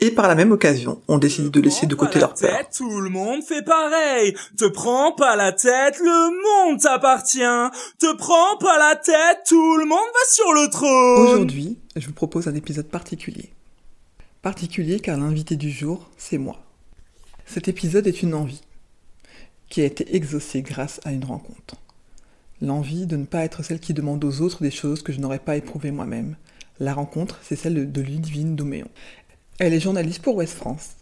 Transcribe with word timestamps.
Et 0.00 0.10
par 0.10 0.28
la 0.28 0.34
même 0.34 0.52
occasion, 0.52 1.00
on 1.08 1.18
décide 1.18 1.50
de 1.50 1.60
laisser 1.60 1.86
de 1.86 1.94
côté 1.94 2.18
leur 2.18 2.34
peur. 2.34 2.68
Tout 2.76 3.00
le 3.00 3.10
monde 3.10 3.42
fait 3.42 3.64
pareil. 3.64 4.34
Te 4.56 4.66
prends 4.66 5.12
pas 5.12 5.36
la 5.36 5.52
tête, 5.52 5.98
le 5.98 6.68
monde 6.68 6.80
t'appartient. 6.80 7.40
Te 7.98 8.14
prends 8.16 8.58
pas 8.58 8.78
la 8.78 8.96
tête, 8.96 9.38
tout 9.46 9.76
le 9.76 9.86
monde 9.86 9.98
va 9.98 10.30
sur 10.30 10.52
le 10.52 10.68
trône. 10.68 11.28
Aujourd'hui, 11.28 11.78
je 11.96 12.06
vous 12.06 12.12
propose 12.12 12.48
un 12.48 12.54
épisode 12.54 12.88
particulier. 12.88 13.50
Particulier 14.42 15.00
car 15.00 15.16
l'invité 15.16 15.56
du 15.56 15.70
jour, 15.70 16.10
c'est 16.18 16.38
moi. 16.38 16.60
Cet 17.46 17.68
épisode 17.68 18.06
est 18.06 18.22
une 18.22 18.34
envie 18.34 18.62
qui 19.68 19.80
a 19.80 19.84
été 19.84 20.14
exaucée 20.14 20.62
grâce 20.62 21.00
à 21.04 21.12
une 21.12 21.24
rencontre. 21.24 21.76
L'envie 22.60 23.06
de 23.06 23.16
ne 23.16 23.24
pas 23.24 23.44
être 23.44 23.62
celle 23.62 23.80
qui 23.80 23.94
demande 23.94 24.24
aux 24.24 24.40
autres 24.40 24.62
des 24.62 24.70
choses 24.70 25.02
que 25.02 25.12
je 25.12 25.20
n'aurais 25.20 25.38
pas 25.38 25.56
éprouvées 25.56 25.90
moi-même. 25.90 26.36
La 26.80 26.94
rencontre, 26.94 27.38
c'est 27.42 27.56
celle 27.56 27.90
de 27.90 28.00
Ludivine 28.00 28.56
Doméon. 28.56 28.88
Elle 29.60 29.72
est 29.72 29.78
journaliste 29.78 30.20
pour 30.20 30.34
Ouest 30.34 30.54
France, 30.54 30.96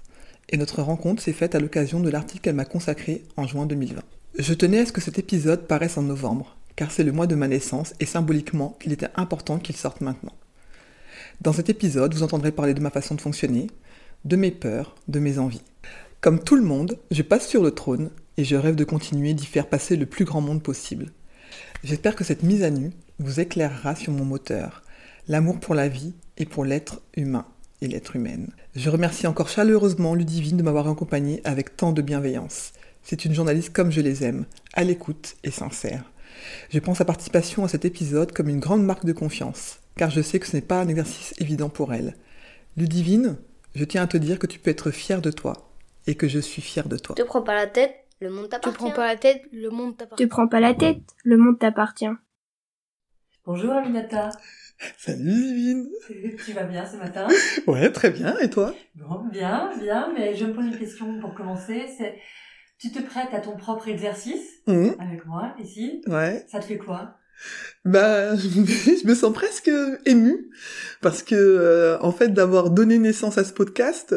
et 0.51 0.59
notre 0.59 0.83
rencontre 0.83 1.23
s'est 1.23 1.33
faite 1.33 1.55
à 1.55 1.59
l'occasion 1.59 2.01
de 2.01 2.11
l'article 2.11 2.42
qu'elle 2.42 2.55
m'a 2.55 2.66
consacré 2.66 3.25
en 3.38 3.47
juin 3.47 3.65
2020. 3.65 4.02
Je 4.39 4.53
tenais 4.53 4.81
à 4.81 4.84
ce 4.84 4.92
que 4.92 5.00
cet 5.00 5.19
épisode 5.19 5.67
paraisse 5.67 5.97
en 5.97 6.03
novembre, 6.03 6.55
car 6.77 6.91
c'est 6.91 7.03
le 7.03 7.12
mois 7.12 7.27
de 7.27 7.34
ma 7.34 7.48
naissance 7.48 7.94
et 7.98 8.05
symboliquement 8.05 8.77
il 8.84 8.92
était 8.92 9.09
important 9.17 9.59
qu'il 9.59 9.75
sorte 9.75 10.03
maintenant. 10.03 10.34
Dans 11.41 11.55
cet 11.55 11.70
épisode, 11.70 12.12
vous 12.12 12.22
entendrez 12.22 12.53
parler 12.53 12.75
de 12.75 12.83
ma 12.83 12.91
façon 12.91 13.14
de 13.14 13.22
fonctionner, 13.22 13.69
de 14.27 14.36
mes 14.36 14.50
peurs, 14.50 14.97
de 15.09 15.19
mes 15.19 15.39
envies. 15.39 15.62
Comme 16.20 16.44
tout 16.44 16.56
le 16.56 16.62
monde, 16.62 16.98
je 17.11 17.22
passe 17.22 17.48
sur 17.48 17.62
le 17.62 17.70
trône 17.70 18.11
et 18.37 18.44
je 18.44 18.56
rêve 18.56 18.77
de 18.77 18.84
continuer 18.84 19.33
d'y 19.33 19.47
faire 19.47 19.66
passer 19.66 19.97
le 19.97 20.05
plus 20.05 20.27
grand 20.27 20.42
monde 20.42 20.62
possible. 20.62 21.06
J'espère 21.84 22.16
que 22.16 22.25
cette 22.25 22.42
mise 22.42 22.64
à 22.64 22.70
nu 22.70 22.91
vous 23.19 23.41
éclairera 23.41 23.97
sur 23.97 24.12
mon 24.12 24.27
moteur, 24.27 24.83
l'amour 25.27 25.59
pour 25.59 25.75
la 25.75 25.89
vie 25.89 26.12
et 26.37 26.44
pour 26.44 26.66
l'être 26.66 27.00
humain 27.16 27.47
et 27.83 27.88
l'être 27.88 28.16
humaine. 28.16 28.48
Je 28.75 28.88
remercie 28.88 29.27
encore 29.27 29.48
chaleureusement 29.48 30.14
Ludivine 30.14 30.56
de 30.56 30.62
m'avoir 30.62 30.88
accompagné 30.88 31.42
avec 31.44 31.77
tant 31.77 31.92
de 31.92 32.00
bienveillance. 32.00 32.72
C'est 33.02 33.25
une 33.25 33.34
journaliste 33.34 33.72
comme 33.72 33.91
je 33.91 34.00
les 34.00 34.25
aime, 34.25 34.47
à 34.72 34.84
l'écoute 34.84 35.34
et 35.42 35.50
sincère. 35.50 36.05
Je 36.70 36.78
pense 36.78 36.98
sa 36.98 37.05
participation 37.05 37.64
à 37.64 37.69
cet 37.69 37.84
épisode 37.84 38.33
comme 38.33 38.48
une 38.48 38.60
grande 38.60 38.84
marque 38.84 39.05
de 39.05 39.12
confiance, 39.12 39.80
car 39.97 40.10
je 40.10 40.22
sais 40.22 40.38
que 40.38 40.47
ce 40.47 40.56
n'est 40.56 40.62
pas 40.62 40.80
un 40.80 40.88
exercice 40.88 41.34
évident 41.38 41.69
pour 41.69 41.92
elle. 41.92 42.16
Ludivine, 42.77 43.36
je 43.75 43.84
tiens 43.84 44.03
à 44.03 44.06
te 44.06 44.16
dire 44.16 44.38
que 44.38 44.47
tu 44.47 44.58
peux 44.58 44.70
être 44.70 44.91
fière 44.91 45.20
de 45.20 45.30
toi, 45.30 45.69
et 46.06 46.14
que 46.14 46.28
je 46.28 46.38
suis 46.38 46.62
fière 46.62 46.88
de 46.88 46.97
toi. 46.97 47.16
Te 47.16 47.22
prends 47.22 47.42
pas 47.42 47.55
la 47.55 47.66
tête, 47.66 47.94
le 48.20 48.30
monde 48.30 48.47
Te 48.47 48.50
t'appartient. 48.50 48.78
prends 48.78 48.91
pas 48.92 49.06
la 49.06 49.16
tête, 49.16 49.42
le 49.53 49.70
monde 49.70 49.97
t'appartient. 49.97 50.25
Te 50.25 50.28
prends 50.28 50.48
pas 50.48 50.60
la 50.60 50.75
tête, 50.75 51.03
le 51.25 51.36
monde 51.36 51.58
t'appartient. 51.58 52.06
Bonjour 53.44 53.72
Aminata, 53.72 54.30
Salut 54.98 55.24
Ludivine 55.24 55.88
tu 56.44 56.52
vas 56.52 56.64
bien 56.64 56.84
ce 56.86 56.96
matin? 56.96 57.26
Ouais, 57.66 57.90
très 57.90 58.10
bien, 58.10 58.36
et 58.38 58.50
toi? 58.50 58.74
Bon, 58.94 59.24
bien, 59.30 59.70
bien, 59.80 60.12
mais 60.16 60.34
je 60.34 60.44
me 60.44 60.52
pose 60.52 60.66
une 60.66 60.78
question 60.78 61.20
pour 61.20 61.34
commencer, 61.34 61.86
c'est 61.98 62.18
tu 62.78 62.90
te 62.90 63.00
prêtes 63.02 63.32
à 63.32 63.40
ton 63.40 63.56
propre 63.56 63.88
exercice 63.88 64.60
Hum, 64.66 64.94
avec 64.98 65.24
moi 65.26 65.54
ici? 65.60 66.02
Ouais. 66.06 66.44
Ça 66.48 66.60
te 66.60 66.64
fait 66.64 66.78
quoi? 66.78 67.18
Bah, 67.84 68.36
je 68.36 69.06
me 69.06 69.14
sens 69.14 69.32
presque 69.32 69.70
ému. 70.06 70.50
Parce 71.00 71.22
que 71.22 71.34
euh, 71.34 71.98
en 72.00 72.12
fait 72.12 72.28
d'avoir 72.28 72.70
donné 72.70 72.98
naissance 72.98 73.38
à 73.38 73.44
ce 73.44 73.52
podcast 73.52 74.14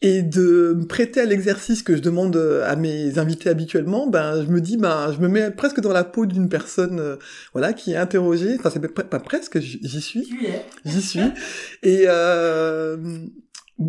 et 0.00 0.22
de 0.22 0.74
me 0.78 0.86
prêter 0.86 1.20
à 1.20 1.24
l'exercice 1.24 1.82
que 1.82 1.96
je 1.96 2.00
demande 2.02 2.36
à 2.64 2.76
mes 2.76 3.18
invités 3.18 3.48
habituellement, 3.50 4.06
ben 4.06 4.44
je 4.44 4.48
me 4.50 4.60
dis 4.60 4.76
ben 4.76 5.12
je 5.12 5.18
me 5.18 5.26
mets 5.28 5.50
presque 5.50 5.80
dans 5.80 5.92
la 5.92 6.04
peau 6.04 6.24
d'une 6.26 6.48
personne 6.48 7.00
euh, 7.00 7.16
voilà 7.52 7.72
qui 7.72 7.92
est 7.92 7.96
interrogée, 7.96 8.54
enfin 8.58 8.70
c'est 8.72 8.78
pas 8.94 9.02
pas 9.02 9.18
presque, 9.18 9.58
j'y 9.58 10.00
suis, 10.00 10.28
j'y 10.84 11.02
suis 11.02 11.20
et 11.82 12.04
euh, 12.06 12.96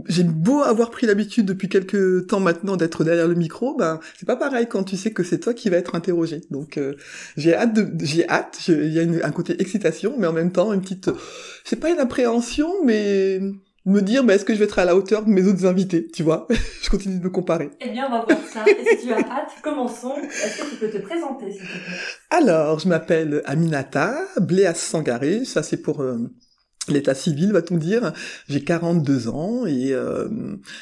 j'ai 0.08 0.24
beau 0.24 0.62
avoir 0.62 0.92
pris 0.92 1.08
l'habitude 1.08 1.46
depuis 1.46 1.68
quelques 1.68 2.28
temps 2.28 2.40
maintenant 2.40 2.76
d'être 2.76 3.04
derrière 3.04 3.28
le 3.28 3.34
micro, 3.36 3.76
ben 3.76 4.00
c'est 4.18 4.26
pas 4.28 4.36
pareil 4.36 4.68
quand 4.68 4.84
tu 4.84 4.98
sais 4.98 5.12
que 5.12 5.24
c'est 5.24 5.40
toi 5.40 5.54
qui 5.56 5.70
va 5.70 5.78
être 5.78 5.96
interrogé. 5.96 6.42
Donc 6.52 6.78
euh, 6.78 6.94
j'ai 7.38 7.56
hâte 7.56 7.74
de, 7.74 8.06
j'ai 8.06 8.28
hâte. 8.30 8.60
Il 8.68 8.94
y 8.94 9.00
a 9.00 9.02
une- 9.04 9.22
un 9.24 9.32
côté 9.32 9.60
excitation, 9.62 10.16
mais 10.20 10.28
en 10.28 10.34
même 10.34 10.52
temps 10.52 10.74
une 10.74 10.82
petite, 10.82 11.10
c'est 11.64 11.76
pas 11.80 11.90
une 11.90 11.98
appréhension, 12.00 12.72
mais 12.86 13.40
me 13.90 14.02
dire, 14.02 14.24
bah, 14.24 14.36
est-ce 14.36 14.46
que 14.46 14.54
je 14.54 14.60
vais 14.60 14.66
être 14.66 14.80
à 14.80 14.86
la 14.86 14.96
hauteur 14.96 15.26
de 15.26 15.30
mes 15.30 15.46
autres 15.46 15.66
invités, 15.66 16.08
tu 16.08 16.24
vois? 16.24 16.48
Je 16.82 16.90
continue 16.90 17.20
de 17.20 17.24
me 17.24 17.30
comparer. 17.30 17.70
Eh 17.82 17.90
bien, 17.90 18.08
on 18.08 18.12
va 18.12 18.26
voir 18.26 18.40
ça. 18.52 18.64
Et 18.68 18.98
si 18.98 19.08
tu 19.08 19.14
as 19.14 19.18
hâte, 19.18 19.52
commençons. 19.62 20.16
Est-ce 20.16 20.62
que 20.62 20.70
tu 20.70 20.76
peux 20.76 20.90
te 20.90 20.98
présenter, 20.98 21.52
s'il 21.52 21.62
te 21.62 21.66
plaît? 21.66 21.98
Alors, 22.30 22.80
je 22.80 22.88
m'appelle 22.88 23.42
Aminata 23.46 24.16
Bléas 24.38 24.76
Sangaré, 24.76 25.46
ça 25.46 25.64
c'est 25.64 25.78
pour 25.78 26.02
euh, 26.02 26.18
l'état 26.92 27.14
civil, 27.14 27.52
va-t-on 27.52 27.78
dire. 27.78 28.14
J'ai 28.48 28.64
42 28.64 29.28
ans 29.28 29.66
et 29.66 29.94
euh, 29.94 30.28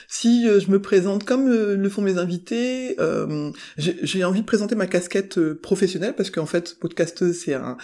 si 0.07 0.47
euh, 0.47 0.59
je 0.59 0.71
me 0.71 0.81
présente 0.81 1.23
comme 1.23 1.49
le 1.49 1.89
font 1.89 2.01
mes 2.01 2.17
invités, 2.17 2.95
euh, 2.99 3.51
j'ai 3.77 4.23
envie 4.23 4.41
de 4.41 4.45
présenter 4.45 4.75
ma 4.75 4.87
casquette 4.87 5.39
professionnelle 5.53 6.13
parce 6.15 6.29
qu'en 6.29 6.45
fait, 6.45 6.77
podcasteuse, 6.79 7.37
c'est 7.37 7.53
un 7.53 7.77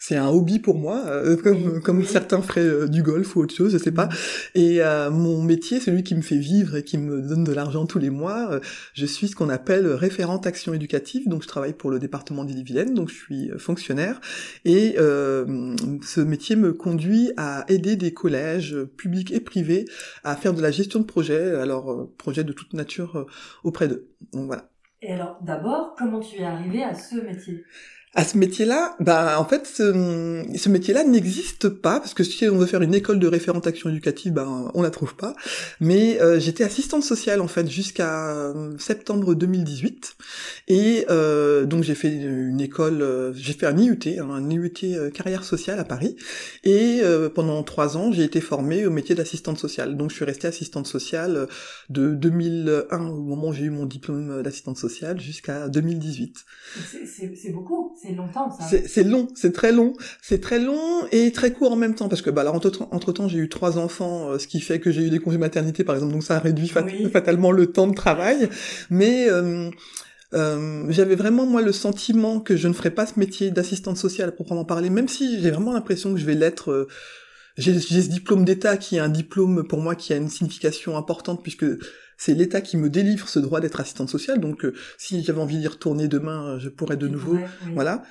c'est 0.00 0.16
un 0.16 0.28
hobby 0.28 0.58
pour 0.58 0.78
moi, 0.78 1.02
euh, 1.06 1.36
comme, 1.36 1.82
comme 1.82 2.04
certains 2.04 2.40
feraient 2.40 2.62
euh, 2.62 2.88
du 2.88 3.02
golf 3.02 3.36
ou 3.36 3.40
autre 3.40 3.54
chose, 3.54 3.72
je 3.72 3.78
sais 3.78 3.92
pas. 3.92 4.08
Et 4.54 4.82
euh, 4.82 5.10
mon 5.10 5.42
métier, 5.42 5.78
celui 5.78 6.02
qui 6.02 6.14
me 6.14 6.22
fait 6.22 6.38
vivre 6.38 6.74
et 6.76 6.82
qui 6.82 6.96
me 6.96 7.20
donne 7.20 7.44
de 7.44 7.52
l'argent 7.52 7.84
tous 7.84 7.98
les 7.98 8.08
mois, 8.08 8.50
euh, 8.50 8.60
je 8.94 9.04
suis 9.04 9.28
ce 9.28 9.36
qu'on 9.36 9.50
appelle 9.50 9.86
référente 9.86 10.46
action 10.46 10.72
éducative, 10.72 11.28
donc 11.28 11.42
je 11.42 11.48
travaille 11.48 11.74
pour 11.74 11.90
le 11.90 11.98
département 11.98 12.44
d'Ille-et-Vilaine, 12.44 12.94
donc 12.94 13.10
je 13.10 13.14
suis 13.14 13.50
euh, 13.50 13.58
fonctionnaire, 13.58 14.22
et 14.64 14.94
euh, 14.98 15.76
ce 16.02 16.22
métier 16.22 16.56
me 16.56 16.72
conduit 16.72 17.32
à 17.36 17.66
aider 17.68 17.96
des 17.96 18.14
collèges 18.14 18.76
publics 18.96 19.30
et 19.32 19.40
privés 19.40 19.84
à 20.24 20.34
faire 20.34 20.54
de 20.54 20.62
la 20.62 20.70
gestion 20.70 21.00
de 21.00 21.04
projets, 21.04 21.54
alors 21.56 21.92
euh, 21.92 22.10
projets 22.16 22.42
de 22.42 22.54
toute 22.54 22.72
nature 22.72 23.26
auprès 23.64 23.86
d'eux. 23.86 24.08
Donc 24.32 24.46
voilà. 24.46 24.70
Et 25.02 25.12
alors, 25.12 25.38
d'abord, 25.42 25.94
comment 25.96 26.20
tu 26.20 26.40
es 26.40 26.44
arrivé 26.44 26.82
à 26.82 26.94
ce 26.94 27.16
métier? 27.16 27.64
À 28.12 28.24
ce 28.24 28.36
métier-là, 28.38 28.96
bah 28.98 29.36
en 29.38 29.44
fait, 29.44 29.68
ce, 29.68 30.44
ce 30.56 30.68
métier-là 30.68 31.04
n'existe 31.04 31.68
pas 31.68 32.00
parce 32.00 32.12
que 32.12 32.24
si 32.24 32.48
on 32.48 32.56
veut 32.58 32.66
faire 32.66 32.82
une 32.82 32.92
école 32.92 33.20
de 33.20 33.28
référente 33.28 33.68
action 33.68 33.88
éducative, 33.88 34.32
ben 34.32 34.68
on 34.74 34.82
la 34.82 34.90
trouve 34.90 35.14
pas. 35.14 35.36
Mais 35.78 36.20
euh, 36.20 36.40
j'étais 36.40 36.64
assistante 36.64 37.04
sociale 37.04 37.40
en 37.40 37.46
fait 37.46 37.70
jusqu'à 37.70 38.32
euh, 38.32 38.76
septembre 38.78 39.36
2018 39.36 40.16
et 40.66 41.06
euh, 41.08 41.66
donc 41.66 41.84
j'ai 41.84 41.94
fait 41.94 42.12
une 42.12 42.60
école, 42.60 43.00
euh, 43.00 43.32
j'ai 43.34 43.52
fait 43.52 43.66
un 43.66 43.78
IUT, 43.78 44.00
hein, 44.18 44.28
un 44.28 44.50
IUT 44.50 44.72
euh, 44.82 45.10
carrière 45.10 45.44
sociale 45.44 45.78
à 45.78 45.84
Paris 45.84 46.16
et 46.64 47.02
pendant 47.36 47.62
trois 47.62 47.96
ans 47.96 48.10
j'ai 48.10 48.24
été 48.24 48.40
formée 48.40 48.86
au 48.86 48.90
métier 48.90 49.14
d'assistante 49.14 49.58
sociale. 49.60 49.96
Donc 49.96 50.10
je 50.10 50.16
suis 50.16 50.24
restée 50.24 50.48
assistante 50.48 50.88
sociale 50.88 51.46
de 51.90 52.12
2001 52.16 53.06
au 53.06 53.20
moment 53.22 53.48
où 53.50 53.52
j'ai 53.52 53.66
eu 53.66 53.70
mon 53.70 53.86
diplôme 53.86 54.42
d'assistante 54.42 54.78
sociale 54.78 55.20
jusqu'à 55.20 55.68
2018. 55.68 56.38
C'est- 56.90 57.06
C'est 57.06 57.36
c'est 57.36 57.50
beaucoup, 57.50 57.96
c'est 58.02 58.12
longtemps 58.14 58.50
ça. 58.50 58.64
C'est 58.86 59.04
long, 59.04 59.28
c'est 59.34 59.52
très 59.52 59.72
long, 59.72 59.92
c'est 60.22 60.40
très 60.40 60.58
long 60.58 61.06
et 61.12 61.32
très 61.32 61.52
court 61.52 61.72
en 61.72 61.76
même 61.76 61.94
temps 61.94 62.08
parce 62.08 62.22
que 62.22 62.30
bah 62.30 62.40
alors 62.42 62.54
entre, 62.54 63.12
temps 63.12 63.28
j'ai 63.28 63.38
eu 63.38 63.48
trois 63.48 63.78
enfants, 63.78 64.30
euh, 64.30 64.38
ce 64.38 64.46
qui 64.46 64.60
fait 64.60 64.80
que 64.80 64.90
j'ai 64.90 65.02
eu 65.02 65.10
des 65.10 65.18
congés 65.18 65.38
maternité 65.38 65.84
par 65.84 65.94
exemple, 65.96 66.12
donc 66.12 66.22
ça 66.22 66.36
a 66.36 66.38
réduit 66.38 66.68
fat- 66.68 66.84
Oui. 66.84 67.10
fatalement 67.10 67.52
le 67.52 67.66
temps 67.72 67.86
de 67.86 67.94
travail. 67.94 68.48
Mais 68.88 69.28
euh, 69.28 69.70
euh, 70.34 70.84
j'avais 70.90 71.16
vraiment 71.16 71.44
moi 71.46 71.60
le 71.62 71.72
sentiment 71.72 72.40
que 72.40 72.56
je 72.56 72.68
ne 72.68 72.72
ferais 72.72 72.90
pas 72.92 73.06
ce 73.06 73.18
métier 73.18 73.50
d'assistante 73.50 73.96
sociale 73.96 74.28
à 74.28 74.32
proprement 74.32 74.64
parler, 74.64 74.90
même 74.90 75.08
si 75.08 75.40
j'ai 75.42 75.50
vraiment 75.50 75.72
l'impression 75.72 76.12
que 76.14 76.18
je 76.20 76.26
vais 76.26 76.34
l'être. 76.34 76.70
euh, 76.70 76.88
j'ai 77.58 77.78
ce 77.78 78.08
diplôme 78.08 78.44
d'État 78.44 78.76
qui 78.76 78.96
est 78.96 79.00
un 79.00 79.08
diplôme 79.08 79.66
pour 79.68 79.80
moi 79.80 79.94
qui 79.94 80.12
a 80.12 80.16
une 80.16 80.28
signification 80.30 80.96
importante 80.96 81.42
puisque 81.42 81.66
c'est 82.22 82.34
l'État 82.40 82.60
qui 82.60 82.76
me 82.76 82.88
délivre 82.98 83.26
ce 83.34 83.38
droit 83.46 83.60
d'être 83.60 83.80
assistante 83.80 84.10
sociale. 84.10 84.38
Donc 84.40 84.58
euh, 84.64 84.74
si 84.98 85.22
j'avais 85.24 85.40
envie 85.40 85.58
d'y 85.58 85.68
retourner 85.68 86.06
demain, 86.06 86.40
euh, 86.40 86.58
je 86.58 86.68
pourrais 86.68 86.98
de 87.04 87.08
nouveau 87.08 87.36
voilà. 87.74 88.02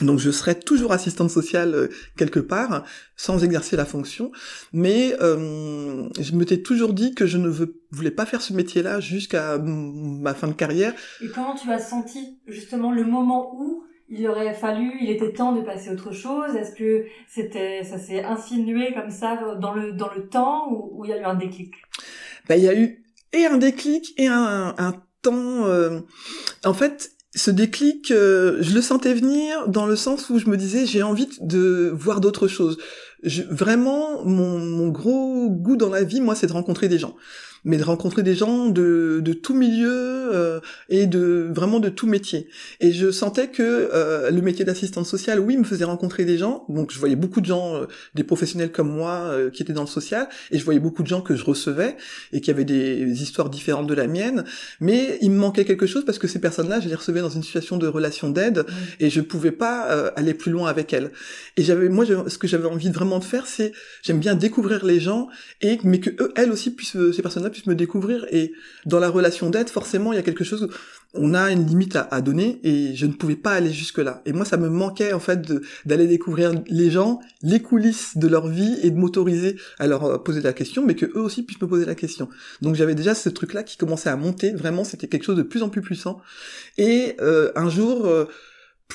Donc 0.00 0.18
je 0.18 0.30
serai 0.30 0.54
toujours 0.58 0.92
assistante 0.92 1.30
sociale 1.30 1.74
euh, 1.74 1.88
quelque 2.16 2.40
part, 2.40 2.84
sans 3.14 3.44
exercer 3.44 3.76
la 3.76 3.84
fonction, 3.84 4.32
mais 4.72 5.14
euh, 5.20 6.08
je 6.18 6.32
m'étais 6.34 6.62
toujours 6.62 6.94
dit 6.94 7.14
que 7.14 7.26
je 7.26 7.36
ne 7.36 7.48
veux- 7.48 7.74
voulais 7.90 8.10
pas 8.10 8.24
faire 8.24 8.40
ce 8.40 8.54
métier-là 8.54 9.00
jusqu'à 9.00 9.58
ma 9.58 10.32
fin 10.32 10.48
de 10.48 10.54
carrière. 10.54 10.94
Et 11.22 11.28
comment 11.28 11.54
tu 11.54 11.70
as 11.70 11.78
senti 11.78 12.38
justement 12.46 12.90
le 12.90 13.04
moment 13.04 13.54
où 13.60 13.84
il 14.08 14.26
aurait 14.28 14.54
fallu, 14.54 14.92
il 15.02 15.10
était 15.10 15.32
temps 15.34 15.52
de 15.52 15.60
passer 15.60 15.90
à 15.90 15.92
autre 15.92 16.12
chose? 16.12 16.56
Est-ce 16.56 16.74
que 16.74 17.04
c'était, 17.28 17.84
ça 17.84 17.98
s'est 17.98 18.24
insinué 18.24 18.94
comme 18.94 19.10
ça 19.10 19.56
dans 19.60 19.74
le 19.74 19.92
dans 19.92 20.10
le 20.16 20.26
temps 20.28 20.70
ou 20.72 20.76
ou 20.94 21.04
il 21.04 21.10
y 21.10 21.14
a 21.14 21.20
eu 21.20 21.24
un 21.24 21.34
déclic? 21.34 21.74
Ben, 22.48 22.56
il 22.56 22.64
y 22.64 22.68
a 22.68 22.74
eu 22.74 23.01
et 23.32 23.46
un 23.46 23.58
déclic 23.58 24.14
et 24.16 24.26
un, 24.26 24.74
temps. 25.22 25.66
euh, 25.66 26.00
En 26.64 26.74
fait, 26.74 27.12
ce 27.34 27.50
déclic, 27.50 28.10
euh, 28.10 28.58
je 28.60 28.74
le 28.74 28.82
sentais 28.82 29.14
venir 29.14 29.68
dans 29.68 29.86
le 29.86 29.96
sens 29.96 30.30
où 30.30 30.38
je 30.38 30.46
me 30.48 30.56
disais 30.56 30.84
j'ai 30.86 31.02
envie 31.02 31.28
de 31.40 31.92
voir 31.94 32.20
d'autres 32.20 32.48
choses. 32.48 32.78
Vraiment, 33.50 34.24
mon 34.24 34.88
gros 34.88 35.48
goût 35.48 35.76
dans 35.76 35.90
la 35.90 36.02
vie, 36.02 36.20
moi, 36.20 36.34
c'est 36.34 36.48
de 36.48 36.52
rencontrer 36.52 36.88
des 36.88 36.98
gens 36.98 37.14
mais 37.64 37.76
de 37.76 37.84
rencontrer 37.84 38.22
des 38.22 38.34
gens 38.34 38.66
de, 38.66 39.20
de 39.22 39.32
tout 39.32 39.54
milieu 39.54 39.90
euh, 40.34 40.60
et 40.88 41.06
de 41.06 41.48
vraiment 41.54 41.78
de 41.80 41.88
tout 41.88 42.06
métier. 42.06 42.48
Et 42.80 42.92
je 42.92 43.10
sentais 43.10 43.48
que 43.48 43.62
euh, 43.62 44.30
le 44.30 44.42
métier 44.42 44.64
d'assistante 44.64 45.06
sociale, 45.06 45.38
oui, 45.40 45.56
me 45.56 45.64
faisait 45.64 45.84
rencontrer 45.84 46.24
des 46.24 46.38
gens. 46.38 46.64
Donc 46.68 46.92
je 46.92 46.98
voyais 46.98 47.16
beaucoup 47.16 47.40
de 47.40 47.46
gens, 47.46 47.76
euh, 47.76 47.86
des 48.14 48.24
professionnels 48.24 48.72
comme 48.72 48.90
moi, 48.90 49.20
euh, 49.26 49.50
qui 49.50 49.62
étaient 49.62 49.72
dans 49.72 49.82
le 49.82 49.86
social, 49.86 50.28
et 50.50 50.58
je 50.58 50.64
voyais 50.64 50.80
beaucoup 50.80 51.02
de 51.02 51.08
gens 51.08 51.20
que 51.20 51.36
je 51.36 51.44
recevais 51.44 51.96
et 52.32 52.40
qui 52.40 52.50
avaient 52.50 52.64
des 52.64 53.22
histoires 53.22 53.50
différentes 53.50 53.86
de 53.86 53.94
la 53.94 54.06
mienne. 54.06 54.44
Mais 54.80 55.18
il 55.20 55.30
me 55.30 55.38
manquait 55.38 55.64
quelque 55.64 55.86
chose 55.86 56.04
parce 56.04 56.18
que 56.18 56.26
ces 56.26 56.40
personnes-là, 56.40 56.80
je 56.80 56.88
les 56.88 56.94
recevais 56.94 57.20
dans 57.20 57.30
une 57.30 57.42
situation 57.42 57.76
de 57.76 57.86
relation 57.86 58.28
d'aide 58.28 58.64
et 59.00 59.08
je 59.10 59.20
pouvais 59.20 59.52
pas 59.52 59.90
euh, 59.90 60.10
aller 60.16 60.34
plus 60.34 60.50
loin 60.50 60.68
avec 60.68 60.92
elles. 60.92 61.10
Et 61.56 61.62
j'avais, 61.62 61.88
moi, 61.88 62.04
je- 62.04 62.28
ce 62.28 62.38
que 62.38 62.48
j'avais 62.48 62.66
envie 62.66 62.90
vraiment 62.90 63.18
de 63.18 63.24
faire, 63.24 63.46
c'est 63.46 63.72
j'aime 64.02 64.18
bien 64.18 64.34
découvrir 64.34 64.84
les 64.84 64.98
gens 65.00 65.28
et 65.60 65.78
mais 65.84 66.00
que 66.00 66.10
eux, 66.22 66.32
elles 66.36 66.50
aussi 66.50 66.70
puissent, 66.74 66.96
ces 67.14 67.22
personnes-là 67.22 67.50
puissent 67.52 67.66
me 67.66 67.74
découvrir. 67.74 68.26
Et 68.30 68.52
dans 68.86 68.98
la 68.98 69.08
relation 69.08 69.50
d'aide, 69.50 69.70
forcément, 69.70 70.12
il 70.12 70.16
y 70.16 70.18
a 70.18 70.22
quelque 70.22 70.44
chose, 70.44 70.68
on 71.14 71.34
a 71.34 71.50
une 71.50 71.66
limite 71.66 71.96
à, 71.96 72.20
donner 72.20 72.60
et 72.64 72.94
je 72.94 73.06
ne 73.06 73.12
pouvais 73.12 73.36
pas 73.36 73.52
aller 73.52 73.72
jusque 73.72 73.98
là. 73.98 74.22
Et 74.24 74.32
moi, 74.32 74.44
ça 74.44 74.56
me 74.56 74.68
manquait 74.68 75.12
en 75.12 75.20
fait 75.20 75.52
d'aller 75.84 76.06
découvrir 76.06 76.52
les 76.68 76.90
gens, 76.90 77.20
les 77.42 77.60
coulisses 77.60 78.16
de 78.16 78.26
leur 78.28 78.48
vie 78.48 78.78
et 78.82 78.90
de 78.90 78.96
m'autoriser 78.96 79.56
à 79.78 79.86
leur 79.86 80.04
euh, 80.04 80.18
poser 80.18 80.40
la 80.40 80.52
question, 80.52 80.84
mais 80.84 80.94
que 80.94 81.06
eux 81.06 81.20
aussi 81.20 81.42
puissent 81.42 81.60
me 81.60 81.68
poser 81.68 81.84
la 81.84 81.94
question. 81.94 82.28
Donc 82.62 82.74
j'avais 82.76 82.94
déjà 82.94 83.14
ce 83.14 83.28
truc-là 83.28 83.62
qui 83.62 83.76
commençait 83.76 84.10
à 84.10 84.16
monter. 84.16 84.52
Vraiment, 84.52 84.84
c'était 84.84 85.08
quelque 85.08 85.24
chose 85.24 85.36
de 85.36 85.42
plus 85.42 85.62
en 85.62 85.68
plus 85.68 85.82
puissant. 85.82 86.20
Et 86.78 87.16
euh, 87.20 87.52
un 87.56 87.68
jour. 87.68 88.06
euh, 88.06 88.26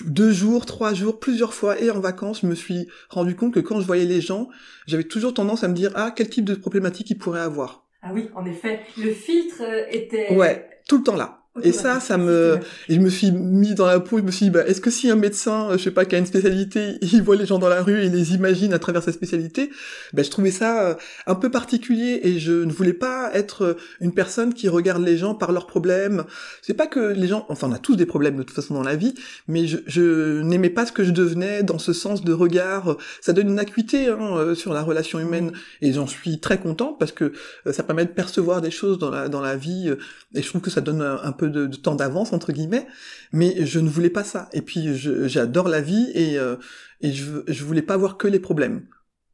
deux 0.06 0.32
jours, 0.32 0.68
trois 0.68 0.94
jours, 0.94 1.20
plusieurs 1.20 1.56
fois, 1.56 1.80
et 1.82 1.90
en 1.90 2.00
vacances, 2.00 2.42
je 2.42 2.48
me 2.48 2.54
suis 2.54 2.88
rendu 3.10 3.36
compte 3.36 3.54
que 3.54 3.60
quand 3.60 3.82
je 3.82 3.86
voyais 3.88 4.06
les 4.06 4.22
gens, 4.22 4.48
j'avais 4.86 5.06
toujours 5.06 5.34
tendance 5.34 5.64
à 5.64 5.68
me 5.68 5.74
dire, 5.74 5.92
ah, 5.96 6.14
quel 6.16 6.30
type 6.30 6.46
de 6.46 6.54
problématique 6.54 7.10
ils 7.10 7.18
pourraient 7.18 7.42
avoir. 7.42 7.87
Ah 8.02 8.12
oui, 8.14 8.30
en 8.36 8.46
effet, 8.46 8.82
le 8.98 9.12
filtre 9.12 9.62
euh, 9.62 9.86
était. 9.90 10.34
Ouais, 10.34 10.70
tout 10.88 11.00
le 11.00 11.04
temps 11.04 11.16
là. 11.16 11.44
Et 11.64 11.72
ça, 11.72 12.00
ça 12.00 12.18
me, 12.18 12.60
et 12.90 12.96
je 12.96 13.00
me 13.00 13.10
suis 13.10 13.32
mis 13.32 13.74
dans 13.74 13.86
la 13.86 14.00
peau, 14.00 14.18
je 14.20 14.24
me 14.24 14.32
suis 14.32 14.46
dit, 14.46 14.50
bah, 14.50 14.66
est-ce 14.68 14.82
que 14.82 14.90
si 14.90 15.10
un 15.10 15.16
médecin, 15.16 15.70
euh, 15.70 15.78
je 15.78 15.84
sais 15.84 15.92
pas, 15.92 16.06
qui 16.06 16.16
a 16.16 16.18
une 16.18 16.26
spécialité, 16.26 16.98
il 17.02 17.22
voit 17.22 17.36
les 17.36 17.46
gens 17.46 17.60
dans 17.60 17.70
la 17.70 17.82
rue 17.82 18.02
et 18.04 18.10
les 18.10 18.34
imagine 18.34 18.74
à 18.74 18.80
travers 18.80 19.04
sa 19.04 19.12
spécialité, 19.12 19.72
bah, 20.14 20.24
je 20.24 20.30
trouvais 20.30 20.52
ça 20.52 20.90
euh, 20.90 20.96
un 21.26 21.36
peu 21.36 21.50
particulier 21.50 22.20
et 22.24 22.40
je 22.40 22.52
ne 22.52 22.72
voulais 22.72 22.94
pas 22.94 23.32
être 23.34 23.64
euh, 23.64 23.74
une 24.02 24.14
personne 24.14 24.54
qui 24.54 24.70
regarde 24.70 25.04
les 25.04 25.18
gens 25.18 25.34
par 25.36 25.52
leurs 25.52 25.68
problèmes. 25.68 26.24
C'est 26.62 26.74
pas 26.74 26.88
que 26.88 27.00
les 27.00 27.28
gens, 27.28 27.46
enfin, 27.50 27.68
on 27.70 27.74
a 27.74 27.80
tous 27.80 27.96
des 27.96 28.06
problèmes 28.06 28.38
de 28.38 28.44
toute 28.44 28.56
façon 28.56 28.74
dans 28.74 28.84
la 28.84 28.96
vie, 28.96 29.14
mais 29.48 29.68
je, 29.68 29.78
je 29.88 30.42
n'aimais 30.42 30.70
pas 30.70 30.86
ce 30.86 30.92
que 30.92 31.04
je 31.04 31.12
devenais 31.12 31.64
dans 31.64 31.80
ce 31.80 31.94
sens 31.94 32.24
de 32.24 32.34
regard. 32.34 32.98
Ça 33.22 33.34
donne 33.34 33.50
une 33.50 33.60
acuité 33.60 34.08
hein, 34.08 34.54
sur 34.56 34.74
la 34.74 34.84
relation 34.84 35.20
humaine 35.20 35.52
et 35.82 35.94
j'en 35.94 36.08
suis 36.08 36.40
très 36.40 36.58
contente 36.58 37.00
parce 37.00 37.12
que 37.12 37.34
ça 37.72 37.84
permet 37.84 38.06
de 38.06 38.12
percevoir 38.12 38.62
des 38.62 38.72
choses 38.72 38.98
dans 38.98 39.10
la, 39.10 39.30
dans 39.30 39.42
la 39.42 39.56
vie 39.56 39.94
et 40.34 40.42
je 40.42 40.48
trouve 40.48 40.62
que 40.62 40.70
ça 40.70 40.82
donne 40.82 41.02
un, 41.02 41.20
un 41.24 41.32
peu 41.32 41.47
de, 41.50 41.68
temps 41.68 41.96
d'avance 41.96 42.34
entre 42.34 42.52
guillemets 42.52 42.88
mais 43.32 43.66
je 43.66 43.80
ne 43.80 43.90
voulais 43.90 44.10
pas 44.10 44.24
ça. 44.24 44.50
Et 44.54 44.62
puis 44.62 44.96
j'adore 45.28 45.68
la 45.68 45.82
vie 45.82 46.12
et, 46.14 46.38
euh, 46.40 46.56
je, 47.02 47.64
voulais 47.64 47.82
pas 47.82 47.98
voir 47.98 48.18
que 48.18 48.28
les 48.28 48.40
problèmes. 48.40 48.88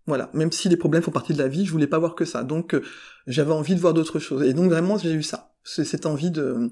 Voilà. 0.06 0.30
Même 0.34 0.52
si 0.52 0.68
les 0.70 0.78
problèmes 0.78 1.04
font 1.04 1.12
partie 1.12 1.34
de 1.34 1.38
la 1.38 1.48
vie 1.48 1.66
je 1.66 1.72
voulais 1.72 1.88
pas 1.88 2.00
voir 2.00 2.16
que 2.16 2.26
ça. 2.26 2.44
Donc 2.44 2.74
euh, 2.74 2.82
j'avais 3.28 3.54
envie 3.54 3.76
de 3.76 3.80
voir 3.80 3.94
d'autres 3.94 4.20
choses. 4.20 4.44
Et 4.44 4.54
donc 4.54 4.70
vraiment 4.70 4.98
j'ai 4.98 5.12
eu 5.12 5.24
ça. 5.24 5.54
Cette 5.64 6.06
envie 6.06 6.32
de 6.32 6.70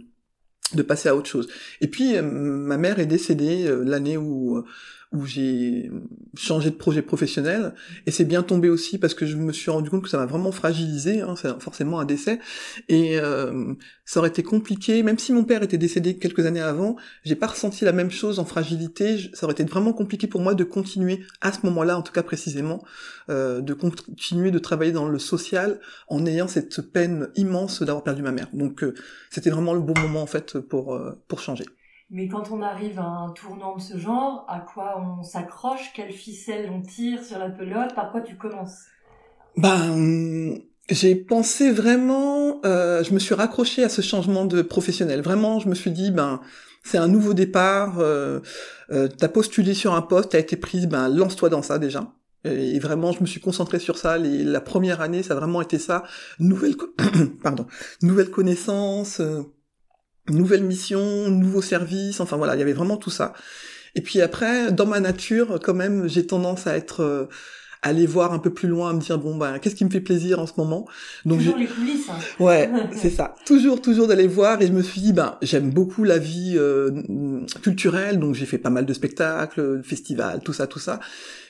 passer 0.88 1.10
à 1.10 1.16
autre 1.16 1.30
chose. 1.30 1.48
Et 1.80 1.88
puis 1.88 2.18
euh, 2.18 2.22
ma 2.22 2.78
mère 2.78 3.00
est 3.00 3.06
décédée 3.06 3.70
l'année 3.84 4.18
où 4.18 4.64
où 5.12 5.26
j'ai 5.26 5.92
changé 6.36 6.70
de 6.70 6.76
projet 6.76 7.02
professionnel 7.02 7.74
et 8.06 8.12
c'est 8.12 8.24
bien 8.24 8.44
tombé 8.44 8.70
aussi 8.70 8.98
parce 8.98 9.14
que 9.14 9.26
je 9.26 9.36
me 9.36 9.52
suis 9.52 9.70
rendu 9.70 9.90
compte 9.90 10.04
que 10.04 10.10
ça 10.10 10.18
m'a 10.18 10.26
vraiment 10.26 10.54
fragilisé, 10.54 11.22
hein, 11.22 11.36
c'est 11.36 11.62
forcément 11.62 12.00
un 12.00 12.06
décès 12.06 12.40
et 12.88 13.20
euh, 13.20 13.74
ça 14.06 14.20
aurait 14.20 14.30
été 14.30 14.42
compliqué, 14.42 15.04
même 15.04 15.20
si 15.20 15.34
mon 15.34 15.44
père 15.44 15.64
était 15.64 15.78
décédé 15.78 16.18
quelques 16.18 16.46
années 16.46 16.62
avant, 16.62 16.96
j'ai 17.24 17.36
pas 17.36 17.48
ressenti 17.48 17.84
la 17.84 17.92
même 17.92 18.12
chose 18.12 18.40
en 18.40 18.46
fragilité, 18.46 19.18
ça 19.34 19.46
aurait 19.46 19.54
été 19.54 19.64
vraiment 19.66 19.94
compliqué 19.94 20.28
pour 20.28 20.42
moi 20.42 20.54
de 20.54 20.64
continuer 20.64 21.22
à 21.42 21.52
ce 21.52 21.60
moment-là, 21.66 21.98
en 21.98 22.02
tout 22.02 22.14
cas 22.14 22.24
précisément, 22.24 22.84
euh, 23.30 23.62
de 23.62 23.74
continuer 23.74 24.52
de 24.52 24.60
travailler 24.60 24.92
dans 24.92 25.08
le 25.08 25.20
social 25.20 25.80
en 26.08 26.26
ayant 26.26 26.48
cette 26.48 26.82
peine 26.82 27.30
immense 27.36 27.84
d'avoir 27.84 28.04
perdu 28.04 28.22
ma 28.22 28.32
mère. 28.32 28.48
Donc 28.54 28.84
euh, 28.84 28.94
c'était 29.30 29.50
vraiment 29.50 29.74
le 29.74 29.82
bon 29.82 29.94
moment 30.00 30.22
en 30.22 30.28
fait 30.28 30.60
pour 30.60 30.96
euh, 30.96 31.12
pour 31.28 31.40
changer. 31.40 31.66
Mais 32.12 32.28
quand 32.28 32.52
on 32.52 32.62
arrive 32.62 33.00
à 33.00 33.06
un 33.06 33.30
tournant 33.30 33.78
de 33.78 33.82
ce 33.82 33.98
genre, 33.98 34.46
à 34.50 34.60
quoi 34.60 35.02
on 35.02 35.24
s'accroche, 35.24 35.94
quelle 35.96 36.12
ficelle 36.12 36.70
on 36.70 36.82
tire 36.82 37.24
sur 37.24 37.40
la 37.40 37.50
pelote, 37.50 37.96
par 37.96 38.12
quoi 38.12 38.20
tu 38.20 38.36
commences? 38.36 38.84
Ben, 39.56 40.58
j'ai 40.90 41.16
pensé 41.16 41.72
vraiment, 41.72 42.60
euh, 42.66 43.02
je 43.04 43.14
me 43.14 43.20
suis 43.20 43.34
raccroché 43.34 43.86
à 43.86 43.90
ce 43.90 44.02
changement 44.02 44.44
de 44.44 44.62
professionnel. 44.62 45.22
Vraiment, 45.22 45.60
je 45.60 45.70
me 45.70 45.74
suis 45.74 45.92
dit, 45.92 46.12
ben, 46.12 46.42
c'est 46.84 46.98
un 46.98 47.08
nouveau 47.08 47.34
départ. 47.34 48.00
Euh, 48.00 48.42
euh, 48.92 49.08
t'as 49.08 49.30
postulé 49.30 49.74
sur 49.74 49.94
un 49.94 50.02
poste, 50.02 50.32
t'as 50.32 50.40
été 50.40 50.58
prise, 50.58 50.88
ben, 50.88 51.08
lance-toi 51.08 51.48
dans 51.48 51.62
ça 51.62 51.80
déjà. 51.80 52.12
Et 52.44 52.80
vraiment, 52.80 53.12
je 53.12 53.22
me 53.22 53.28
suis 53.28 53.40
concentré 53.40 53.78
sur 53.78 53.98
ça. 53.98 54.18
La 54.18 54.62
première 54.62 55.00
année, 55.00 55.22
ça 55.22 55.36
a 55.36 55.38
vraiment 55.38 55.62
été 55.62 55.78
ça. 55.78 56.04
Nouvelle, 56.40 56.76
pardon, 57.44 57.68
nouvelle 58.02 58.32
connaissance, 58.32 59.20
euh, 59.20 59.44
nouvelle 60.30 60.64
mission, 60.64 61.30
nouveau 61.30 61.62
service. 61.62 62.20
Enfin 62.20 62.38
voilà, 62.38 62.56
il 62.56 62.60
y 62.60 62.62
avait 62.62 62.74
vraiment 62.74 62.98
tout 62.98 63.10
ça. 63.10 63.34
Et 63.96 64.02
puis 64.02 64.22
après, 64.22 64.72
dans 64.72 64.86
ma 64.86 65.00
nature, 65.00 65.60
quand 65.62 65.74
même, 65.74 66.08
j'ai 66.08 66.26
tendance 66.26 66.66
à 66.68 66.78
être 66.78 67.02
euh, 67.02 67.26
aller 67.82 68.06
voir 68.06 68.32
un 68.32 68.40
peu 68.40 68.54
plus 68.54 68.70
loin, 68.70 68.92
à 68.92 68.94
me 68.94 69.02
dire 69.02 69.18
bon 69.18 69.36
ben 69.36 69.58
qu'est-ce 69.60 69.76
qui 69.76 69.84
me 69.84 69.90
fait 69.90 70.00
plaisir 70.02 70.40
en 70.40 70.46
ce 70.46 70.54
moment? 70.58 70.88
Donc 71.26 71.40
Toujours 71.40 71.58
les 71.58 71.66
coulisses. 71.66 72.08
hein. 72.10 72.14
Ouais, 72.40 72.70
c'est 72.96 73.10
ça. 73.10 73.36
Toujours, 73.46 73.82
toujours 73.82 74.08
d'aller 74.08 74.28
voir. 74.28 74.62
Et 74.62 74.68
je 74.68 74.72
me 74.72 74.82
suis 74.84 75.02
dit, 75.02 75.12
ben, 75.14 75.38
j'aime 75.42 75.72
beaucoup 75.72 76.04
la 76.04 76.18
vie 76.20 76.54
euh, 76.58 76.92
culturelle, 77.62 78.20
donc 78.20 78.36
j'ai 78.36 78.46
fait 78.46 78.60
pas 78.60 78.70
mal 78.70 78.86
de 78.86 78.94
spectacles, 78.94 79.80
de 79.80 79.82
festivals, 79.84 80.42
tout 80.44 80.54
ça, 80.54 80.68
tout 80.68 80.80
ça. 80.80 81.00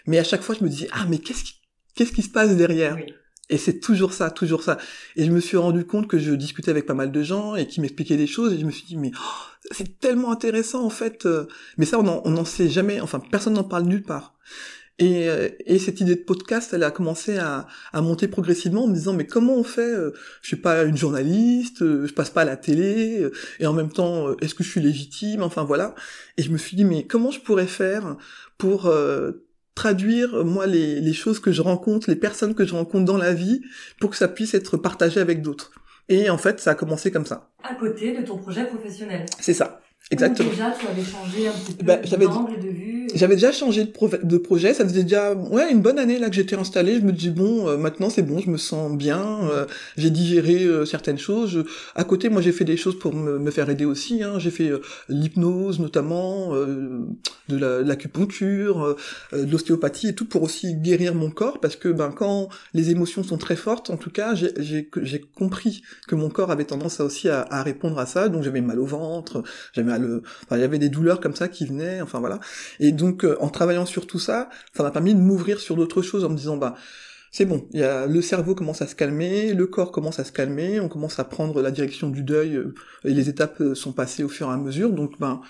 Mais 0.08 0.18
à 0.18 0.24
chaque 0.24 0.42
fois, 0.42 0.56
je 0.58 0.64
me 0.64 0.70
disais, 0.70 0.88
ah, 0.94 1.06
mais 1.10 1.20
qu'est-ce 1.20 1.44
qui, 1.44 1.54
qu'est-ce 1.96 2.12
qui 2.14 2.22
se 2.24 2.30
passe 2.30 2.56
derrière? 2.56 2.96
Oui. 2.96 3.14
Et 3.52 3.58
c'est 3.58 3.82
toujours 3.82 4.14
ça, 4.14 4.32
toujours 4.32 4.64
ça. 4.64 4.78
Et 5.18 5.26
je 5.26 5.32
me 5.32 5.42
suis 5.42 5.58
rendu 5.58 5.86
compte 5.86 6.08
que 6.08 6.18
je 6.18 6.32
discutais 6.32 6.72
avec 6.72 6.86
pas 6.86 6.94
mal 6.94 7.12
de 7.12 7.22
gens 7.22 7.56
et 7.56 7.68
qui 7.68 7.82
m'expliquaient 7.82 8.16
des 8.16 8.26
choses. 8.26 8.54
Et 8.54 8.58
je 8.58 8.66
me 8.66 8.72
suis 8.72 8.86
dit, 8.86 8.96
mais 8.96 9.12
oh, 9.14 9.68
c'est 9.72 10.00
tellement 10.00 10.32
intéressant 10.32 10.86
en 10.86 10.90
fait. 10.90 11.26
euh. 11.26 11.48
Mais 11.78 11.86
ça, 11.86 12.00
on 12.00 12.30
n'en 12.32 12.46
sait 12.46 12.70
jamais. 12.70 13.02
Enfin, 13.02 13.20
personne 13.20 13.54
n'en 13.54 13.66
parle 13.66 13.84
nulle 13.84 14.04
part. 14.04 14.36
Et, 15.00 15.28
euh, 15.28 15.50
et 15.66 15.80
cette 15.80 16.00
idée 16.00 16.16
de 16.16 16.22
podcast, 16.22 16.72
elle 16.74 16.84
a 16.84 16.92
commencé 16.92 17.38
à, 17.40 17.68
monter 17.96 18.30
progressivement 18.30 18.86
en 18.86 18.88
me 18.88 18.94
disant 18.94 19.14
mais 19.14 19.26
comment 19.26 19.56
on 19.56 19.64
fait 19.64 19.82
euh, 19.82 20.12
Je 20.42 20.48
suis 20.48 20.58
pas 20.58 20.84
une 20.84 20.96
journaliste, 20.96 21.80
je 21.80 22.14
passe 22.14 22.30
pas 22.30 22.42
à 22.42 22.46
la 22.46 22.56
télé, 22.56 23.28
et 23.60 23.66
en 23.66 23.74
même 23.74 23.92
temps 23.92 24.38
est-ce 24.40 24.54
que 24.54 24.64
je 24.64 24.70
suis 24.70 24.82
légitime 24.82 25.42
Enfin 25.42 25.64
voilà. 25.64 25.96
Et 26.38 26.44
je 26.44 26.52
me 26.52 26.58
suis 26.58 26.78
dit 26.78 26.86
mais 26.86 27.08
comment 27.08 27.32
je 27.32 27.40
pourrais 27.40 27.68
faire 27.68 28.16
pour 28.60 28.92
traduire 29.76 30.36
euh, 30.36 30.44
moi 30.44 30.68
les, 30.68 31.02
les 31.02 31.14
choses 31.14 31.40
que 31.40 31.52
je 31.52 31.62
rencontre, 31.62 32.10
les 32.10 32.16
personnes 32.16 32.56
que 32.56 32.66
je 32.66 32.74
rencontre 32.74 33.06
dans 33.06 33.18
la 33.18 33.34
vie, 33.34 33.62
pour 34.00 34.10
que 34.10 34.16
ça 34.16 34.28
puisse 34.28 34.54
être 34.54 34.78
partagé 34.78 35.20
avec 35.20 35.42
d'autres. 35.42 35.72
Et 36.10 36.30
en 36.30 36.38
fait 36.38 36.60
ça 36.60 36.72
a 36.72 36.76
commencé 36.76 37.12
comme 37.12 37.26
ça. 37.26 37.50
À 37.64 37.76
côté 37.76 38.18
de 38.18 38.26
ton 38.26 38.38
projet 38.38 38.66
professionnel. 38.66 39.26
C'est 39.40 39.54
ça. 39.54 39.81
Exactement. 40.10 40.50
Donc 40.50 40.58
déjà, 40.58 40.72
tu 40.72 40.88
avais 40.88 41.04
changé 41.04 41.48
un 41.48 41.52
petit 41.52 41.74
peu 41.74 41.86
Bah, 41.86 41.98
d'angle 42.28 42.60
de 42.60 42.68
vue. 42.68 43.08
J'avais 43.14 43.36
déjà 43.36 43.52
changé 43.52 43.84
de, 43.86 43.92
de 44.24 44.38
projet, 44.38 44.74
ça 44.74 44.86
faisait 44.86 45.04
déjà 45.04 45.34
ouais 45.34 45.70
une 45.72 45.82
bonne 45.82 46.00
année 46.00 46.18
là 46.18 46.30
que 46.30 46.36
j'étais 46.36 46.56
installé. 46.56 46.96
Je 46.96 47.02
me 47.06 47.12
dis 47.12 47.30
bon, 47.30 47.68
euh, 47.68 47.78
maintenant 47.78 48.10
c'est 48.10 48.22
bon, 48.22 48.40
je 48.40 48.50
me 48.50 48.58
sens 48.58 48.96
bien, 48.96 49.42
euh, 49.52 49.66
j'ai 49.98 50.10
digéré 50.10 50.64
euh, 50.64 50.86
certaines 50.86 51.18
choses. 51.18 51.50
Je- 51.52 51.60
à 51.96 52.04
côté, 52.06 52.30
moi 52.30 52.42
j'ai 52.42 52.52
fait 52.54 52.64
des 52.64 52.78
choses 52.78 52.98
pour 53.00 53.14
me, 53.14 53.38
me 53.38 53.52
faire 53.52 53.70
aider 53.70 53.84
aussi. 53.86 54.24
Hein. 54.24 54.40
J'ai 54.40 54.52
fait 54.52 54.70
euh, 54.70 54.82
l'hypnose 55.10 55.80
notamment, 55.80 56.56
euh, 56.56 57.00
de 57.50 57.58
la- 57.58 57.84
de 57.84 57.88
l'acupuncture, 57.88 58.82
euh, 58.84 58.96
euh, 59.34 59.44
de 59.46 59.52
l'ostéopathie 59.52 60.08
et 60.10 60.16
tout 60.16 60.26
pour 60.26 60.44
aussi 60.44 60.76
guérir 60.76 61.14
mon 61.14 61.30
corps 61.32 61.60
parce 61.60 61.76
que 61.76 61.90
ben 61.90 62.12
quand 62.12 62.48
les 62.74 62.92
émotions 62.92 63.24
sont 63.24 63.38
très 63.38 63.56
fortes, 63.58 63.90
en 63.90 63.98
tout 63.98 64.10
cas 64.12 64.36
j'ai 64.36 64.52
j'ai 64.58 64.90
j'ai 65.02 65.20
compris 65.22 65.82
que 66.08 66.16
mon 66.16 66.30
corps 66.30 66.52
avait 66.52 66.66
tendance 66.66 67.00
à 67.02 67.06
aussi 67.06 67.28
à, 67.30 67.42
à 67.50 67.62
répondre 67.64 68.00
à 68.00 68.06
ça. 68.06 68.30
Donc 68.30 68.44
j'avais 68.44 68.62
mal 68.62 68.80
au 68.80 68.86
ventre, 68.86 69.44
j'avais 69.74 69.91
il 69.98 70.58
y 70.60 70.64
avait 70.64 70.80
des 70.80 70.90
douleurs 70.90 71.20
comme 71.20 71.36
ça 71.36 71.48
qui 71.48 71.66
venaient, 71.66 72.02
enfin 72.02 72.20
voilà. 72.20 72.40
Et 72.80 72.92
donc, 72.92 73.26
euh, 73.26 73.38
en 73.40 73.50
travaillant 73.50 73.86
sur 73.86 74.08
tout 74.08 74.20
ça, 74.20 74.50
ça 74.74 74.84
m'a 74.84 74.92
permis 74.92 75.16
de 75.16 75.20
m'ouvrir 75.20 75.60
sur 75.60 75.76
d'autres 75.76 76.02
choses 76.02 76.24
en 76.24 76.30
me 76.30 76.36
disant, 76.36 76.58
bah, 76.58 76.76
c'est 77.32 77.46
bon, 77.46 77.68
y 77.74 77.84
a, 77.84 78.08
le 78.08 78.22
cerveau 78.22 78.56
commence 78.56 78.82
à 78.82 78.88
se 78.88 78.96
calmer, 78.96 79.54
le 79.54 79.66
corps 79.68 79.92
commence 79.92 80.20
à 80.20 80.26
se 80.26 80.32
calmer, 80.32 80.80
on 80.80 80.90
commence 80.90 81.18
à 81.20 81.24
prendre 81.24 81.62
la 81.62 81.72
direction 81.72 82.10
du 82.10 82.24
deuil, 82.24 82.56
euh, 82.58 82.74
et 83.06 83.14
les 83.14 83.30
étapes 83.30 83.62
euh, 83.62 83.76
sont 83.76 83.94
passées 83.94 84.24
au 84.24 84.30
fur 84.30 84.48
et 84.50 84.52
à 84.52 84.58
mesure, 84.58 84.92
donc, 84.92 85.20
ben, 85.20 85.42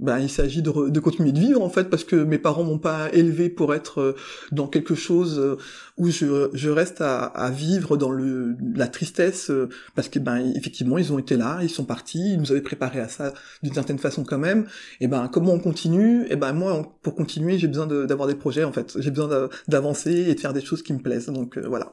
ben, 0.00 0.18
il 0.18 0.28
s'agit 0.28 0.60
de, 0.60 0.88
de 0.90 1.00
continuer 1.00 1.30
de 1.32 1.38
vivre 1.38 1.62
en 1.62 1.68
fait 1.68 1.88
parce 1.88 2.02
que 2.04 2.16
mes 2.16 2.38
parents 2.38 2.64
m'ont 2.64 2.78
pas 2.78 3.12
élevé 3.12 3.48
pour 3.48 3.74
être 3.74 4.00
euh, 4.00 4.16
dans 4.50 4.66
quelque 4.66 4.94
chose 4.96 5.38
euh, 5.38 5.56
où 5.96 6.10
je, 6.10 6.50
je 6.52 6.68
reste 6.68 7.00
à, 7.00 7.24
à 7.24 7.50
vivre 7.50 7.96
dans 7.96 8.10
le 8.10 8.56
la 8.74 8.88
tristesse 8.88 9.50
euh, 9.50 9.68
parce 9.94 10.08
que 10.08 10.18
ben 10.18 10.38
effectivement 10.56 10.98
ils 10.98 11.12
ont 11.12 11.18
été 11.18 11.36
là 11.36 11.60
ils 11.62 11.70
sont 11.70 11.84
partis 11.84 12.32
ils 12.34 12.40
nous 12.40 12.50
avaient 12.50 12.60
préparé 12.60 12.98
à 13.00 13.08
ça 13.08 13.32
d'une 13.62 13.72
certaine 13.74 13.98
façon 13.98 14.24
quand 14.24 14.38
même. 14.38 14.66
Et 15.00 15.06
ben 15.06 15.28
comment 15.32 15.52
on 15.52 15.60
continue? 15.60 16.26
Et 16.28 16.36
ben 16.36 16.52
moi 16.52 16.92
pour 17.02 17.14
continuer 17.14 17.58
j'ai 17.58 17.68
besoin 17.68 17.86
d'avoir 17.86 18.28
des 18.28 18.34
projets 18.34 18.64
en 18.64 18.72
fait. 18.72 18.96
J'ai 18.98 19.10
besoin 19.10 19.28
d'a- 19.28 19.48
d'avancer 19.68 20.12
et 20.12 20.34
de 20.34 20.40
faire 20.40 20.52
des 20.52 20.60
choses 20.64 20.82
qui 20.82 20.92
me 20.92 20.98
plaisent. 20.98 21.26
Donc 21.26 21.56
euh, 21.56 21.66
voilà 21.68 21.92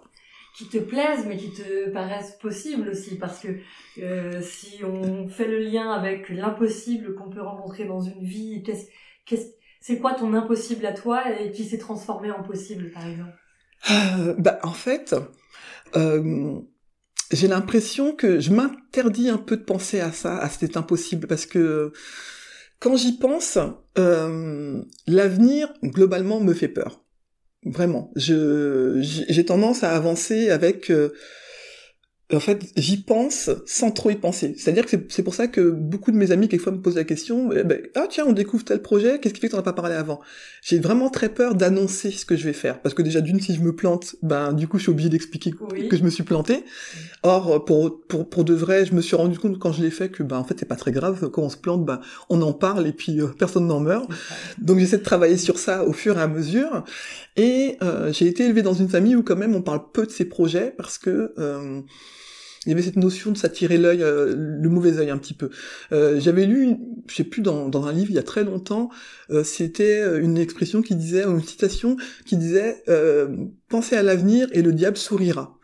qui 0.58 0.68
te 0.68 0.78
plaisent, 0.78 1.26
mais 1.28 1.38
qui 1.38 1.52
te 1.52 1.90
paraissent 1.90 2.38
possibles 2.42 2.90
aussi, 2.90 3.18
parce 3.18 3.40
que 3.40 3.48
euh, 4.00 4.42
si 4.42 4.84
on 4.84 5.28
fait 5.28 5.48
le 5.48 5.60
lien 5.60 5.92
avec 5.92 6.30
l'impossible 6.30 7.16
qu'on 7.16 7.30
peut 7.30 7.42
rencontrer 7.42 7.86
dans 7.86 8.02
une 8.02 8.24
vie, 8.24 8.64
qu'est-ce, 8.64 8.88
qu'est-ce, 9.26 9.48
c'est 9.80 9.98
quoi 9.98 10.14
ton 10.14 10.34
impossible 10.34 10.86
à 10.86 10.94
toi 10.94 11.24
et 11.40 11.52
qui 11.52 11.64
s'est 11.64 11.78
transformé 11.78 12.32
en 12.32 12.44
possible, 12.44 12.92
par 12.92 13.08
exemple? 13.08 13.34
Euh, 13.90 14.36
bah, 14.38 14.60
en 14.64 14.74
fait, 14.74 15.16
euh, 15.96 16.60
j'ai 17.32 17.48
l'impression 17.48 18.16
que 18.16 18.40
je 18.40 18.52
m'interdis 18.54 19.30
un 19.30 19.38
peu 19.38 19.58
de 19.58 19.64
penser 19.64 20.00
à 20.00 20.12
ça, 20.12 20.38
à 20.38 20.50
cet 20.50 20.78
impossible, 20.78 21.28
parce 21.28 21.46
que 21.46 21.92
quand 22.80 22.96
j'y 22.96 23.18
pense, 23.18 23.58
euh, 23.98 24.84
l'avenir 25.08 25.72
globalement 25.84 26.40
me 26.40 26.54
fait 26.54 26.68
peur. 26.68 27.01
Vraiment, 27.64 28.12
je 28.16 28.98
j'ai 29.02 29.46
tendance 29.46 29.84
à 29.84 29.96
avancer 29.96 30.50
avec 30.50 30.90
euh, 30.90 31.14
en 32.34 32.40
fait, 32.40 32.60
j'y 32.78 32.98
pense 32.98 33.50
sans 33.66 33.92
trop 33.92 34.10
y 34.10 34.16
penser. 34.16 34.54
C'est-à-dire 34.58 34.86
que 34.86 34.98
c'est- 35.10 35.24
pour 35.24 35.36
ça 35.36 35.48
que 35.48 35.70
beaucoup 35.72 36.12
de 36.12 36.18
mes 36.18 36.32
amis, 36.32 36.48
quelquefois, 36.48 36.72
me 36.74 36.80
posent 36.82 36.96
la 36.96 37.04
question, 37.04 37.52
eh 37.52 37.64
ben, 37.64 37.82
ah 37.96 38.06
tiens, 38.10 38.26
on 38.28 38.32
découvre 38.32 38.64
tel 38.64 38.82
projet, 38.82 39.20
qu'est-ce 39.20 39.34
qui 39.34 39.40
fait 39.42 39.48
que 39.48 39.54
t'en 39.54 39.60
as 39.60 39.64
pas 39.64 39.74
parlé 39.74 39.94
avant? 39.96 40.20
J'ai 40.62 40.80
vraiment 40.80 41.10
très 41.10 41.30
peur 41.30 41.56
d'annoncer 41.56 42.12
ce 42.12 42.26
que 42.26 42.36
je 42.36 42.44
vais 42.46 42.54
faire. 42.54 42.82
Parce 42.82 42.96
que 42.96 43.02
déjà, 43.02 43.22
d'une, 43.22 43.40
si 43.40 43.54
je 43.56 43.62
me 43.62 43.76
plante, 43.76 44.16
ben 44.22 44.54
du 44.54 44.68
coup, 44.68 44.78
je 44.78 44.84
suis 44.84 44.92
obligé 44.92 45.10
d'expliquer 45.10 45.54
Oui. 45.72 45.88
que 45.90 45.98
je 45.98 46.04
me 46.04 46.10
suis 46.10 46.24
planté. 46.24 46.64
Or, 47.24 47.66
pour, 47.66 48.02
pour, 48.08 48.30
pour 48.30 48.44
de 48.44 48.54
vrai, 48.54 48.86
je 48.86 48.94
me 48.94 49.02
suis 49.02 49.16
rendu 49.16 49.38
compte 49.38 49.60
quand 49.60 49.72
je 49.72 49.82
l'ai 49.84 49.92
fait 49.92 50.10
que, 50.10 50.24
ben 50.24 50.38
en 50.38 50.44
fait, 50.44 50.56
c'est 50.60 50.66
pas 50.66 50.76
très 50.76 50.92
grave. 50.92 51.30
Quand 51.32 51.42
on 51.44 51.50
se 51.50 51.58
plante, 51.58 51.86
ben 51.86 52.02
on 52.30 52.42
en 52.42 52.54
parle 52.54 52.88
et 52.88 52.94
puis 52.94 53.20
euh, 53.22 53.28
personne 53.28 53.68
n'en 53.68 53.80
meurt. 53.80 54.10
Donc 54.60 54.80
j'essaie 54.80 54.98
de 54.98 55.04
travailler 55.04 55.38
sur 55.38 55.60
ça 55.60 55.86
au 55.86 55.94
fur 55.94 56.18
et 56.18 56.22
à 56.22 56.28
mesure. 56.28 56.84
Et 57.38 57.78
euh, 57.82 58.12
j'ai 58.12 58.28
été 58.28 58.44
élevé 58.46 58.62
dans 58.62 58.74
une 58.74 58.90
famille 58.90 59.16
où 59.16 59.24
quand 59.24 59.36
même 59.36 59.56
on 59.56 59.62
parle 59.62 59.82
peu 59.94 60.06
de 60.06 60.12
ces 60.12 60.26
projets 60.26 60.74
parce 60.78 60.98
que 60.98 61.34
euh, 61.38 61.82
il 62.66 62.70
y 62.70 62.74
avait 62.74 62.84
cette 62.84 62.98
notion 62.98 63.32
de 63.32 63.38
s'attirer 63.38 63.78
l'œil, 63.78 64.04
euh, 64.04 64.36
le 64.36 64.70
mauvais 64.70 64.98
œil 65.00 65.10
un 65.10 65.18
petit 65.18 65.34
peu. 65.34 65.50
Euh, 65.92 66.20
J'avais 66.20 66.46
lu, 66.46 66.78
je 67.08 67.16
sais 67.16 67.24
plus 67.24 67.42
dans, 67.42 67.70
dans 67.70 67.88
un 67.88 67.92
livre 67.92 68.12
il 68.12 68.16
y 68.16 68.20
a 68.20 68.24
très 68.24 68.44
longtemps, 68.44 68.90
euh, 69.32 69.44
c'était 69.44 70.20
une 70.20 70.38
expression 70.38 70.82
qui 70.82 70.96
disait, 70.96 71.24
une 71.24 71.42
citation 71.42 71.98
qui 72.26 72.38
disait 72.38 72.84
pensez 73.68 73.96
à 73.96 74.04
l'avenir 74.04 74.48
et 74.52 74.62
le 74.62 74.74
diable 74.74 74.98
sourira. 74.98 75.58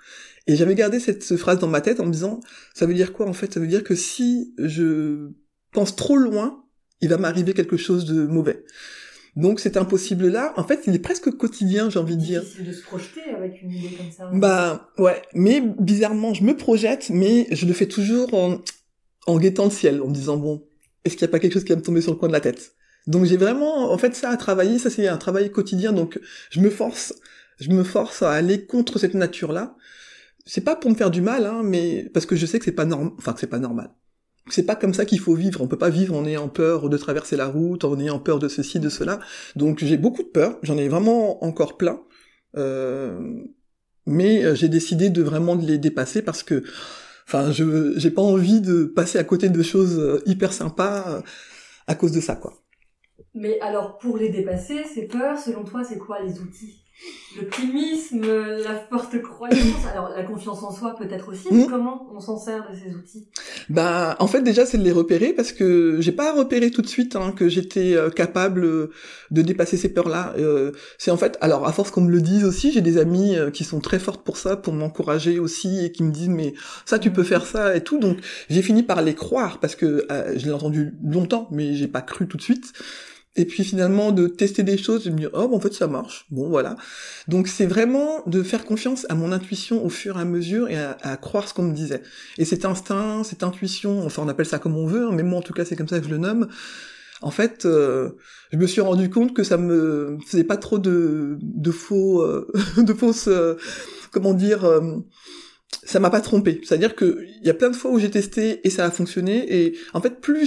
Et 0.48 0.56
j'avais 0.56 0.76
gardé 0.76 1.00
cette 1.00 1.36
phrase 1.36 1.60
dans 1.60 1.68
ma 1.68 1.82
tête 1.82 2.00
en 2.00 2.06
me 2.06 2.12
disant 2.12 2.40
ça 2.74 2.86
veut 2.86 2.94
dire 2.94 3.14
quoi 3.14 3.28
en 3.28 3.34
fait? 3.34 3.54
Ça 3.54 3.60
veut 3.60 3.68
dire 3.68 3.84
que 3.84 3.96
si 3.96 4.54
je 4.58 5.30
pense 5.74 5.96
trop 5.96 6.16
loin, 6.16 6.64
il 7.02 7.10
va 7.10 7.18
m'arriver 7.18 7.54
quelque 7.54 7.78
chose 7.78 8.06
de 8.06 8.26
mauvais. 8.26 8.64
Donc 9.38 9.60
cet 9.60 9.78
impossible 9.78 10.30
là, 10.30 10.52
en 10.58 10.64
fait, 10.64 10.82
il 10.88 10.96
est 10.96 11.00
presque 11.00 11.30
quotidien, 11.30 11.92
j'ai 11.92 12.00
envie 12.00 12.18
de 12.18 12.22
dire. 12.22 12.42
difficile 12.42 12.66
de 12.66 12.74
se 12.74 12.82
projeter 12.82 13.22
avec 13.38 13.62
une 13.62 13.72
idée 13.72 13.96
comme 13.96 14.12
ça. 14.12 14.32
Bah 14.34 14.90
ouais, 14.98 15.22
mais 15.36 15.62
bizarrement, 15.62 16.34
je 16.34 16.44
me 16.44 16.58
projette, 16.58 17.12
mais 17.12 17.46
je 17.52 17.68
le 17.68 17.74
fais 17.74 17.86
toujours 17.86 18.34
en, 18.34 18.58
en 19.28 19.38
guettant 19.38 19.66
le 19.66 19.70
ciel, 19.70 20.02
en 20.02 20.08
me 20.08 20.14
disant 20.14 20.38
bon, 20.38 20.66
est-ce 21.06 21.16
qu'il 21.16 21.24
n'y 21.24 21.30
a 21.30 21.32
pas 21.32 21.38
quelque 21.38 21.54
chose 21.54 21.64
qui 21.64 21.72
va 21.72 21.76
me 21.76 21.84
tomber 21.84 22.02
sur 22.02 22.12
le 22.12 22.18
coin 22.18 22.30
de 22.30 22.34
la 22.34 22.40
tête? 22.40 22.74
Donc 23.06 23.26
j'ai 23.26 23.38
vraiment, 23.38 23.92
en 23.94 23.98
fait, 24.00 24.16
ça 24.16 24.32
à 24.32 24.38
travailler, 24.38 24.80
ça 24.80 24.90
c'est 24.90 25.08
un 25.08 25.18
travail 25.18 25.52
quotidien, 25.52 25.94
donc 25.94 26.20
je 26.50 26.60
me 26.60 26.72
force, 26.72 27.14
je 27.60 27.70
me 27.70 27.84
force 27.84 28.24
à 28.24 28.32
aller 28.32 28.66
contre 28.66 28.98
cette 28.98 29.14
nature-là. 29.14 29.76
C'est 30.48 30.62
pas 30.62 30.76
pour 30.76 30.90
me 30.90 30.96
faire 30.96 31.12
du 31.12 31.22
mal, 31.22 31.46
hein, 31.46 31.62
mais 31.64 32.10
parce 32.12 32.26
que 32.26 32.36
je 32.36 32.48
sais 32.48 32.58
que 32.58 32.66
c'est 32.66 32.72
pas 32.72 32.86
normal, 32.86 33.12
enfin 33.20 33.34
que 33.34 33.40
c'est 33.40 33.46
pas 33.46 33.60
normal. 33.60 33.92
C'est 34.50 34.66
pas 34.66 34.76
comme 34.76 34.94
ça 34.94 35.06
qu'il 35.06 35.20
faut 35.20 35.36
vivre. 35.36 35.62
On 35.62 35.68
peut 35.68 35.78
pas 35.78 35.90
vivre 35.90 36.16
en 36.16 36.26
ayant 36.26 36.50
peur 36.50 36.90
de 36.90 36.98
traverser 36.98 37.36
la 37.36 37.48
route, 37.48 37.84
en 37.84 38.00
ayant 38.00 38.20
peur 38.20 38.40
de 38.40 38.48
ceci, 38.48 38.80
de 38.80 38.90
cela. 38.90 39.20
Donc 39.56 39.80
j'ai 39.84 39.98
beaucoup 39.98 40.24
de 40.24 40.28
peur. 40.28 40.58
J'en 40.64 40.78
ai 40.78 40.88
vraiment 40.88 41.44
encore 41.44 41.78
plein. 41.78 42.02
Euh, 42.56 43.20
mais 44.06 44.44
euh, 44.44 44.56
j'ai 44.56 44.70
décidé 44.70 45.10
de 45.10 45.22
vraiment 45.22 45.56
les 45.56 45.78
dépasser 45.78 46.22
parce 46.22 46.44
que, 46.44 46.64
enfin, 47.28 47.52
je 47.52 47.94
j'ai 47.98 48.12
pas 48.12 48.22
envie 48.22 48.62
de 48.62 48.86
passer 48.86 49.20
à 49.20 49.24
côté 49.24 49.50
de 49.50 49.62
choses 49.62 50.00
euh, 50.00 50.22
hyper 50.26 50.54
sympas 50.54 51.22
à 51.88 51.96
cause 51.96 52.12
de 52.12 52.22
ça, 52.22 52.36
quoi. 52.36 52.54
Mais 53.34 53.60
alors, 53.60 53.98
pour 54.00 54.18
les 54.18 54.30
dépasser, 54.30 54.84
ces 54.84 55.08
peurs, 55.08 55.38
selon 55.38 55.64
toi, 55.64 55.84
c'est 55.84 55.98
quoi 55.98 56.22
les 56.22 56.40
outils? 56.40 56.87
L'optimisme, 57.40 58.22
la 58.64 58.76
forte 58.90 59.22
croyance, 59.22 59.86
alors 59.92 60.10
la 60.10 60.24
confiance 60.24 60.64
en 60.64 60.72
soi 60.72 60.96
peut-être 60.98 61.30
aussi, 61.30 61.48
Mm. 61.54 61.68
comment 61.70 62.08
on 62.16 62.20
s'en 62.20 62.38
sert 62.38 62.68
de 62.72 62.76
ces 62.76 62.96
outils? 62.96 63.28
Bah, 63.70 64.16
en 64.20 64.26
fait, 64.28 64.42
déjà, 64.42 64.66
c'est 64.66 64.80
de 64.80 64.84
les 64.84 64.92
repérer 64.92 65.34
parce 65.34 65.52
que 65.52 65.98
j'ai 66.00 66.12
pas 66.14 66.34
repéré 66.34 66.72
tout 66.72 66.82
de 66.82 66.88
suite 66.88 67.16
hein, 67.16 67.34
que 67.36 67.48
j'étais 67.50 67.94
euh, 67.94 68.10
capable 68.10 68.64
euh, 68.66 68.92
de 69.30 69.42
dépasser 69.44 69.78
ces 69.78 69.90
peurs-là. 69.90 70.34
Euh, 70.40 70.72
c'est 70.98 71.12
en 71.12 71.18
fait, 71.18 71.38
alors 71.42 71.68
à 71.68 71.72
force 71.74 71.92
qu'on 71.92 72.02
me 72.02 72.12
le 72.12 72.22
dise 72.22 72.44
aussi, 72.44 72.72
j'ai 72.72 72.82
des 72.82 72.98
amis 72.98 73.36
euh, 73.36 73.52
qui 73.52 73.64
sont 73.64 73.82
très 73.82 74.00
fortes 74.00 74.24
pour 74.24 74.38
ça, 74.38 74.58
pour 74.58 74.74
m'encourager 74.74 75.38
aussi 75.38 75.86
et 75.86 75.92
qui 75.92 76.04
me 76.04 76.12
disent 76.12 76.30
mais 76.30 76.54
ça 76.86 76.98
tu 76.98 77.12
peux 77.12 77.24
faire 77.24 77.46
ça 77.46 77.76
et 77.76 77.84
tout. 77.84 78.00
Donc 78.00 78.18
j'ai 78.50 78.64
fini 78.64 78.82
par 78.82 79.02
les 79.04 79.14
croire 79.14 79.60
parce 79.60 79.76
que 79.76 80.08
euh, 80.12 80.34
je 80.38 80.46
l'ai 80.46 80.52
entendu 80.54 80.96
longtemps, 81.04 81.48
mais 81.52 81.76
j'ai 81.76 81.88
pas 81.88 82.02
cru 82.02 82.28
tout 82.28 82.38
de 82.38 82.42
suite. 82.42 82.74
Et 83.38 83.46
puis 83.46 83.64
finalement 83.64 84.12
de 84.12 84.28
tester 84.28 84.64
des 84.64 84.78
choses, 84.78 85.06
de 85.06 85.12
me 85.12 85.18
dire 85.18 85.30
oh 85.34 85.50
en 85.54 85.60
fait 85.60 85.74
ça 85.74 85.88
marche. 85.88 86.26
Bon 86.32 86.50
voilà. 86.50 86.76
Donc 87.28 87.48
c'est 87.48 87.68
vraiment 87.68 88.24
de 88.26 88.42
faire 88.42 88.66
confiance 88.66 89.06
à 89.10 89.16
mon 89.16 89.32
intuition 89.32 89.86
au 89.86 89.90
fur 89.90 90.18
et 90.18 90.22
à 90.22 90.26
mesure 90.26 90.70
et 90.70 90.78
à, 90.78 91.18
croire 91.18 91.48
ce 91.48 91.54
qu'on 91.54 91.64
me 91.64 91.74
disait. 91.74 92.02
Et 92.40 92.46
cet 92.46 92.66
instinct, 92.66 93.24
cette 93.24 93.44
intuition, 93.44 94.04
enfin 94.04 94.24
on 94.26 94.28
appelle 94.28 94.48
ça 94.48 94.58
comme 94.58 94.76
on 94.76 94.88
veut, 94.88 95.06
hein, 95.06 95.12
mais 95.14 95.22
moi 95.22 95.38
en 95.38 95.44
tout 95.44 95.54
cas 95.54 95.66
c'est 95.66 95.76
comme 95.76 95.88
ça 95.88 96.00
que 96.00 96.06
je 96.06 96.10
le 96.10 96.18
nomme. 96.18 96.48
En 97.22 97.32
fait, 97.32 97.66
euh, 97.66 98.10
je 98.52 98.58
me 98.58 98.68
suis 98.68 98.82
rendu 98.82 99.10
compte 99.10 99.36
que 99.36 99.44
ça 99.44 99.58
me 99.58 100.18
faisait 100.28 100.44
pas 100.44 100.58
trop 100.58 100.78
de, 100.78 101.38
de 101.42 101.72
faux, 101.72 102.22
euh, 102.22 102.52
de 102.78 102.94
fausses, 102.94 103.28
euh, 103.28 103.56
comment 104.12 104.34
dire, 104.34 104.70
ça 105.84 106.00
m'a 106.00 106.10
pas 106.10 106.22
trompé. 106.22 106.62
C'est-à-dire 106.64 106.96
que 106.96 107.24
il 107.42 107.48
y 107.48 107.50
a 107.50 107.54
plein 107.54 107.70
de 107.70 107.76
fois 107.76 107.92
où 107.92 108.00
j'ai 108.00 108.12
testé 108.12 108.62
et 108.64 108.70
ça 108.70 108.86
a 108.86 108.92
fonctionné. 108.92 109.62
Et 109.62 109.78
en 109.94 110.02
fait, 110.02 110.22
plus 110.22 110.46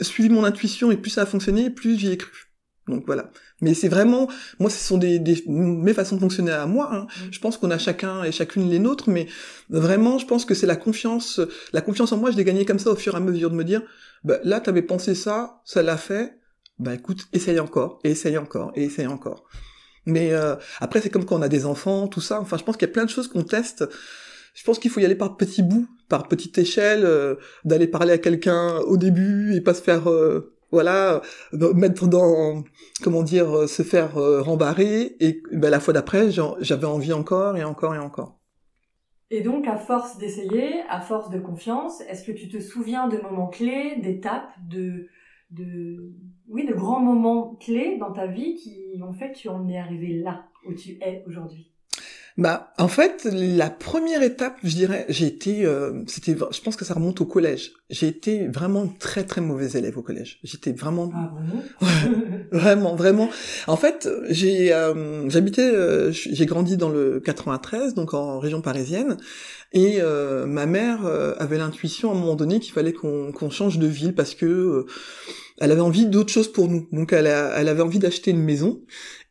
suivi 0.00 0.28
mon 0.28 0.44
intuition 0.44 0.90
et 0.90 0.96
plus 0.96 1.10
ça 1.10 1.22
a 1.22 1.26
fonctionné, 1.26 1.70
plus 1.70 1.98
j'y 1.98 2.10
ai 2.10 2.16
cru. 2.16 2.50
Donc 2.88 3.04
voilà. 3.06 3.30
Mais 3.62 3.72
c'est 3.72 3.88
vraiment, 3.88 4.28
moi, 4.58 4.68
ce 4.68 4.76
sont 4.76 4.98
des, 4.98 5.18
des 5.18 5.42
mes 5.46 5.94
façons 5.94 6.16
de 6.16 6.20
fonctionner 6.20 6.52
à 6.52 6.66
moi. 6.66 6.90
Hein. 6.94 7.06
Je 7.30 7.38
pense 7.38 7.56
qu'on 7.56 7.70
a 7.70 7.78
chacun 7.78 8.24
et 8.24 8.32
chacune 8.32 8.68
les 8.68 8.78
nôtres, 8.78 9.08
mais 9.08 9.26
vraiment, 9.70 10.18
je 10.18 10.26
pense 10.26 10.44
que 10.44 10.54
c'est 10.54 10.66
la 10.66 10.76
confiance, 10.76 11.40
la 11.72 11.80
confiance 11.80 12.12
en 12.12 12.18
moi. 12.18 12.30
Je 12.30 12.36
l'ai 12.36 12.44
gagnée 12.44 12.66
comme 12.66 12.78
ça 12.78 12.90
au 12.90 12.96
fur 12.96 13.14
et 13.14 13.16
à 13.16 13.20
mesure 13.20 13.50
de 13.50 13.56
me 13.56 13.64
dire, 13.64 13.82
bah, 14.22 14.38
là, 14.44 14.60
t'avais 14.60 14.82
pensé 14.82 15.14
ça, 15.14 15.62
ça 15.64 15.82
l'a 15.82 15.96
fait. 15.96 16.38
Bah 16.78 16.92
écoute, 16.92 17.28
essaye 17.32 17.60
encore, 17.60 18.00
et 18.02 18.10
essaye 18.10 18.36
encore, 18.36 18.72
et 18.74 18.84
essaye 18.84 19.06
encore. 19.06 19.44
Mais 20.06 20.32
euh, 20.32 20.56
après, 20.80 21.00
c'est 21.00 21.08
comme 21.08 21.24
quand 21.24 21.36
on 21.36 21.42
a 21.42 21.48
des 21.48 21.66
enfants, 21.66 22.08
tout 22.08 22.20
ça. 22.20 22.40
Enfin, 22.40 22.58
je 22.58 22.64
pense 22.64 22.76
qu'il 22.76 22.86
y 22.86 22.90
a 22.90 22.92
plein 22.92 23.04
de 23.04 23.10
choses 23.10 23.28
qu'on 23.28 23.44
teste. 23.44 23.84
Je 24.54 24.62
pense 24.64 24.78
qu'il 24.78 24.90
faut 24.90 25.00
y 25.00 25.04
aller 25.04 25.14
par 25.14 25.36
petits 25.36 25.62
bouts, 25.62 25.88
par 26.08 26.28
petite 26.28 26.58
échelle, 26.58 27.04
euh, 27.04 27.36
d'aller 27.64 27.86
parler 27.86 28.12
à 28.12 28.18
quelqu'un 28.18 28.78
au 28.80 28.96
début 28.96 29.54
et 29.54 29.60
pas 29.60 29.74
se 29.74 29.82
faire, 29.82 30.08
euh, 30.08 30.54
voilà, 30.70 31.22
mettre 31.52 32.08
dans, 32.08 32.64
comment 33.02 33.22
dire, 33.22 33.56
euh, 33.56 33.66
se 33.66 33.82
faire 33.82 34.14
rembarrer. 34.14 35.16
Et 35.20 35.42
ben, 35.52 35.70
la 35.70 35.80
fois 35.80 35.94
d'après, 35.94 36.30
j'avais 36.30 36.86
envie 36.86 37.12
encore 37.12 37.56
et 37.56 37.64
encore 37.64 37.94
et 37.94 37.98
encore. 37.98 38.38
Et 39.30 39.40
donc, 39.40 39.66
à 39.66 39.76
force 39.76 40.18
d'essayer, 40.18 40.82
à 40.88 41.00
force 41.00 41.30
de 41.30 41.38
confiance, 41.38 42.02
est-ce 42.02 42.24
que 42.24 42.32
tu 42.32 42.48
te 42.48 42.60
souviens 42.60 43.08
de 43.08 43.18
moments 43.18 43.48
clés, 43.48 43.96
d'étapes, 44.02 44.52
de, 44.68 45.08
de, 45.50 46.12
oui, 46.48 46.66
de 46.66 46.74
grands 46.74 47.00
moments 47.00 47.56
clés 47.56 47.96
dans 47.98 48.12
ta 48.12 48.26
vie 48.26 48.54
qui 48.54 49.00
ont 49.02 49.12
fait 49.12 49.32
que 49.32 49.38
tu 49.38 49.48
en 49.48 49.68
es 49.68 49.78
arrivé 49.78 50.20
là 50.20 50.44
où 50.66 50.74
tu 50.74 50.98
es 51.00 51.24
aujourd'hui? 51.26 51.73
Bah, 52.36 52.72
en 52.78 52.88
fait, 52.88 53.28
la 53.32 53.70
première 53.70 54.20
étape, 54.22 54.56
je 54.64 54.74
dirais, 54.74 55.06
j'ai 55.08 55.26
été, 55.26 55.64
euh, 55.64 56.02
c'était, 56.08 56.34
je 56.50 56.60
pense 56.62 56.74
que 56.74 56.84
ça 56.84 56.94
remonte 56.94 57.20
au 57.20 57.26
collège. 57.26 57.72
J'ai 57.90 58.08
été 58.08 58.48
vraiment 58.48 58.88
très 58.88 59.22
très 59.22 59.40
mauvaise 59.40 59.76
élève 59.76 59.96
au 59.98 60.02
collège. 60.02 60.40
J'étais 60.42 60.72
vraiment, 60.72 61.12
Ah 61.14 61.86
vraiment, 62.50 62.96
vraiment. 62.96 63.30
En 63.68 63.76
fait, 63.76 64.08
j'ai, 64.30 64.72
euh, 64.72 65.28
j'habitais, 65.30 65.70
euh, 65.72 66.10
j'ai 66.10 66.46
grandi 66.46 66.76
dans 66.76 66.88
le 66.88 67.20
93, 67.20 67.94
donc 67.94 68.14
en 68.14 68.40
région 68.40 68.60
parisienne, 68.62 69.16
et 69.72 69.98
euh, 70.00 70.44
ma 70.46 70.66
mère 70.66 71.06
euh, 71.06 71.34
avait 71.38 71.58
l'intuition 71.58 72.10
à 72.10 72.14
un 72.14 72.18
moment 72.18 72.34
donné 72.34 72.58
qu'il 72.58 72.72
fallait 72.72 72.92
qu'on 72.92 73.30
qu'on 73.32 73.50
change 73.50 73.78
de 73.78 73.86
ville 73.86 74.14
parce 74.14 74.34
que 74.34 74.46
euh, 74.46 74.86
elle 75.58 75.70
avait 75.70 75.80
envie 75.80 76.06
d'autre 76.06 76.32
chose 76.32 76.50
pour 76.50 76.68
nous. 76.68 76.88
Donc 76.90 77.12
elle, 77.12 77.28
a- 77.28 77.52
elle 77.60 77.68
avait 77.68 77.82
envie 77.82 77.98
d'acheter 78.00 78.32
une 78.32 78.42
maison. 78.42 78.80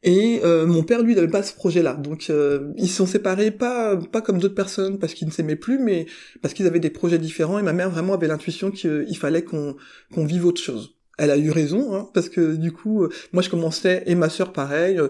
Et 0.04 0.42
euh, 0.44 0.66
mon 0.66 0.84
père, 0.84 1.02
lui, 1.02 1.16
n'avait 1.16 1.28
pas 1.30 1.44
ce 1.44 1.54
projet-là. 1.54 1.94
Donc 1.94 2.28
euh, 2.30 2.74
ils 2.78 2.90
se 2.90 2.98
sont 2.98 3.06
séparés, 3.06 3.52
pas 3.52 3.96
pas 3.96 4.22
comme 4.22 4.38
d'autres 4.38 4.54
personnes 4.54 5.00
parce 5.00 5.14
qu'ils 5.14 5.28
ne 5.28 5.34
s'aimaient 5.34 5.56
plus, 5.56 5.80
mais 5.80 6.06
parce 6.42 6.54
qu'ils 6.54 6.68
avaient 6.68 6.82
des 6.82 6.90
projets 6.90 7.20
différents. 7.20 7.58
Et 7.58 7.64
ma 7.64 7.74
mère 7.74 7.90
vraiment 7.90 8.14
avait 8.14 8.28
l'intuition 8.28 8.70
qu'il 8.70 9.18
fallait 9.18 9.44
qu'on 9.44 9.76
qu'on 10.14 10.26
vive 10.26 10.46
autre 10.46 10.62
chose. 10.62 10.96
elle 11.18 11.32
a 11.32 11.38
eu 11.38 11.52
raison, 11.52 11.96
hein, 11.96 12.10
parce 12.14 12.28
que 12.30 12.56
du 12.56 12.72
coup, 12.74 13.04
euh, 13.04 13.10
moi 13.32 13.42
je 13.42 13.50
commençais, 13.50 14.04
et 14.06 14.16
ma 14.16 14.30
sœur 14.30 14.52
pareil, 14.52 14.98
euh, 15.00 15.08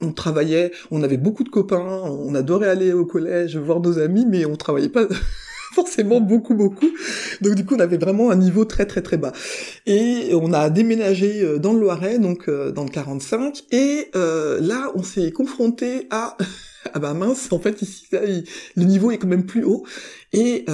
on 0.00 0.12
travaillait, 0.12 0.72
on 0.90 1.02
avait 1.02 1.16
beaucoup 1.16 1.44
de 1.44 1.48
copains, 1.48 1.78
on 1.78 2.34
adorait 2.34 2.68
aller 2.68 2.92
au 2.92 3.06
collège, 3.06 3.56
voir 3.56 3.80
nos 3.80 3.98
amis, 3.98 4.26
mais 4.26 4.44
on 4.46 4.56
travaillait 4.56 4.88
pas 4.88 5.06
forcément 5.84 6.20
beaucoup, 6.20 6.54
beaucoup. 6.54 6.88
Donc 7.40 7.54
du 7.54 7.64
coup, 7.64 7.74
on 7.74 7.80
avait 7.80 7.98
vraiment 7.98 8.30
un 8.30 8.36
niveau 8.36 8.64
très, 8.64 8.86
très, 8.86 9.02
très 9.02 9.16
bas. 9.16 9.32
Et 9.86 10.30
on 10.34 10.52
a 10.52 10.70
déménagé 10.70 11.42
euh, 11.42 11.58
dans 11.58 11.72
le 11.72 11.80
Loiret, 11.80 12.18
donc 12.18 12.48
euh, 12.48 12.70
dans 12.70 12.84
le 12.84 12.90
45, 12.90 13.64
et 13.72 14.10
euh, 14.14 14.60
là, 14.60 14.92
on 14.94 15.02
s'est 15.02 15.32
confronté 15.32 16.06
à... 16.10 16.36
ah 16.94 16.98
bah 16.98 17.14
mince, 17.14 17.52
en 17.52 17.58
fait, 17.58 17.82
ici, 17.82 18.06
là, 18.12 18.20
le 18.22 18.84
niveau 18.84 19.10
est 19.10 19.18
quand 19.18 19.28
même 19.28 19.46
plus 19.46 19.64
haut. 19.64 19.84
Et 20.32 20.64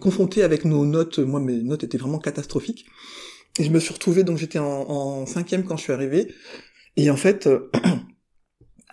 confronté 0.00 0.42
avec 0.42 0.64
nos 0.64 0.86
notes, 0.86 1.18
moi, 1.18 1.40
mes 1.40 1.62
notes 1.62 1.84
étaient 1.84 1.98
vraiment 1.98 2.18
catastrophiques. 2.18 2.86
Et 3.58 3.64
je 3.64 3.70
me 3.70 3.78
suis 3.78 3.92
retrouvé, 3.92 4.24
donc 4.24 4.38
j'étais 4.38 4.58
en, 4.58 5.26
cinquième 5.26 5.64
quand 5.64 5.76
je 5.76 5.82
suis 5.82 5.92
arrivé. 5.92 6.34
Et 6.96 7.10
en 7.10 7.16
fait, 7.16 7.48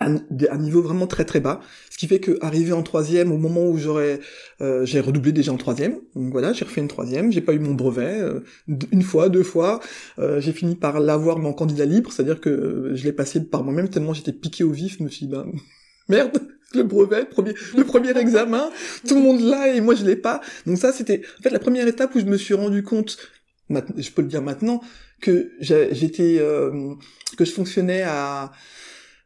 un, 0.00 0.16
un 0.50 0.58
niveau 0.58 0.82
vraiment 0.82 1.06
très 1.06 1.24
très 1.24 1.40
bas. 1.40 1.60
Ce 1.90 1.98
qui 1.98 2.06
fait 2.06 2.20
que 2.20 2.38
arrivé 2.40 2.72
en 2.72 2.82
troisième, 2.82 3.32
au 3.32 3.36
moment 3.36 3.66
où 3.66 3.78
j'aurais, 3.78 4.20
euh, 4.60 4.84
j'ai 4.84 5.00
redoublé 5.00 5.32
déjà 5.32 5.52
en 5.52 5.56
troisième. 5.56 5.98
Donc 6.14 6.32
voilà, 6.32 6.52
j'ai 6.52 6.64
refait 6.64 6.80
une 6.80 6.88
troisième. 6.88 7.32
J'ai 7.32 7.40
pas 7.40 7.52
eu 7.52 7.58
mon 7.58 7.74
brevet 7.74 8.20
euh, 8.20 8.40
une 8.92 9.02
fois, 9.02 9.28
deux 9.28 9.42
fois. 9.42 9.80
Euh, 10.18 10.40
j'ai 10.40 10.52
fini 10.52 10.76
par 10.76 11.00
l'avoir 11.00 11.38
mais 11.38 11.48
en 11.48 11.52
candidat 11.52 11.84
libre, 11.84 12.12
c'est-à-dire 12.12 12.40
que 12.40 12.50
euh, 12.50 12.94
je 12.94 13.04
l'ai 13.04 13.12
passé 13.12 13.42
par 13.44 13.64
moi-même 13.64 13.88
tellement 13.88 14.14
j'étais 14.14 14.32
piqué 14.32 14.64
au 14.64 14.70
vif. 14.70 14.96
Je 14.98 15.04
me 15.04 15.08
suis 15.08 15.26
dit, 15.26 15.32
ben 15.32 15.46
merde, 16.08 16.40
le 16.74 16.82
brevet, 16.82 17.20
le 17.20 17.28
premier, 17.28 17.54
le 17.76 17.84
premier 17.84 18.16
examen, 18.16 18.70
tout 19.06 19.14
le 19.14 19.22
monde 19.22 19.40
l'a 19.40 19.74
et 19.74 19.80
moi 19.80 19.94
je 19.94 20.04
l'ai 20.04 20.16
pas. 20.16 20.40
Donc 20.66 20.78
ça 20.78 20.92
c'était 20.92 21.22
en 21.38 21.42
fait 21.42 21.50
la 21.50 21.58
première 21.58 21.86
étape 21.88 22.14
où 22.14 22.20
je 22.20 22.26
me 22.26 22.36
suis 22.36 22.54
rendu 22.54 22.82
compte, 22.82 23.18
je 23.70 24.10
peux 24.10 24.22
le 24.22 24.28
dire 24.28 24.42
maintenant, 24.42 24.80
que 25.20 25.50
j'étais, 25.60 26.38
euh, 26.38 26.94
que 27.36 27.44
je 27.44 27.52
fonctionnais 27.52 28.02
à 28.02 28.52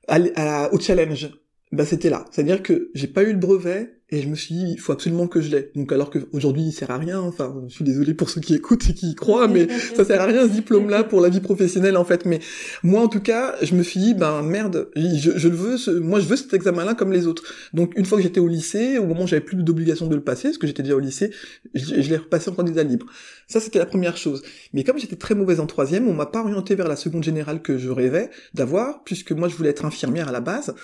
à 0.09 0.19
à- 0.37 0.73
au 0.73 0.79
challenge, 0.81 1.31
bah 1.73 1.87
c'était 1.87 2.11
là. 2.11 2.27
C'est-à-dire 2.31 2.63
que 2.63 2.91
j'ai 2.95 3.07
pas 3.07 3.23
eu 3.23 3.33
le 3.33 3.39
brevet 3.39 3.95
et 4.11 4.21
je 4.21 4.29
me 4.29 4.35
suis 4.35 4.55
dit 4.55 4.73
il 4.73 4.79
faut 4.79 4.93
absolument 4.93 5.27
que 5.27 5.41
je 5.41 5.51
l'ai. 5.51 5.71
Donc 5.75 5.91
alors 5.91 6.11
qu'aujourd'hui 6.11 6.65
il 6.65 6.73
sert 6.73 6.91
à 6.91 6.99
rien. 6.99 7.19
Enfin, 7.19 7.65
je 7.67 7.75
suis 7.75 7.85
désolé 7.85 8.13
pour 8.13 8.29
ceux 8.29 8.43
qui 8.43 8.55
écoutent 8.55 8.87
et 8.91 8.93
qui 8.93 9.13
y 9.13 9.15
croient, 9.15 9.49
mais 9.49 9.67
ça 9.97 10.05
sert 10.05 10.21
à 10.21 10.27
rien 10.27 10.47
ce 10.47 10.53
diplôme-là 10.53 11.03
pour 11.03 11.23
la 11.23 11.31
vie 11.31 11.41
professionnelle 11.41 11.97
en 11.97 12.05
fait. 12.05 12.27
Mais 12.27 12.41
moi 12.83 13.01
en 13.01 13.09
tout 13.09 13.21
cas, 13.21 13.55
je 13.63 13.75
me 13.75 13.83
suis 13.83 14.01
dit 14.01 14.13
ben 14.13 14.43
merde, 14.43 14.91
je, 14.97 15.31
je 15.35 15.49
le 15.49 15.57
veux. 15.57 15.79
Ce, 15.79 15.91
moi 15.91 16.21
je 16.21 16.27
veux 16.27 16.37
cet 16.37 16.53
examen-là 16.53 16.93
comme 16.95 17.11
les 17.11 17.27
autres. 17.27 17.43
Donc 17.73 17.95
une 17.97 18.05
fois 18.05 18.19
que 18.19 18.23
j'étais 18.25 18.41
au 18.41 18.49
lycée, 18.49 18.99
au 18.99 19.07
moment 19.07 19.23
où 19.23 19.27
j'avais 19.27 19.41
plus 19.41 19.57
d'obligation 19.57 20.09
de 20.09 20.15
le 20.15 20.23
passer, 20.23 20.49
parce 20.49 20.59
que 20.59 20.67
j'étais 20.67 20.83
déjà 20.83 20.97
au 20.97 21.01
lycée, 21.01 21.31
je, 21.73 22.03
je 22.03 22.11
l'ai 22.11 22.19
repassé 22.19 22.51
en 22.51 22.55
candidat 22.55 22.83
libre. 22.83 23.07
Ça 23.49 23.61
c'était 23.61 23.79
la 23.79 23.87
première 23.87 24.19
chose. 24.19 24.43
Mais 24.75 24.85
comme 24.85 24.99
j'étais 24.99 25.17
très 25.17 25.35
mauvaise 25.35 25.59
en 25.59 25.67
troisième, 25.67 26.07
on 26.07 26.13
m'a 26.13 26.27
pas 26.27 26.41
orienté 26.41 26.75
vers 26.75 26.89
la 26.89 26.97
seconde 26.97 27.25
générale 27.25 27.63
que 27.63 27.79
je 27.79 27.89
rêvais 27.89 28.29
d'avoir, 28.53 29.05
puisque 29.05 29.33
moi 29.33 29.49
je 29.49 29.57
voulais 29.57 29.71
être 29.71 29.87
infirmière 29.87 30.29
à 30.29 30.33
la 30.33 30.41
base. 30.41 30.75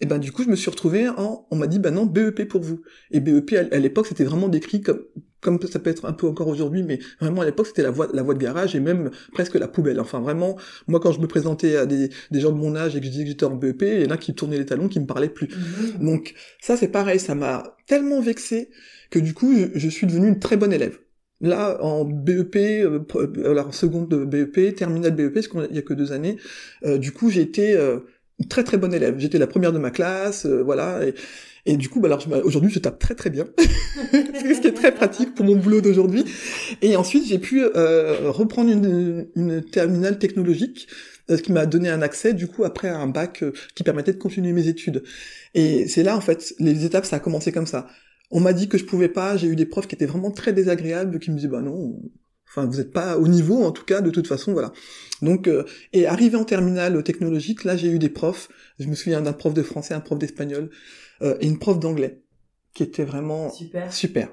Et 0.00 0.06
ben 0.06 0.18
du 0.18 0.30
coup 0.32 0.44
je 0.44 0.48
me 0.48 0.56
suis 0.56 0.70
retrouvé 0.70 1.08
en, 1.08 1.46
on 1.50 1.56
m'a 1.56 1.66
dit 1.66 1.78
ben 1.78 1.92
non 1.92 2.06
BEP 2.06 2.44
pour 2.48 2.60
vous. 2.60 2.82
Et 3.10 3.20
BEP 3.20 3.52
à, 3.54 3.74
à 3.74 3.78
l'époque 3.78 4.06
c'était 4.06 4.24
vraiment 4.24 4.48
décrit 4.48 4.80
comme 4.80 5.02
comme 5.40 5.60
ça 5.62 5.78
peut 5.78 5.90
être 5.90 6.04
un 6.04 6.12
peu 6.12 6.26
encore 6.26 6.48
aujourd'hui, 6.48 6.82
mais 6.82 6.98
vraiment 7.20 7.42
à 7.42 7.44
l'époque 7.44 7.68
c'était 7.68 7.82
la 7.82 7.90
voie 7.90 8.08
la 8.12 8.22
voie 8.22 8.34
de 8.34 8.40
garage 8.40 8.74
et 8.74 8.80
même 8.80 9.10
presque 9.32 9.54
la 9.54 9.68
poubelle. 9.68 10.00
Enfin 10.00 10.20
vraiment, 10.20 10.56
moi 10.86 11.00
quand 11.00 11.12
je 11.12 11.20
me 11.20 11.26
présentais 11.26 11.76
à 11.76 11.86
des, 11.86 12.10
des 12.30 12.40
gens 12.40 12.50
de 12.52 12.56
mon 12.58 12.74
âge 12.76 12.96
et 12.96 13.00
que 13.00 13.06
je 13.06 13.10
disais 13.10 13.24
que 13.24 13.30
j'étais 13.30 13.44
en 13.44 13.54
BEP, 13.54 13.82
il 13.82 14.02
y 14.02 14.06
en 14.06 14.10
a 14.10 14.16
qui 14.16 14.34
tournaient 14.34 14.58
les 14.58 14.66
talons, 14.66 14.88
qui 14.88 15.00
me 15.00 15.06
parlaient 15.06 15.28
plus. 15.28 15.48
Mhm. 15.48 16.06
Donc 16.06 16.34
ça 16.60 16.76
c'est 16.76 16.88
pareil, 16.88 17.20
ça 17.20 17.34
m'a 17.34 17.76
tellement 17.86 18.20
vexé 18.20 18.70
que 19.10 19.18
du 19.18 19.34
coup 19.34 19.54
je, 19.54 19.78
je 19.78 19.88
suis 19.88 20.06
devenu 20.06 20.28
une 20.28 20.38
très 20.38 20.56
bonne 20.56 20.72
élève. 20.72 20.98
Là, 21.40 21.80
en 21.84 22.04
BEP, 22.04 22.56
euh, 22.56 22.98
euh, 23.14 23.50
alors 23.50 23.72
seconde 23.72 24.08
de 24.08 24.24
BEP, 24.24 24.74
terminale 24.74 25.14
BEP, 25.14 25.34
parce 25.34 25.46
qu'il 25.46 25.68
y 25.70 25.78
a 25.78 25.82
que 25.82 25.94
deux 25.94 26.10
années, 26.10 26.36
euh, 26.84 26.98
du 26.98 27.12
coup 27.12 27.30
j'ai 27.30 27.42
été 27.42 27.76
euh, 27.76 28.00
très 28.46 28.64
très 28.64 28.76
bonne 28.76 28.94
élève. 28.94 29.16
J'étais 29.18 29.38
la 29.38 29.46
première 29.46 29.72
de 29.72 29.78
ma 29.78 29.90
classe, 29.90 30.46
euh, 30.46 30.62
voilà. 30.62 31.00
Et, 31.66 31.76
du 31.76 31.88
coup, 31.88 32.00
bah, 32.00 32.08
alors 32.08 32.24
aujourd'hui 32.44 32.70
je 32.70 32.78
tape 32.78 32.98
très 32.98 33.14
très 33.14 33.28
bien, 33.28 33.46
ce 33.58 34.60
qui 34.60 34.68
est 34.68 34.72
très 34.72 34.92
pratique 34.92 35.34
pour 35.34 35.44
mon 35.44 35.56
boulot 35.56 35.80
d'aujourd'hui. 35.80 36.24
Et 36.80 36.96
ensuite 36.96 37.26
j'ai 37.26 37.38
pu 37.38 37.62
euh, 37.62 38.30
reprendre 38.30 38.70
une, 38.70 39.28
une 39.36 39.62
terminale 39.62 40.18
technologique 40.18 40.88
euh, 41.30 41.36
ce 41.36 41.42
qui 41.42 41.52
m'a 41.52 41.66
donné 41.66 41.90
un 41.90 42.00
accès 42.00 42.32
du 42.32 42.46
coup 42.46 42.64
après 42.64 42.88
à 42.88 42.98
un 42.98 43.06
bac 43.06 43.44
qui 43.74 43.82
permettait 43.82 44.12
de 44.12 44.18
continuer 44.18 44.52
mes 44.52 44.68
études. 44.68 45.02
Et 45.54 45.86
c'est 45.88 46.02
là 46.02 46.16
en 46.16 46.20
fait, 46.20 46.54
les 46.58 46.84
étapes 46.84 47.04
ça 47.04 47.16
a 47.16 47.20
commencé 47.20 47.52
comme 47.52 47.66
ça. 47.66 47.88
On 48.30 48.40
m'a 48.40 48.52
dit 48.52 48.68
que 48.68 48.78
je 48.78 48.84
pouvais 48.84 49.08
pas, 49.08 49.36
j'ai 49.36 49.48
eu 49.48 49.56
des 49.56 49.66
profs 49.66 49.88
qui 49.88 49.94
étaient 49.94 50.06
vraiment 50.06 50.30
très 50.30 50.52
désagréables, 50.52 51.18
qui 51.18 51.30
me 51.30 51.36
disaient 51.36 51.48
bah 51.48 51.60
non, 51.62 52.00
enfin 52.48 52.66
vous 52.66 52.80
êtes 52.80 52.92
pas 52.92 53.18
au 53.18 53.28
niveau 53.28 53.64
en 53.64 53.72
tout 53.72 53.84
cas 53.84 54.00
de 54.00 54.10
toute 54.10 54.26
façon 54.26 54.52
voilà. 54.52 54.72
Donc 55.22 55.48
euh, 55.48 55.64
et 55.92 56.06
arrivé 56.06 56.36
en 56.36 56.44
terminale 56.44 57.02
technologique, 57.02 57.64
là 57.64 57.76
j'ai 57.76 57.88
eu 57.88 57.98
des 57.98 58.08
profs, 58.08 58.48
je 58.78 58.86
me 58.86 58.94
souviens 58.94 59.20
d'un 59.20 59.32
prof 59.32 59.54
de 59.54 59.62
français, 59.62 59.94
un 59.94 60.00
prof 60.00 60.18
d'espagnol 60.18 60.70
euh, 61.22 61.36
et 61.40 61.46
une 61.46 61.58
prof 61.58 61.78
d'anglais 61.78 62.22
qui 62.74 62.82
était 62.82 63.04
vraiment 63.04 63.50
Super. 63.50 63.92
super 63.92 64.28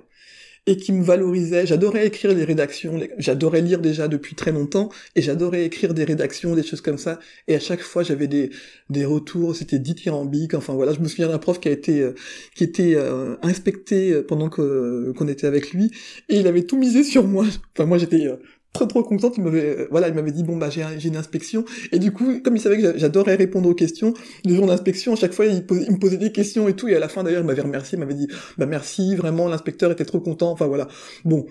et 0.68 0.78
qui 0.78 0.92
me 0.92 1.04
valorisait. 1.04 1.66
J'adorais 1.66 2.08
écrire 2.08 2.34
des 2.36 2.44
rédactions, 2.44 3.00
j'adorais 3.18 3.62
lire 3.62 3.80
déjà 3.80 4.08
depuis 4.08 4.36
très 4.36 4.52
longtemps, 4.52 4.90
et 5.16 5.22
j'adorais 5.22 5.66
écrire 5.66 5.94
des 5.94 6.04
rédactions, 6.04 6.56
des 6.56 6.64
choses 6.64 6.82
comme 6.82 6.98
ça. 6.98 7.20
Et 7.48 7.56
à 7.56 7.60
chaque 7.60 7.82
fois, 7.82 8.04
j'avais 8.04 8.28
des 8.28 8.50
des 8.90 9.06
retours, 9.06 9.56
c'était 9.56 9.80
dithyrambique. 9.80 10.54
Enfin 10.54 10.74
voilà, 10.74 10.94
je 10.94 11.00
me 11.00 11.08
souviens 11.08 11.28
d'un 11.28 11.38
prof 11.40 11.60
qui 11.60 11.68
a 11.70 11.72
été 11.72 12.02
euh, 12.02 12.14
qui 12.56 12.64
était 12.64 12.96
euh, 12.96 13.36
inspecté 13.42 14.12
euh, 14.12 14.24
pendant 14.24 14.50
qu'on 14.50 15.28
était 15.28 15.48
avec 15.48 15.72
lui, 15.72 15.92
et 16.30 16.40
il 16.40 16.48
avait 16.48 16.64
tout 16.64 16.78
misé 16.78 17.04
sur 17.04 17.28
moi. 17.28 17.46
Enfin 17.74 17.86
moi, 17.86 17.98
j'étais 17.98 18.28
trop 18.76 18.86
trop 18.86 19.04
contente. 19.04 19.36
Il 19.38 19.44
m'avait 19.44 19.80
euh, 19.80 19.88
voilà, 19.92 20.08
il 20.10 20.14
m'avait 20.14 20.32
dit 20.32 20.44
bon 20.44 20.58
bah 20.58 20.70
j'ai 20.70 20.84
un- 20.84 20.98
j'ai 20.98 21.08
une 21.10 21.18
inspection, 21.18 21.66
et 21.92 22.00
du 22.00 22.12
coup, 22.12 22.40
comme 22.44 22.56
il 22.56 22.60
savait 22.62 22.78
que 22.78 22.84
j'a- 22.84 22.98
j'adorais 22.98 23.36
répondre 23.36 23.68
aux 23.70 23.74
questions, 23.76 24.14
le 24.46 24.54
jour 24.56 24.68
d'inspection, 24.68 25.14
à 25.14 25.16
chaque 25.16 25.34
fois, 25.34 25.46
il, 25.46 25.66
posait- 25.66 25.86
il 25.88 25.94
me 25.94 26.00
posait 26.00 26.18
des 26.18 26.32
questions 26.32 26.68
et 26.68 26.74
tout, 26.76 26.88
et 26.88 26.96
à 26.96 27.00
la 27.00 27.10
fin 27.10 27.24
d'ailleurs, 27.24 27.42
il 27.42 27.48
m'avait 27.48 27.62
remercié, 27.62 27.98
il 27.98 28.00
m'avait 28.00 28.14
dit 28.14 28.28
bah 28.58 28.66
merci, 28.66 29.16
vraiment, 29.16 29.48
l'inspecteur 29.48 29.92
était 29.92 30.06
trop 30.06 30.20
content. 30.20 30.52
Enfin 30.52 30.68
voilà. 30.68 30.88
Bon, 31.24 31.46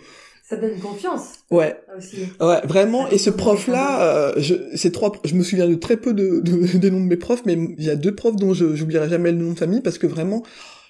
Ça 0.48 0.56
donne 0.56 0.78
confiance 0.78 1.22
ouais, 1.50 1.74
aussi. 1.96 2.16
ouais, 2.40 2.60
vraiment. 2.66 3.08
Et 3.08 3.16
ce 3.18 3.30
prof-là, 3.30 4.28
euh, 4.28 4.32
je, 4.36 4.54
ces 4.74 4.92
trois, 4.92 5.10
je 5.24 5.34
me 5.34 5.42
souviens 5.42 5.66
de 5.68 5.74
très 5.74 5.96
peu 5.96 6.12
de, 6.12 6.40
de- 6.40 6.76
des 6.78 6.90
noms 6.90 7.00
de 7.00 7.06
mes 7.06 7.16
profs, 7.16 7.42
mais 7.46 7.54
il 7.78 7.84
y 7.84 7.90
a 7.90 7.96
deux 7.96 8.14
profs 8.14 8.36
dont 8.36 8.52
je 8.52 8.74
j'oublierai 8.74 9.08
jamais 9.08 9.32
le 9.32 9.38
nom 9.38 9.52
de 9.52 9.58
famille 9.58 9.80
parce 9.80 9.96
que 9.98 10.06
vraiment, 10.06 10.42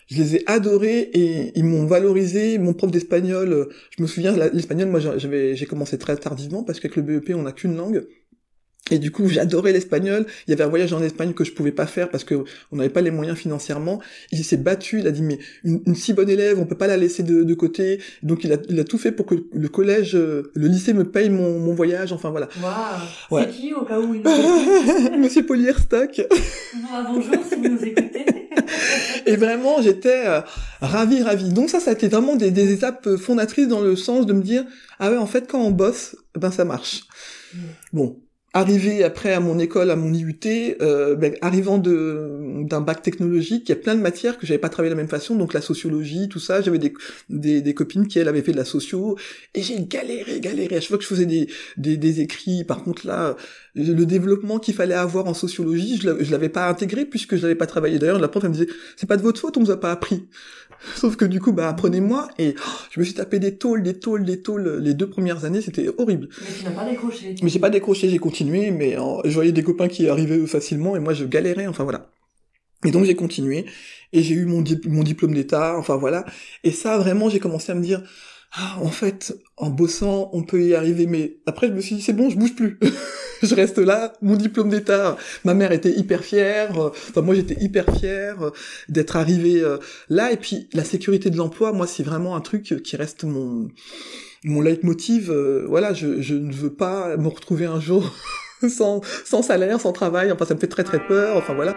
je 0.09 0.17
les 0.23 0.37
ai 0.37 0.43
adorés 0.47 1.11
et 1.15 1.53
ils 1.57 1.65
m'ont 1.65 1.87
valorisé. 1.87 2.59
Mon 2.59 2.75
prof 2.75 2.91
d'espagnol, 2.91 3.53
euh, 3.53 3.69
je 3.97 4.03
me 4.03 4.07
souviens, 4.07 4.33
l'espagnol, 4.53 4.89
moi, 4.89 5.01
j'avais, 5.01 5.57
j'ai 5.57 5.67
commencé 5.67 5.99
très 5.99 6.17
tardivement 6.17 6.63
parce 6.63 6.81
qu'avec 6.81 6.97
le 6.97 7.03
BEP, 7.03 7.33
on 7.35 7.43
n'a 7.43 7.53
qu'une 7.53 7.77
langue. 7.77 8.07
Et 8.91 8.99
du 8.99 9.11
coup, 9.11 9.29
j'adorais 9.29 9.73
l'espagnol. 9.73 10.27
Il 10.47 10.51
y 10.51 10.53
avait 10.53 10.65
un 10.65 10.69
voyage 10.69 10.93
en 10.93 11.03
Espagne 11.03 11.33
que 11.33 11.43
je 11.43 11.53
pouvais 11.53 11.73
pas 11.73 11.87
faire 11.87 12.11
parce 12.11 12.23
que 12.23 12.45
on 12.71 12.77
n'avait 12.77 12.91
pas 12.91 13.01
les 13.01 13.11
moyens 13.11 13.39
financièrement. 13.39 14.01
Il 14.31 14.45
s'est 14.45 14.59
battu. 14.59 15.01
Il 15.01 15.07
a 15.07 15.11
dit 15.11 15.23
mais 15.23 15.39
une, 15.65 15.81
une 15.87 15.95
si 15.95 16.13
bonne 16.13 16.29
élève, 16.29 16.59
on 16.59 16.67
peut 16.67 16.77
pas 16.77 16.87
la 16.87 16.99
laisser 16.99 17.23
de, 17.23 17.45
de 17.45 17.55
côté. 17.55 17.99
Donc 18.23 18.45
il 18.45 18.53
a, 18.53 18.59
il 18.69 18.79
a 18.79 18.85
tout 18.85 18.99
fait 18.99 19.13
pour 19.13 19.25
que 19.25 19.37
le 19.55 19.69
collège, 19.69 20.15
euh, 20.15 20.53
le 20.55 20.69
lycée 20.69 20.93
me 20.93 21.05
paye 21.05 21.31
mon, 21.31 21.59
mon 21.61 21.73
voyage. 21.73 22.13
Enfin 22.13 22.29
voilà. 22.29 22.51
Waouh. 22.63 22.75
Ouais. 23.31 23.49
C'est 23.51 23.59
qui 23.59 23.73
au 23.73 23.87
cas 23.87 23.99
où 23.99 24.15
il 25.15 25.19
Monsieur 25.19 25.47
Polierstock. 25.47 26.21
Ah, 26.93 27.07
Bonjour 27.11 27.37
si 27.49 27.55
vous 27.55 27.69
nous 27.69 27.83
écoutez. 27.83 28.44
Et 29.27 29.37
vraiment, 29.37 29.83
j'étais 29.83 30.27
euh, 30.27 30.41
ravi, 30.81 31.23
ravi. 31.23 31.53
Donc 31.53 31.71
ça, 31.71 31.81
ça 31.81 31.91
a 31.91 31.95
été 31.95 32.09
vraiment 32.09 32.37
des, 32.37 32.51
des 32.51 32.73
étapes 32.73 33.07
euh, 33.07 33.17
fondatrices 33.17 33.69
dans 33.69 33.81
le 33.81 33.97
sens 33.97 34.27
de 34.27 34.33
me 34.33 34.43
dire, 34.43 34.65
ah 34.99 35.11
ouais, 35.11 35.17
en 35.17 35.27
fait, 35.27 35.51
quand 35.51 35.61
on 35.61 35.71
bosse, 35.71 36.17
ben 36.35 36.51
ça 36.51 36.65
marche. 36.65 37.03
Mm. 37.55 37.59
Bon, 37.93 38.24
arrivé 38.55 39.03
après 39.03 39.33
à 39.33 39.41
mon 39.41 39.59
école, 39.59 39.91
à 39.91 39.97
mon 39.97 40.15
IUT, 40.15 40.39
euh, 40.81 41.17
ben, 41.17 41.35
arrivant 41.43 41.77
de 41.79 42.63
d'un 42.63 42.81
bac 42.81 43.03
technologique, 43.03 43.69
il 43.69 43.71
y 43.71 43.73
a 43.73 43.77
plein 43.77 43.95
de 43.97 44.01
matières 44.01 44.39
que 44.39 44.47
j'avais 44.47 44.59
pas 44.59 44.69
travaillé 44.71 44.91
de 44.91 44.97
la 44.97 45.03
même 45.03 45.11
façon, 45.11 45.35
donc 45.35 45.53
la 45.53 45.61
sociologie, 45.61 46.29
tout 46.29 46.39
ça. 46.39 46.63
J'avais 46.63 46.79
des, 46.79 47.61
des 47.61 47.75
copines 47.75 48.07
qui 48.07 48.19
elles 48.19 48.29
avaient 48.29 48.43
fait 48.43 48.53
de 48.53 48.57
la 48.57 48.65
socio, 48.65 49.19
et 49.55 49.63
j'ai 49.63 49.85
galéré, 49.85 50.41
galéré. 50.41 50.77
À 50.77 50.81
chaque 50.81 50.89
fois 50.89 50.99
que 50.99 51.05
je 51.05 51.09
faisais 51.09 51.27
des 51.27 51.49
des, 51.77 52.21
écrits, 52.21 52.65
par 52.65 52.85
contre 52.85 53.07
là, 53.07 53.37
le 53.75 54.05
développement 54.07 54.59
qu'il 54.59 54.75
fallait 54.75 54.95
avoir 54.95 55.27
en 55.27 55.35
sociologie, 55.35 55.99
je 56.01 56.31
l'avais 56.31 56.49
pas 56.49 56.69
intégré 56.69 57.05
puisque 57.05 57.37
je 57.37 57.43
l'avais 57.43 57.57
pas 57.57 57.67
travaillé. 57.67 57.99
D'ailleurs, 57.99 58.21
la 58.21 58.29
prof 58.29 58.45
elle 58.45 58.51
me 58.51 58.55
disait 58.55 58.69
c'est 58.97 59.09
pas 59.09 59.17
de 59.17 59.23
votre 59.23 59.41
faute, 59.41 59.57
on 59.57 59.65
vous 59.65 59.73
a 59.73 59.81
pas 59.81 59.91
appris. 59.91 60.29
Sauf 60.97 61.17
que 61.17 61.25
du 61.25 61.41
coup, 61.41 61.53
bah 61.53 61.69
apprenez-moi 61.69 62.29
et 62.39 62.55
oh, 62.59 62.71
je 62.91 63.01
me 63.01 63.05
suis 63.05 63.15
tapé 63.15 63.39
des 63.39 63.57
tôles, 63.57 63.83
des 63.83 63.99
tôles, 63.99 64.25
des 64.25 64.43
tôles. 64.43 64.79
Les 64.83 64.95
deux 64.95 65.09
premières 65.09 65.45
années, 65.45 65.61
c'était 65.61 65.89
horrible. 65.99 66.29
Mais 66.41 66.47
tu 66.59 66.65
n'as 66.65 66.71
pas 66.71 66.85
décroché. 66.89 67.35
Mais 67.43 67.49
j'ai 67.49 67.59
pas 67.59 67.71
décroché, 67.71 68.09
j'ai 68.09 68.19
continué, 68.19 68.71
mais 68.71 68.99
euh, 68.99 69.21
je 69.25 69.35
voyais 69.35 69.53
des 69.53 69.63
copains 69.63 69.89
qui 69.89 70.09
arrivaient 70.09 70.47
facilement 70.47 70.97
et 70.97 71.01
moi 71.01 71.15
je 71.15 71.25
galérais. 71.25 71.67
Enfin 71.67 71.85
voilà. 71.85 72.11
Et 72.85 72.91
donc 72.91 73.05
j'ai 73.05 73.15
continué 73.15 73.65
et 74.13 74.23
j'ai 74.23 74.35
eu 74.35 74.45
mon 74.45 74.63
diplôme 74.63 75.35
d'état. 75.35 75.77
Enfin 75.79 75.97
voilà. 75.97 76.25
Et 76.63 76.71
ça 76.71 76.99
vraiment, 76.99 77.29
j'ai 77.29 77.41
commencé 77.41 77.73
à 77.73 77.75
me 77.75 77.83
dire 77.83 78.03
ah, 78.57 78.79
en 78.81 78.91
fait, 78.91 79.35
en 79.57 79.71
bossant, 79.71 80.31
on 80.33 80.45
peut 80.45 80.63
y 80.65 80.75
arriver. 80.75 81.07
Mais 81.07 81.39
après, 81.47 81.69
je 81.69 81.73
me 81.73 81.81
suis 81.81 81.97
dit 81.97 82.03
c'est 82.03 82.13
bon, 82.13 82.31
je 82.31 82.37
bouge 82.37 82.55
plus. 82.55 82.79
je 83.45 83.55
reste 83.55 83.79
là, 83.79 84.13
mon 84.23 84.37
diplôme 84.37 84.69
d'état. 84.69 85.17
Ma 85.45 85.55
mère 85.55 85.73
était 85.73 85.93
hyper 85.93 86.25
fière. 86.25 86.79
euh, 86.81 86.91
Enfin, 87.11 87.21
moi, 87.23 87.35
j'étais 87.35 87.57
hyper 87.63 87.87
fière 87.97 88.43
euh, 88.43 88.51
d'être 88.89 89.17
arrivé 89.17 89.61
euh, 89.61 89.79
là. 90.09 90.33
Et 90.33 90.37
puis, 90.37 90.69
la 90.73 90.85
sécurité 90.85 91.31
de 91.31 91.37
l'emploi, 91.37 91.73
moi, 91.73 91.87
c'est 91.87 92.03
vraiment 92.03 92.37
un 92.37 92.41
truc 92.41 92.83
qui 92.83 92.97
reste 92.97 93.25
mon 93.25 93.69
mon 94.47 94.61
leitmotiv, 94.61 95.33
voilà, 95.33 95.95
je, 95.95 96.21
je 96.21 96.35
ne 96.35 96.53
veux 96.53 96.73
pas 96.75 97.17
me 97.17 97.29
retrouver 97.29 97.65
un 97.65 97.81
jour 97.81 98.15
sans, 98.69 99.01
sans 99.25 99.41
salaire, 99.41 99.81
sans 99.81 99.93
travail. 99.93 100.31
Enfin, 100.33 100.45
ça 100.45 100.55
me 100.55 100.61
fait 100.61 100.67
très 100.67 100.85
très 100.85 101.01
peur. 101.07 101.39
Enfin 101.39 101.55
voilà. 101.55 101.75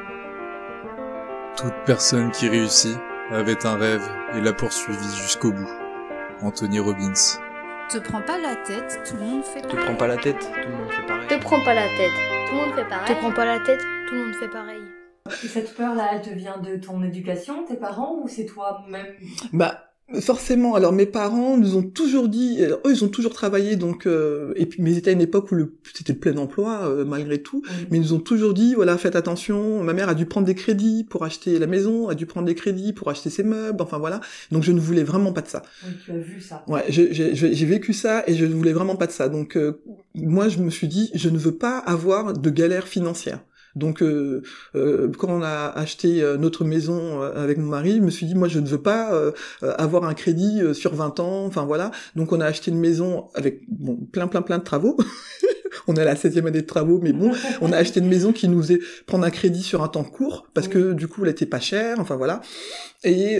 Toute 1.55 1.73
personne 1.85 2.29
qui 2.31 2.49
réussit 2.49 2.97
avait 3.31 3.65
un 3.65 3.77
rêve 3.77 4.03
et 4.35 4.41
l'a 4.41 4.51
poursuivi 4.51 5.07
jusqu'au 5.23 5.51
bout. 5.53 5.69
Anthony 6.41 6.79
Robbins. 6.79 7.13
Te 7.89 7.99
prends 7.99 8.21
pas 8.21 8.37
la 8.37 8.55
tête, 8.57 8.99
tout 9.07 9.15
le 9.15 9.21
monde 9.21 9.43
fait 9.45 9.61
Te 9.61 9.75
prends 9.77 9.95
pas 9.95 10.07
la 10.07 10.17
tête, 10.17 10.39
tout 10.39 10.69
le 10.69 10.75
monde 10.75 10.91
fait 10.91 11.05
pareil. 11.07 11.27
Te 11.29 11.35
prends 11.35 11.63
pas 11.63 11.73
la 11.73 11.87
tête. 11.87 12.11
Tout 12.47 12.55
le 12.55 12.61
monde 12.61 12.75
fait 12.75 12.85
pareil. 12.85 13.07
Te 13.07 13.19
prends 13.19 13.31
pas 13.31 13.45
la 13.45 13.59
tête. 13.61 13.79
Tout 14.07 14.15
le 14.15 14.25
monde 14.25 14.35
fait 14.35 14.49
pareil. 14.49 14.81
Et 15.25 15.47
cette 15.47 15.73
peur-là, 15.73 16.09
elle 16.13 16.21
te 16.21 16.29
vient 16.29 16.57
de 16.57 16.75
ton 16.75 17.01
éducation, 17.01 17.63
tes 17.65 17.77
parents, 17.77 18.19
ou 18.21 18.27
c'est 18.27 18.45
toi-même? 18.45 19.07
Bah 19.53 19.86
forcément. 20.21 20.75
Alors 20.75 20.93
mes 20.93 21.05
parents 21.05 21.57
nous 21.57 21.75
ont 21.75 21.83
toujours 21.83 22.29
dit, 22.29 22.59
eux 22.61 22.79
ils 22.89 23.03
ont 23.03 23.07
toujours 23.09 23.33
travaillé 23.33 23.75
donc 23.75 24.05
euh, 24.05 24.53
et 24.55 24.65
puis 24.65 24.81
mais 24.81 24.91
ils 24.91 24.97
étaient 24.97 25.09
à 25.09 25.13
une 25.13 25.21
époque 25.21 25.51
où 25.51 25.55
le 25.55 25.75
c'était 25.93 26.13
le 26.13 26.19
plein 26.19 26.37
emploi 26.37 26.87
euh, 26.87 27.05
malgré 27.05 27.41
tout. 27.41 27.61
Mais 27.91 27.97
ils 27.97 28.01
nous 28.01 28.13
ont 28.13 28.19
toujours 28.19 28.53
dit 28.53 28.73
voilà 28.73 28.97
faites 28.97 29.15
attention. 29.15 29.83
Ma 29.83 29.93
mère 29.93 30.09
a 30.09 30.15
dû 30.15 30.25
prendre 30.25 30.47
des 30.47 30.55
crédits 30.55 31.03
pour 31.03 31.23
acheter 31.23 31.59
la 31.59 31.67
maison, 31.67 32.07
a 32.09 32.15
dû 32.15 32.25
prendre 32.25 32.47
des 32.47 32.55
crédits 32.55 32.93
pour 32.93 33.09
acheter 33.09 33.29
ses 33.29 33.43
meubles. 33.43 33.81
Enfin 33.81 33.97
voilà. 33.97 34.21
Donc 34.51 34.63
je 34.63 34.71
ne 34.71 34.79
voulais 34.79 35.03
vraiment 35.03 35.33
pas 35.33 35.41
de 35.41 35.47
ça. 35.49 35.61
Oui, 35.85 35.91
tu 36.03 36.11
as 36.11 36.17
vu 36.17 36.41
ça. 36.41 36.63
Ouais, 36.67 36.85
j'ai 36.89 37.13
j'ai- 37.13 37.35
j'ai 37.35 37.53
j'ai 37.53 37.65
vécu 37.65 37.93
ça 37.93 38.23
et 38.27 38.35
je 38.35 38.45
ne 38.45 38.53
voulais 38.53 38.73
vraiment 38.73 38.95
pas 38.95 39.07
de 39.07 39.11
ça. 39.11 39.29
Donc 39.29 39.57
euh, 39.57 39.81
moi, 40.15 40.49
je 40.49 40.57
me 40.59 40.69
suis 40.69 40.87
dit, 40.87 41.11
je 41.13 41.29
ne 41.29 41.37
veux 41.37 41.55
pas 41.55 41.77
avoir 41.79 42.33
de 42.33 42.49
galère 42.49 42.87
financière. 42.87 43.39
Donc 43.77 44.01
euh, 44.01 44.41
euh, 44.75 45.09
quand 45.17 45.29
on 45.29 45.41
a 45.41 45.67
acheté 45.75 46.21
euh, 46.21 46.37
notre 46.37 46.65
maison 46.65 47.21
avec 47.21 47.57
mon 47.57 47.67
mari, 47.67 47.97
je 47.97 48.01
me 48.01 48.09
suis 48.09 48.25
dit, 48.25 48.35
moi, 48.35 48.47
je 48.47 48.59
ne 48.59 48.67
veux 48.67 48.81
pas 48.81 49.11
avoir 49.61 50.03
un 50.03 50.13
crédit 50.13 50.61
sur 50.73 50.95
20 50.95 51.19
ans. 51.19 51.45
Enfin 51.45 51.65
voilà. 51.65 51.91
Donc 52.15 52.31
on 52.31 52.41
a 52.41 52.45
acheté 52.45 52.71
une 52.71 52.79
maison 52.79 53.27
avec 53.35 53.61
bon, 53.69 53.95
plein, 54.11 54.27
plein, 54.27 54.41
plein 54.41 54.57
de 54.57 54.63
travaux. 54.63 54.97
on 55.87 55.95
est 55.95 56.01
à 56.01 56.05
la 56.05 56.15
16e 56.15 56.47
année 56.47 56.61
de 56.61 56.65
travaux, 56.65 56.99
mais 57.01 57.13
bon, 57.13 57.31
on 57.61 57.71
a 57.71 57.77
acheté 57.77 57.99
une 57.99 58.07
maison 58.07 58.33
qui 58.33 58.47
nous 58.47 58.61
faisait 58.61 58.79
prendre 59.05 59.25
un 59.25 59.29
crédit 59.29 59.63
sur 59.63 59.83
un 59.83 59.87
temps 59.87 60.03
court 60.03 60.47
parce 60.53 60.67
que 60.67 60.93
du 60.93 61.07
coup, 61.07 61.23
elle 61.23 61.31
était 61.31 61.45
pas 61.45 61.59
chère. 61.59 61.99
Enfin 61.99 62.15
voilà. 62.15 62.41
Et 63.03 63.39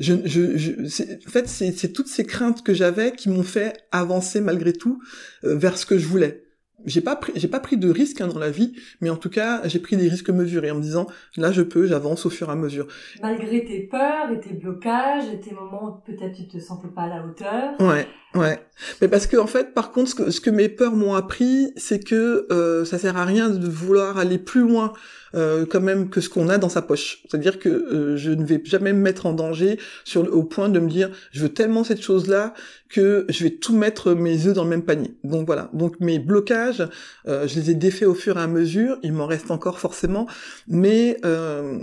je, 0.00 0.14
je, 0.24 1.26
en 1.26 1.30
fait, 1.30 1.48
c'est 1.48 1.92
toutes 1.92 2.08
ces 2.08 2.24
craintes 2.24 2.62
que 2.62 2.74
j'avais 2.74 3.12
qui 3.12 3.28
m'ont 3.28 3.42
fait 3.42 3.74
avancer 3.92 4.40
malgré 4.40 4.72
tout 4.72 5.00
vers 5.42 5.76
ce 5.76 5.86
que 5.86 5.98
je 5.98 6.06
voulais. 6.06 6.47
J'ai 6.84 7.00
pas 7.00 7.16
pris, 7.16 7.32
j'ai 7.34 7.48
pas 7.48 7.60
pris 7.60 7.76
de 7.76 7.90
risques 7.90 8.20
hein, 8.20 8.28
dans 8.28 8.38
la 8.38 8.50
vie, 8.50 8.72
mais 9.00 9.10
en 9.10 9.16
tout 9.16 9.30
cas, 9.30 9.62
j'ai 9.66 9.78
pris 9.80 9.96
des 9.96 10.08
risques 10.08 10.30
mesurés 10.30 10.70
en 10.70 10.76
me 10.76 10.80
disant 10.82 11.06
là, 11.36 11.50
je 11.52 11.62
peux, 11.62 11.86
j'avance 11.86 12.24
au 12.26 12.30
fur 12.30 12.48
et 12.48 12.52
à 12.52 12.54
mesure. 12.54 12.86
Malgré 13.22 13.64
tes 13.64 13.80
peurs 13.80 14.30
et 14.32 14.40
tes 14.40 14.54
blocages 14.54 15.24
et 15.32 15.40
tes 15.40 15.52
moments 15.54 15.84
où 16.06 16.10
peut-être 16.12 16.34
tu 16.36 16.46
te 16.46 16.58
sentais 16.58 16.88
pas 16.88 17.02
à 17.02 17.08
la 17.08 17.24
hauteur. 17.24 17.74
Ouais, 17.80 18.06
ouais. 18.40 18.60
Mais 19.00 19.08
parce 19.08 19.26
que 19.26 19.36
en 19.36 19.46
fait, 19.48 19.74
par 19.74 19.90
contre, 19.90 20.10
ce 20.10 20.14
que, 20.14 20.30
ce 20.30 20.40
que 20.40 20.50
mes 20.50 20.68
peurs 20.68 20.94
m'ont 20.94 21.14
appris, 21.14 21.72
c'est 21.76 21.98
que 22.02 22.46
euh, 22.52 22.84
ça 22.84 22.96
sert 22.98 23.16
à 23.16 23.24
rien 23.24 23.50
de 23.50 23.66
vouloir 23.66 24.18
aller 24.18 24.38
plus 24.38 24.60
loin 24.60 24.92
euh, 25.34 25.66
quand 25.68 25.80
même 25.82 26.08
que 26.08 26.20
ce 26.22 26.28
qu'on 26.30 26.48
a 26.48 26.56
dans 26.58 26.68
sa 26.70 26.80
poche. 26.80 27.22
C'est-à-dire 27.28 27.58
que 27.58 27.68
euh, 27.68 28.16
je 28.16 28.30
ne 28.30 28.44
vais 28.44 28.62
jamais 28.64 28.92
me 28.92 29.00
mettre 29.00 29.26
en 29.26 29.32
danger 29.32 29.78
sur 30.04 30.22
le- 30.22 30.32
au 30.32 30.42
point 30.44 30.68
de 30.70 30.78
me 30.78 30.88
dire 30.88 31.10
je 31.32 31.40
veux 31.42 31.48
tellement 31.50 31.84
cette 31.84 32.00
chose-là 32.00 32.54
que 32.88 33.26
je 33.28 33.44
vais 33.44 33.50
tout 33.50 33.76
mettre 33.76 34.12
mes 34.14 34.46
œufs 34.46 34.54
dans 34.54 34.64
le 34.64 34.70
même 34.70 34.84
panier. 34.84 35.10
Donc 35.24 35.44
voilà. 35.46 35.68
Donc 35.74 36.00
mes 36.00 36.18
blocages, 36.18 36.67
euh, 37.26 37.46
je 37.48 37.60
les 37.60 37.70
ai 37.70 37.74
défaits 37.74 38.08
au 38.08 38.14
fur 38.14 38.38
et 38.38 38.42
à 38.42 38.46
mesure. 38.46 38.98
Il 39.02 39.12
m'en 39.12 39.26
reste 39.26 39.50
encore 39.50 39.78
forcément, 39.78 40.26
mais 40.66 41.18
euh, 41.24 41.80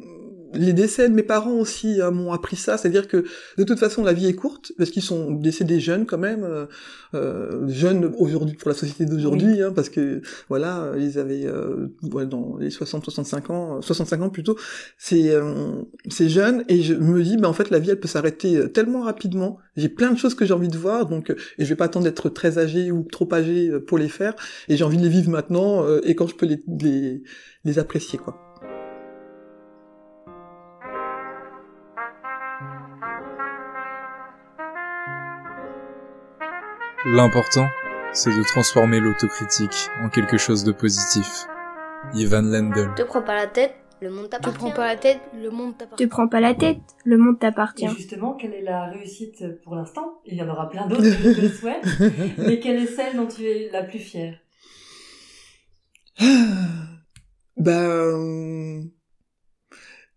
les 0.56 0.74
décès 0.74 1.10
de 1.10 1.14
mes 1.14 1.24
parents 1.24 1.54
aussi 1.54 2.02
euh, 2.02 2.12
m'ont 2.12 2.32
appris 2.32 2.56
ça, 2.56 2.78
c'est-à-dire 2.78 3.08
que 3.08 3.26
de 3.58 3.64
toute 3.64 3.80
façon 3.80 4.04
la 4.04 4.14
vie 4.14 4.28
est 4.28 4.34
courte 4.34 4.72
parce 4.78 4.90
qu'ils 4.90 5.04
sont 5.04 5.32
décédés 5.32 5.80
jeunes 5.80 6.06
quand 6.06 6.18
même, 6.18 6.44
euh, 6.44 6.66
euh, 7.14 7.68
jeunes 7.68 8.14
aujourd'hui 8.18 8.56
pour 8.56 8.70
la 8.70 8.76
société 8.76 9.06
d'aujourd'hui, 9.06 9.62
hein, 9.62 9.72
parce 9.74 9.90
que 9.90 10.22
voilà 10.50 10.94
ils 10.98 11.20
avaient 11.20 11.46
euh, 11.46 11.88
dans 12.02 12.58
les 12.58 12.70
60-65 12.70 13.52
ans, 13.52 13.78
euh, 13.78 13.82
65 13.82 14.22
ans 14.22 14.30
plutôt, 14.30 14.58
c'est 14.98 15.30
euh, 15.30 15.82
c'est 16.10 16.30
jeune 16.30 16.64
et 16.68 16.82
je 16.82 16.94
me 16.94 17.22
dis 17.24 17.38
ben 17.38 17.50
en 17.50 17.54
fait 17.54 17.70
la 17.70 17.80
vie 17.80 17.92
elle 17.92 18.00
peut 18.00 18.08
s'arrêter 18.08 18.72
tellement 18.72 19.02
rapidement. 19.02 19.58
J'ai 19.76 19.90
plein 19.90 20.12
de 20.12 20.18
choses 20.18 20.36
que 20.36 20.46
j'ai 20.46 20.54
envie 20.54 20.70
de 20.70 20.78
voir 20.78 21.06
donc 21.06 21.32
et 21.32 21.64
je 21.64 21.70
vais 21.70 21.76
pas 21.76 21.86
attendre 21.86 22.06
d'être 22.06 22.30
très 22.30 22.58
âgé 22.58 22.92
ou 22.92 23.04
trop 23.04 23.28
âgé 23.34 23.72
pour 23.88 23.98
les 23.98 24.10
faire 24.10 24.36
et 24.68 24.78
j'ai 24.78 24.84
envie 24.84 24.98
de 24.98 25.04
les 25.04 25.10
vivre 25.10 25.30
maintenant 25.30 25.84
euh, 25.84 26.02
et 26.04 26.16
quand 26.16 26.28
je 26.28 26.36
peux 26.36 26.46
les 26.46 26.60
les, 26.82 27.24
les 27.64 27.80
apprécier 27.80 28.20
quoi. 28.20 28.45
L'important, 37.08 37.68
c'est 38.14 38.32
de 38.32 38.42
transformer 38.42 39.00
l'autocritique 39.00 39.92
en 40.02 40.10
quelque 40.10 40.38
chose 40.38 40.64
de 40.64 40.72
positif. 40.72 41.46
Ivan 42.16 42.42
Lendl. 42.42 42.96
Te 42.96 43.04
prends 43.04 43.22
pas 43.22 43.36
la 43.36 43.46
tête. 43.46 43.76
Le 44.02 44.10
monde 44.10 44.28
t'appartient. 44.28 44.56
Te 44.56 44.60
prends 44.60 44.72
pas 44.72 44.88
la 44.88 44.96
tête. 44.96 45.20
Le 45.40 45.52
monde 45.52 45.78
t'appartient. 45.78 46.04
Te 46.04 46.10
prends 46.10 46.28
pas 46.28 46.40
la 46.40 46.56
tête, 46.56 46.80
le 47.06 47.18
monde 47.18 47.40
t'appartient. 47.40 47.86
Et 47.86 47.90
justement, 47.90 48.34
quelle 48.34 48.56
est 48.56 48.64
la 48.64 48.86
réussite 48.86 49.62
pour 49.64 49.76
l'instant? 49.76 50.20
Il 50.26 50.36
y 50.36 50.42
en 50.42 50.50
aura 50.50 50.68
plein 50.68 50.88
d'autres, 50.88 51.04
je 51.04 51.32
te 51.32 51.42
le 51.42 51.50
souhaite. 51.50 51.86
Mais 52.40 52.60
quelle 52.60 52.82
est 52.82 52.88
celle 52.88 53.16
dont 53.16 53.28
tu 53.28 53.46
es 53.46 53.70
la 53.72 53.84
plus 53.84 54.00
fière? 54.00 54.40
Ben, 57.58 58.90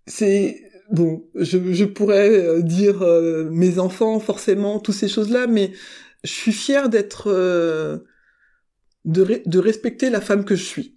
c'est 0.06 0.56
bon. 0.90 1.22
Je, 1.34 1.72
je 1.74 1.84
pourrais 1.84 2.30
euh, 2.30 2.62
dire 2.62 3.02
euh, 3.02 3.50
mes 3.50 3.78
enfants 3.78 4.18
forcément, 4.20 4.80
toutes 4.80 4.94
ces 4.94 5.08
choses-là, 5.08 5.46
mais 5.46 5.72
je 6.24 6.30
suis 6.30 6.52
fière 6.52 6.88
d'être, 6.88 7.30
euh, 7.30 7.98
de, 9.04 9.24
re- 9.24 9.48
de 9.48 9.58
respecter 9.58 10.10
la 10.10 10.20
femme 10.20 10.44
que 10.44 10.56
je 10.56 10.64
suis. 10.64 10.94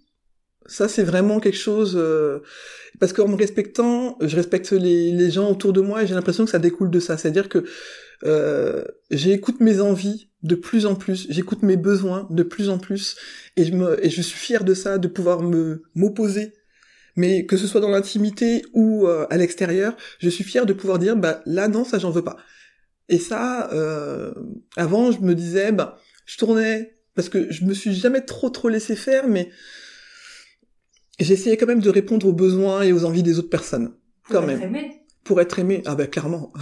Ça, 0.66 0.88
c'est 0.88 1.02
vraiment 1.02 1.40
quelque 1.40 1.58
chose 1.58 1.94
euh, 1.96 2.40
parce 3.00 3.12
qu'en 3.12 3.28
me 3.28 3.36
respectant, 3.36 4.16
je 4.20 4.36
respecte 4.36 4.70
les, 4.70 5.30
gens 5.30 5.50
autour 5.50 5.72
de 5.72 5.80
moi 5.80 6.02
et 6.02 6.06
j'ai 6.06 6.14
l'impression 6.14 6.44
que 6.44 6.50
ça 6.50 6.60
découle 6.60 6.90
de 6.90 7.00
ça. 7.00 7.16
C'est-à-dire 7.16 7.48
que 7.48 7.64
euh, 8.24 8.84
j'écoute 9.10 9.60
mes 9.60 9.80
envies 9.80 10.28
de 10.44 10.54
plus 10.54 10.86
en 10.86 10.94
plus, 10.94 11.26
j'écoute 11.30 11.62
mes 11.62 11.76
besoins 11.76 12.28
de 12.30 12.42
plus 12.42 12.68
en 12.68 12.78
plus 12.78 13.16
et 13.56 13.64
je 13.64 14.22
suis 14.22 14.38
fier 14.38 14.64
de 14.64 14.74
ça, 14.74 14.98
de 14.98 15.08
pouvoir 15.08 15.42
me 15.42 15.82
m'opposer. 15.94 16.52
Mais 17.16 17.44
que 17.44 17.56
ce 17.56 17.66
soit 17.66 17.80
dans 17.80 17.90
l'intimité 17.90 18.62
ou 18.72 19.06
à 19.06 19.36
l'extérieur, 19.36 19.96
je 20.18 20.30
suis 20.30 20.44
fier 20.44 20.64
de 20.64 20.72
pouvoir 20.72 20.98
dire 20.98 21.14
bah 21.14 21.42
là 21.44 21.68
non 21.68 21.84
ça 21.84 21.98
j'en 21.98 22.10
veux 22.10 22.24
pas. 22.24 22.38
Et 23.12 23.18
ça, 23.18 23.70
euh, 23.72 24.32
avant 24.76 25.12
je 25.12 25.20
me 25.20 25.34
disais 25.34 25.70
bah 25.70 25.98
je 26.26 26.38
tournais 26.38 26.96
parce 27.14 27.28
que 27.28 27.52
je 27.52 27.64
me 27.66 27.74
suis 27.74 27.92
jamais 27.94 28.22
trop 28.22 28.48
trop 28.48 28.68
laissé 28.70 28.96
faire, 28.96 29.28
mais 29.28 29.50
j'essayais 31.20 31.56
quand 31.58 31.66
même 31.66 31.80
de 31.82 31.90
répondre 31.90 32.26
aux 32.26 32.32
besoins 32.32 32.82
et 32.82 32.92
aux 32.92 33.04
envies 33.04 33.22
des 33.22 33.38
autres 33.38 33.50
personnes. 33.50 33.94
Pour 34.24 34.36
Quand 34.36 34.48
être 34.48 34.58
même. 34.60 34.62
aimé. 34.62 34.98
Pour 35.24 35.40
être 35.42 35.58
aimé. 35.58 35.82
Ah 35.84 35.94
ben 35.94 36.06
clairement. 36.08 36.52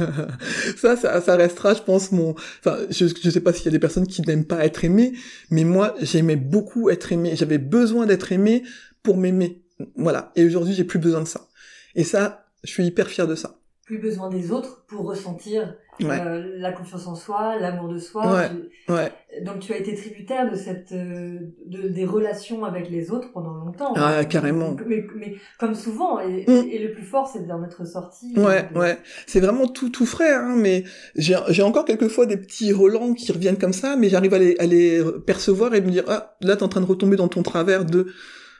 Ça, 0.76 0.96
ça 0.96 1.20
ça 1.20 1.34
restera 1.36 1.72
je 1.74 1.82
pense 1.82 2.12
mon 2.12 2.34
enfin 2.60 2.78
je 2.90 3.06
je 3.06 3.30
sais 3.30 3.40
pas 3.40 3.52
s'il 3.54 3.64
y 3.64 3.68
a 3.68 3.72
des 3.72 3.78
personnes 3.78 4.06
qui 4.06 4.20
n'aiment 4.22 4.44
pas 4.44 4.64
être 4.66 4.84
aimées 4.84 5.12
mais 5.50 5.64
moi 5.64 5.94
j'aimais 6.02 6.36
beaucoup 6.36 6.90
être 6.90 7.10
aimé. 7.12 7.32
J'avais 7.34 7.58
besoin 7.58 8.04
d'être 8.06 8.30
aimé 8.32 8.62
pour 9.02 9.16
m'aimer. 9.16 9.64
Voilà. 9.96 10.30
Et 10.36 10.44
aujourd'hui 10.44 10.74
j'ai 10.74 10.84
plus 10.84 10.98
besoin 10.98 11.22
de 11.22 11.26
ça. 11.28 11.48
Et 11.94 12.04
ça 12.04 12.46
je 12.64 12.70
suis 12.70 12.84
hyper 12.84 13.08
fier 13.08 13.26
de 13.26 13.34
ça. 13.34 13.58
Plus 13.86 13.98
besoin 13.98 14.28
des 14.28 14.50
autres 14.50 14.84
pour 14.88 15.06
ressentir 15.06 15.76
ouais 16.04 16.20
euh, 16.20 16.42
la 16.58 16.72
confiance 16.72 17.06
en 17.06 17.14
soi, 17.14 17.56
l'amour 17.58 17.88
de 17.88 17.98
soi. 17.98 18.32
Ouais. 18.34 18.48
Tu- 18.86 18.92
ouais 18.92 19.12
Donc 19.44 19.60
tu 19.60 19.72
as 19.72 19.78
été 19.78 19.94
tributaire 19.94 20.50
de 20.50 20.56
cette 20.56 20.92
euh, 20.92 21.38
de, 21.66 21.88
des 21.88 22.04
relations 22.04 22.64
avec 22.64 22.90
les 22.90 23.10
autres 23.10 23.32
pendant 23.32 23.54
longtemps. 23.54 23.92
Ah, 23.96 24.24
carrément. 24.24 24.76
Mais, 24.86 25.04
mais 25.16 25.34
comme 25.58 25.74
souvent, 25.74 26.20
et, 26.20 26.44
Mm. 26.48 26.68
et 26.70 26.78
le 26.78 26.92
plus 26.92 27.04
fort, 27.04 27.28
c'est 27.28 27.46
d'en 27.46 27.62
être 27.64 27.86
sorti. 27.86 28.32
Ouais, 28.36 28.68
de- 28.72 28.78
ouais. 28.78 28.98
C'est 29.26 29.40
vraiment 29.40 29.66
tout, 29.66 29.88
tout 29.90 30.06
frais, 30.06 30.34
hein, 30.34 30.54
mais 30.56 30.84
j'ai, 31.16 31.36
j'ai 31.48 31.62
encore 31.62 31.84
quelquefois 31.84 32.26
des 32.26 32.36
petits 32.36 32.72
relents 32.72 33.14
qui 33.14 33.30
reviennent 33.32 33.58
comme 33.58 33.72
ça, 33.72 33.96
mais 33.96 34.08
j'arrive 34.08 34.34
à 34.34 34.38
les, 34.38 34.56
à 34.58 34.66
les 34.66 35.02
percevoir 35.26 35.74
et 35.74 35.80
me 35.80 35.90
dire, 35.90 36.04
ah, 36.08 36.36
là, 36.40 36.56
t'es 36.56 36.62
en 36.62 36.68
train 36.68 36.80
de 36.80 36.86
retomber 36.86 37.16
dans 37.16 37.28
ton 37.28 37.42
travers 37.42 37.84
de, 37.84 38.06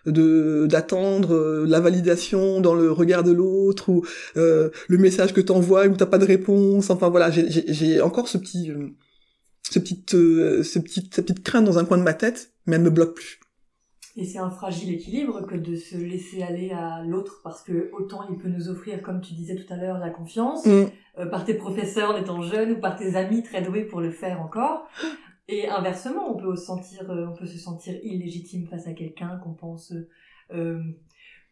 de, 0.07 0.67
d'attendre 0.67 1.35
euh, 1.35 1.65
la 1.67 1.81
validation 1.81 2.61
dans 2.61 2.75
le 2.75 2.91
regard 2.91 3.23
de 3.23 3.33
l'autre 3.33 3.89
ou 3.89 4.05
euh, 4.37 4.71
le 4.89 4.99
message 4.99 5.33
que 5.35 5.41
t'envoies 5.41 5.87
où 5.87 5.97
t'as 5.97 6.07
pas 6.07 6.19
de 6.19 6.25
réponse. 6.27 6.91
Enfin 6.91 7.09
voilà, 7.09 7.31
j'ai, 7.31 8.01
encore 8.01 8.29
ce 8.29 8.39
petit, 8.39 8.71
euh, 8.71 8.89
ce 9.63 9.79
petit, 9.79 10.05
euh, 10.15 10.63
ce 10.63 10.79
petit, 10.79 11.09
cette 11.13 11.27
petite 11.27 11.45
crainte 11.45 11.65
dans 11.65 11.79
un 11.79 11.85
coin 11.85 11.99
de 11.99 12.03
ma 12.03 12.15
tête, 12.15 12.53
mais 12.67 12.77
elle 12.77 12.83
me 12.83 12.91
bloque 12.91 13.15
plus. 13.15 13.41
Et 14.19 14.25
c'est 14.25 14.39
un 14.39 14.49
fragile 14.51 14.95
équilibre 14.95 15.47
que 15.47 15.57
de 15.57 15.77
se 15.77 15.95
laisser 15.97 16.43
aller 16.43 16.71
à 16.71 17.03
l'autre 17.05 17.41
parce 17.45 17.63
que 17.63 17.91
autant 17.93 18.23
il 18.31 18.39
peut 18.39 18.49
nous 18.49 18.71
offrir, 18.71 19.03
comme 19.03 19.21
tu 19.21 19.35
disais 19.35 19.57
tout 19.57 19.71
à 19.71 19.77
l'heure, 19.77 19.99
la 19.99 20.09
confiance, 20.09 20.65
Mm. 20.65 20.85
euh, 21.19 21.27
par 21.27 21.45
tes 21.45 21.53
professeurs 21.53 22.11
en 22.13 22.17
étant 22.17 22.41
jeune 22.41 22.73
ou 22.73 22.81
par 22.81 22.97
tes 22.97 23.15
amis 23.15 23.43
très 23.43 23.61
doués 23.61 23.85
pour 23.85 24.01
le 24.01 24.11
faire 24.11 24.41
encore. 24.41 24.89
Et 25.49 25.69
inversement, 25.69 26.33
on 26.33 26.37
peut 26.37 26.57
se 26.57 26.65
sentir, 26.65 27.09
euh, 27.11 27.27
on 27.27 27.37
peut 27.37 27.47
se 27.47 27.59
sentir 27.59 27.95
illégitime 28.03 28.67
face 28.67 28.87
à 28.89 28.93
quelqu'un 28.93 29.39
qu'on 29.43 29.53
pense 29.53 29.93
euh, 30.53 30.81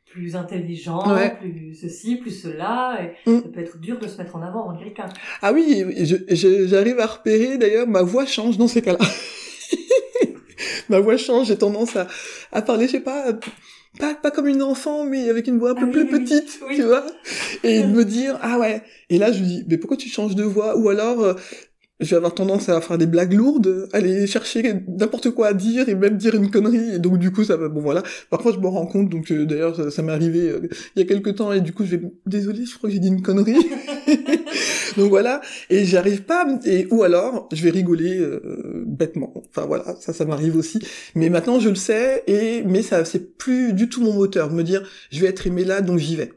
plus 0.07 0.35
intelligent, 0.35 1.03
plus 1.39 1.75
ceci, 1.75 2.17
plus 2.17 2.33
cela. 2.33 2.99
Et 3.03 3.31
mm. 3.31 3.43
Ça 3.43 3.49
peut 3.49 3.61
être 3.61 3.79
dur 3.79 3.99
de 3.99 4.09
se 4.09 4.19
mettre 4.19 4.35
en 4.35 4.43
avant 4.43 4.69
en 4.69 4.77
quelqu'un. 4.77 5.09
Ah 5.43 5.53
oui, 5.53 5.85
j'arrive 6.29 6.99
à 6.99 7.07
repérer 7.07 7.57
d'ailleurs 7.57 7.87
ma 7.87 8.03
voix 8.03 8.27
change 8.27 8.59
dans 8.59 8.69
ces 8.69 8.83
cas-là. 8.83 8.99
ma 10.89 10.99
voix 10.99 11.17
change, 11.17 11.47
j'ai 11.47 11.59
tendance 11.59 11.95
à, 11.95 12.09
à 12.51 12.63
parler, 12.63 12.87
je 12.87 12.93
sais 12.93 13.01
pas, 13.01 13.33
pas, 13.99 14.15
pas 14.15 14.31
comme 14.31 14.49
une 14.49 14.63
enfant, 14.63 15.05
mais 15.05 15.29
avec 15.29 15.47
une 15.47 15.59
voix 15.59 15.71
un 15.71 15.75
peu 15.75 15.87
ah 15.89 15.93
plus 15.93 16.09
petite, 16.09 16.61
tu 16.75 16.83
vois. 16.83 17.07
Et 17.63 17.83
de 17.85 17.89
me 17.89 18.05
dire, 18.05 18.39
ah 18.43 18.59
ouais. 18.59 18.83
Et 19.09 19.19
là, 19.19 19.31
je 19.31 19.39
lui 19.39 19.47
dis, 19.47 19.65
mais 19.69 19.79
pourquoi 19.79 19.97
tu 19.97 20.09
changes 20.09 20.35
de 20.35 20.43
voix? 20.43 20.77
Ou 20.77 20.89
alors, 20.89 21.21
euh, 21.21 21.35
je 22.01 22.11
vais 22.11 22.17
avoir 22.17 22.35
tendance 22.35 22.69
à 22.69 22.81
faire 22.81 22.99
des 22.99 23.07
blagues 23.07 23.35
lourdes, 23.35 23.89
aller 23.93 24.27
chercher 24.27 24.83
n'importe 24.89 25.31
quoi 25.31 25.49
à 25.49 25.53
dire 25.55 25.89
et 25.89 25.95
même 25.95 26.17
dire 26.17 26.35
une 26.35 26.51
connerie. 26.51 26.97
Et 26.97 26.99
donc 26.99 27.19
du 27.19 27.31
coup, 27.31 27.45
ça 27.45 27.57
va. 27.57 27.69
Bon 27.69 27.81
voilà. 27.81 28.03
Parfois, 28.31 28.53
je 28.53 28.59
me 28.59 28.67
rends 28.67 28.87
compte. 28.87 29.09
Donc 29.09 29.31
euh, 29.31 29.47
d'ailleurs, 29.47 29.93
ça, 29.93 30.03
m'est 30.03 30.13
arrivé 30.13 30.49
euh, 30.49 30.69
il 30.97 31.01
y 31.01 31.03
a 31.03 31.07
quelques 31.07 31.37
temps 31.37 31.53
et 31.53 31.61
du 31.61 31.73
coup, 31.73 31.85
je 31.85 31.97
vais 31.97 32.03
désolé, 32.27 32.65
je 32.67 32.77
crois 32.77 32.91
que 32.91 32.95
j'ai 32.95 33.01
dit 33.01 33.09
une 33.09 33.23
connerie. 33.23 33.55
donc 34.97 35.09
voilà. 35.09 35.41
Et 35.71 35.85
j'arrive 35.85 36.25
pas. 36.25 36.47
Et 36.65 36.89
ou 36.91 37.05
alors, 37.05 37.49
je 37.53 37.63
vais 37.63 37.71
rigoler 37.71 38.19
euh, 38.19 38.83
bêtement. 38.87 39.33
Enfin 39.51 39.67
voilà, 39.67 39.95
ça, 40.01 40.13
ça 40.13 40.25
m'arrive 40.25 40.57
aussi. 40.57 40.81
Mais 41.15 41.29
maintenant, 41.29 41.61
je 41.61 41.69
le 41.69 41.77
sais. 41.77 42.25
Et 42.27 42.65
mais 42.65 42.83
ça, 42.83 43.05
c'est 43.05 43.37
plus 43.37 43.73
du 43.73 43.89
tout 43.89 44.03
mon 44.03 44.15
moteur. 44.15 44.51
Me 44.53 44.65
dire, 44.65 44.83
je 45.11 45.21
vais 45.21 45.29
être 45.29 45.47
aimé 45.47 45.65
là, 45.65 45.81
donc 45.81 45.99
j'y 45.99 46.17
vais. 46.17 46.33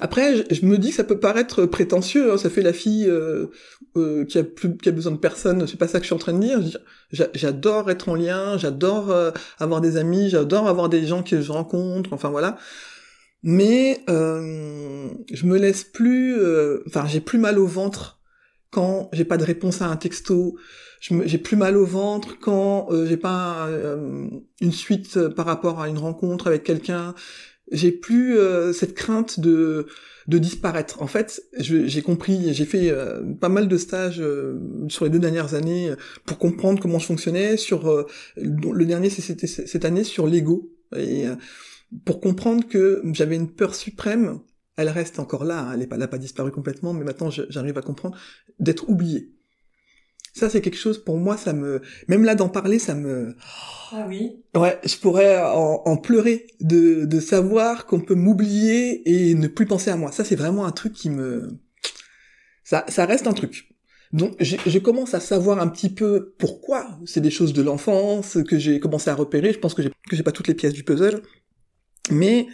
Après, 0.00 0.44
je, 0.52 0.64
me 0.64 0.78
dis 0.78 0.90
que 0.90 0.96
ça 0.96 1.04
peut 1.04 1.18
paraître 1.18 1.66
prétentieux, 1.66 2.32
hein, 2.32 2.38
ça 2.38 2.50
fait 2.50 2.62
la 2.62 2.72
fille 2.72 3.06
euh, 3.08 3.46
euh, 3.96 4.24
qui 4.24 4.38
a 4.38 4.44
plus 4.44 4.76
qui 4.76 4.88
a 4.88 4.92
besoin 4.92 5.12
de 5.12 5.18
personne. 5.18 5.66
C'est 5.66 5.78
pas 5.78 5.88
ça 5.88 5.98
que 5.98 6.04
je 6.04 6.08
suis 6.08 6.14
en 6.14 6.18
train 6.18 6.34
de 6.34 6.40
dire. 6.40 6.60
J'adore 7.10 7.90
être 7.90 8.08
en 8.08 8.14
lien, 8.14 8.56
j'adore 8.58 9.10
euh, 9.10 9.32
avoir 9.58 9.80
des 9.80 9.96
amis, 9.96 10.28
j'adore 10.30 10.68
avoir 10.68 10.88
des 10.88 11.04
gens 11.04 11.24
que 11.24 11.40
je 11.40 11.50
rencontre. 11.50 12.12
Enfin 12.12 12.28
voilà. 12.28 12.58
Mais 13.42 14.02
je 14.08 15.46
me 15.46 15.58
laisse 15.58 15.84
plus. 15.84 16.36
Enfin, 16.86 17.06
j'ai 17.08 17.20
plus 17.20 17.38
mal 17.38 17.58
au 17.58 17.66
ventre 17.66 18.20
quand 18.70 19.08
j'ai 19.12 19.24
pas 19.24 19.36
de 19.36 19.44
réponse 19.44 19.82
à 19.82 19.86
un 19.86 19.96
texto. 19.96 20.56
J'ai 21.00 21.38
plus 21.38 21.56
mal 21.56 21.76
au 21.76 21.86
ventre 21.86 22.38
quand 22.40 22.88
j'ai 23.06 23.16
pas 23.16 23.68
une 24.60 24.72
suite 24.72 25.28
par 25.28 25.46
rapport 25.46 25.80
à 25.80 25.88
une 25.88 25.98
rencontre 25.98 26.48
avec 26.48 26.64
quelqu'un 26.64 27.14
j'ai 27.72 27.92
plus 27.92 28.38
euh, 28.38 28.72
cette 28.72 28.94
crainte 28.94 29.40
de 29.40 29.86
de 30.26 30.36
disparaître. 30.36 31.00
En 31.00 31.06
fait, 31.06 31.42
j'ai 31.58 32.02
compris, 32.02 32.52
j'ai 32.52 32.66
fait 32.66 32.90
euh, 32.90 33.22
pas 33.40 33.48
mal 33.48 33.66
de 33.66 33.78
stages 33.78 34.20
euh, 34.20 34.60
sur 34.88 35.06
les 35.06 35.10
deux 35.10 35.18
dernières 35.18 35.54
années 35.54 35.94
pour 36.26 36.36
comprendre 36.36 36.82
comment 36.82 36.98
je 36.98 37.06
fonctionnais. 37.06 37.56
Sur 37.56 38.06
le 38.36 38.84
dernier, 38.84 39.08
c'était 39.08 39.46
cette 39.46 39.86
année 39.86 40.04
sur 40.04 40.26
l'ego 40.26 40.70
et 40.94 41.24
pour 42.04 42.20
comprendre 42.20 42.68
que 42.68 43.00
j'avais 43.14 43.36
une 43.36 43.50
peur 43.50 43.74
suprême. 43.74 44.40
Elle 44.76 44.90
reste 44.90 45.18
encore 45.18 45.44
là, 45.44 45.60
hein, 45.60 45.72
elle 45.72 45.80
n'a 45.80 45.86
pas, 45.86 46.06
pas 46.06 46.18
disparu 46.18 46.52
complètement, 46.52 46.92
mais 46.92 47.04
maintenant 47.04 47.30
j'arrive 47.30 47.78
à 47.78 47.82
comprendre 47.82 48.16
d'être 48.60 48.88
oublié. 48.90 49.32
Ça, 50.38 50.48
c'est 50.48 50.60
quelque 50.60 50.78
chose, 50.78 51.02
pour 51.02 51.18
moi, 51.18 51.36
ça 51.36 51.52
me... 51.52 51.82
Même 52.06 52.24
là, 52.24 52.34
d'en 52.34 52.48
parler, 52.48 52.78
ça 52.78 52.94
me... 52.94 53.34
Ah 53.92 54.04
oui 54.08 54.42
Ouais, 54.54 54.78
je 54.84 54.96
pourrais 54.96 55.40
en, 55.40 55.96
pleurer 55.96 56.46
de, 56.60 57.04
de 57.04 57.20
savoir 57.20 57.86
qu'on 57.86 58.00
peut 58.00 58.14
m'oublier 58.14 59.02
et 59.08 59.34
ne 59.34 59.48
plus 59.48 59.66
penser 59.66 59.90
à 59.90 59.96
moi. 59.96 60.12
Ça, 60.12 60.24
c'est 60.24 60.36
vraiment 60.36 60.64
un 60.66 60.72
truc 60.72 60.92
qui 60.92 61.10
me... 61.10 61.58
Ça, 62.64 62.84
ça 62.88 63.06
reste 63.06 63.26
un 63.26 63.32
truc. 63.32 63.68
Donc, 64.12 64.36
je 64.40 64.78
commence 64.78 65.14
à 65.14 65.20
savoir 65.20 65.58
un 65.60 65.68
petit 65.68 65.90
peu 65.90 66.34
pourquoi. 66.38 66.98
C'est 67.04 67.20
des 67.20 67.30
choses 67.30 67.52
de 67.52 67.62
l'enfance 67.62 68.38
que 68.48 68.58
j'ai 68.58 68.80
commencé 68.80 69.10
à 69.10 69.14
repérer. 69.14 69.52
Je 69.52 69.58
pense 69.58 69.74
que 69.74 69.82
j'ai 69.82 69.90
que 70.08 70.16
j'ai 70.16 70.22
pas 70.22 70.32
toutes 70.32 70.48
les 70.48 70.54
pièces 70.54 70.72
du 70.72 70.82
puzzle, 70.82 71.22
mais 72.10 72.46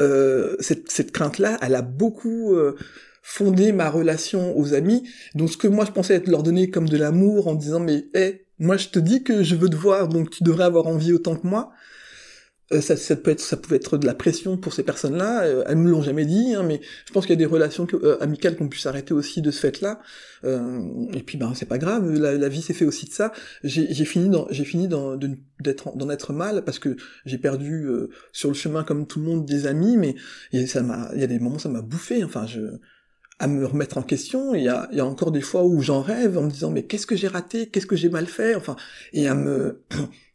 euh, 0.00 0.56
cette, 0.60 0.90
cette 0.90 1.12
crainte-là, 1.12 1.58
elle 1.62 1.74
a 1.74 1.82
beaucoup 1.82 2.54
euh, 2.54 2.76
fonder 3.22 3.72
ma 3.72 3.90
relation 3.90 4.56
aux 4.58 4.74
amis. 4.74 5.08
Donc 5.34 5.50
ce 5.50 5.56
que 5.56 5.68
moi 5.68 5.84
je 5.84 5.92
pensais 5.92 6.14
être 6.14 6.28
leur 6.28 6.42
donner 6.42 6.70
comme 6.70 6.88
de 6.88 6.96
l'amour 6.96 7.48
en 7.48 7.54
disant 7.54 7.80
mais 7.80 8.06
hé, 8.14 8.46
moi 8.58 8.76
je 8.76 8.88
te 8.88 8.98
dis 8.98 9.22
que 9.22 9.42
je 9.42 9.54
veux 9.54 9.68
te 9.68 9.76
voir 9.76 10.08
donc 10.08 10.30
tu 10.30 10.44
devrais 10.44 10.64
avoir 10.64 10.86
envie 10.86 11.12
autant 11.12 11.36
que 11.36 11.46
moi. 11.46 11.72
Euh, 12.72 12.82
ça, 12.82 13.16
peut 13.16 13.30
être, 13.30 13.40
ça 13.40 13.56
pouvait 13.56 13.76
être 13.76 13.96
de 13.96 14.04
la 14.04 14.14
pression 14.14 14.58
pour 14.58 14.74
ces 14.74 14.82
personnes-là. 14.82 15.44
Euh, 15.44 15.64
elles 15.66 15.78
me 15.78 15.90
l'ont 15.90 16.02
jamais 16.02 16.26
dit, 16.26 16.54
hein, 16.54 16.62
mais 16.62 16.80
je 17.06 17.12
pense 17.12 17.24
qu'il 17.24 17.32
y 17.32 17.38
a 17.38 17.38
des 17.38 17.46
relations 17.46 17.86
euh, 17.94 18.18
amicales 18.20 18.56
qu'on 18.56 18.68
puisse 18.68 18.84
arrêter 18.84 19.14
aussi 19.14 19.40
de 19.40 19.50
ce 19.50 19.60
fait-là. 19.60 20.00
et 20.44 21.22
puis 21.24 21.38
ben 21.38 21.52
c'est 21.54 21.66
pas 21.66 21.78
grave, 21.78 22.12
la, 22.12 22.48
vie 22.48 22.62
s'est 22.62 22.74
fait 22.74 22.84
aussi 22.84 23.06
de 23.06 23.12
ça. 23.12 23.32
J'ai 23.64 24.04
fini 24.04 24.30
j'ai 24.50 24.64
fini 24.64 24.86
d'en 24.86 25.18
être 26.10 26.32
mal 26.32 26.62
parce 26.64 26.78
que 26.78 26.96
j'ai 27.24 27.38
perdu 27.38 27.88
sur 28.32 28.48
le 28.48 28.54
chemin 28.54 28.84
comme 28.84 29.06
tout 29.06 29.18
le 29.18 29.24
monde 29.24 29.46
des 29.46 29.66
amis, 29.66 29.96
mais 29.96 30.14
ça 30.66 30.82
m'a, 30.82 31.10
il 31.14 31.20
y 31.20 31.24
a 31.24 31.26
des 31.26 31.38
moments 31.38 31.58
ça 31.58 31.68
m'a 31.68 31.82
bouffé. 31.82 32.22
Enfin 32.22 32.46
je 32.46 32.78
à 33.38 33.46
me 33.46 33.64
remettre 33.66 33.98
en 33.98 34.02
question. 34.02 34.54
Il 34.54 34.62
y 34.62 34.68
a, 34.68 34.88
il 34.92 34.98
y 34.98 35.00
a 35.00 35.06
encore 35.06 35.30
des 35.32 35.40
fois 35.40 35.64
où 35.64 35.80
j'en 35.82 36.02
rêve 36.02 36.38
en 36.38 36.42
me 36.42 36.50
disant 36.50 36.70
mais 36.70 36.84
qu'est-ce 36.84 37.06
que 37.06 37.16
j'ai 37.16 37.28
raté, 37.28 37.68
qu'est-ce 37.68 37.86
que 37.86 37.96
j'ai 37.96 38.08
mal 38.08 38.26
fait, 38.26 38.54
enfin, 38.54 38.76
et 39.12 39.28
à 39.28 39.34
me 39.34 39.82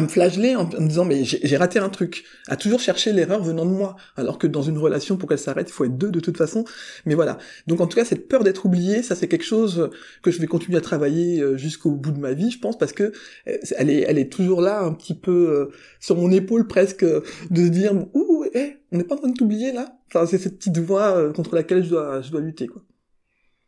à 0.00 0.02
me 0.02 0.08
flageller 0.08 0.56
en, 0.56 0.64
me 0.64 0.88
disant 0.88 1.04
mais 1.04 1.24
j'ai 1.24 1.56
raté 1.56 1.78
un 1.78 1.88
truc, 1.88 2.24
à 2.48 2.56
toujours 2.56 2.80
chercher 2.80 3.12
l'erreur 3.12 3.42
venant 3.42 3.66
de 3.66 3.70
moi, 3.70 3.96
alors 4.16 4.38
que 4.38 4.46
dans 4.46 4.62
une 4.62 4.78
relation 4.78 5.16
pour 5.16 5.28
qu'elle 5.28 5.38
s'arrête 5.38 5.68
il 5.68 5.72
faut 5.72 5.84
être 5.84 5.96
deux 5.96 6.10
de 6.10 6.20
toute 6.20 6.36
façon. 6.36 6.64
Mais 7.06 7.14
voilà. 7.14 7.38
Donc 7.66 7.80
en 7.80 7.86
tout 7.86 7.96
cas 7.96 8.04
cette 8.04 8.28
peur 8.28 8.42
d'être 8.42 8.66
oublié, 8.66 9.02
ça 9.02 9.14
c'est 9.14 9.28
quelque 9.28 9.44
chose 9.44 9.90
que 10.22 10.30
je 10.30 10.40
vais 10.40 10.46
continuer 10.46 10.78
à 10.78 10.80
travailler 10.80 11.40
euh, 11.40 11.56
jusqu'au 11.56 11.92
bout 11.92 12.12
de 12.12 12.18
ma 12.18 12.32
vie, 12.32 12.50
je 12.50 12.58
pense, 12.58 12.78
parce 12.78 12.92
que 12.92 13.12
euh, 13.48 13.56
elle 13.76 13.90
est 13.90 14.00
elle 14.00 14.18
est 14.18 14.32
toujours 14.32 14.60
là 14.60 14.82
un 14.82 14.92
petit 14.92 15.14
peu 15.14 15.50
euh, 15.50 15.72
sur 16.00 16.16
mon 16.16 16.30
épaule 16.30 16.66
presque 16.66 17.04
de 17.04 17.68
dire 17.68 17.92
ouh 18.14 18.44
eh, 18.54 18.78
on 18.92 18.98
n'est 18.98 19.04
pas 19.04 19.14
en 19.14 19.18
train 19.18 19.28
de 19.28 19.36
t'oublier 19.36 19.72
là. 19.72 19.98
Enfin 20.08 20.26
c'est 20.26 20.38
cette 20.38 20.58
petite 20.58 20.78
voix 20.78 21.32
contre 21.32 21.54
laquelle 21.54 21.84
je 21.84 21.90
dois 21.90 22.22
je 22.22 22.30
dois 22.30 22.40
lutter 22.40 22.66
quoi. 22.66 22.82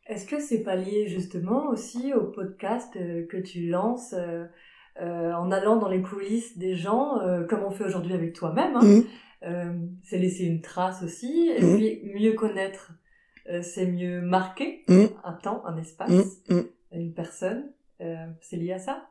Est-ce 0.06 0.26
que 0.26 0.40
c'est 0.40 0.62
pas 0.62 0.76
lié 0.76 1.06
justement 1.08 1.68
aussi 1.68 2.12
au 2.12 2.24
podcast 2.24 2.92
que 2.92 3.36
tu 3.36 3.68
lances 3.68 4.14
euh, 5.00 5.32
en 5.32 5.50
allant 5.50 5.76
dans 5.76 5.88
les 5.88 6.02
coulisses 6.02 6.58
des 6.58 6.76
gens, 6.76 7.18
euh, 7.20 7.44
comme 7.44 7.64
on 7.64 7.70
fait 7.70 7.84
aujourd'hui 7.84 8.12
avec 8.12 8.34
toi-même. 8.34 8.76
Hein. 8.76 8.84
Mmh. 8.84 9.04
Euh, 9.44 9.72
c'est 10.04 10.18
laisser 10.18 10.44
une 10.44 10.60
trace 10.60 11.02
aussi, 11.02 11.50
et 11.56 11.62
mmh. 11.62 11.76
puis 11.76 12.02
mieux 12.14 12.34
connaître, 12.34 12.92
c'est 13.62 13.86
mieux 13.86 14.20
marquer 14.20 14.84
mmh. 14.86 15.06
un 15.24 15.32
temps, 15.32 15.64
un 15.66 15.76
espace, 15.78 16.12
une 16.92 17.12
personne. 17.12 17.64
c'est 18.40 18.56
lié 18.56 18.72
à 18.72 18.78
ça? 18.78 19.08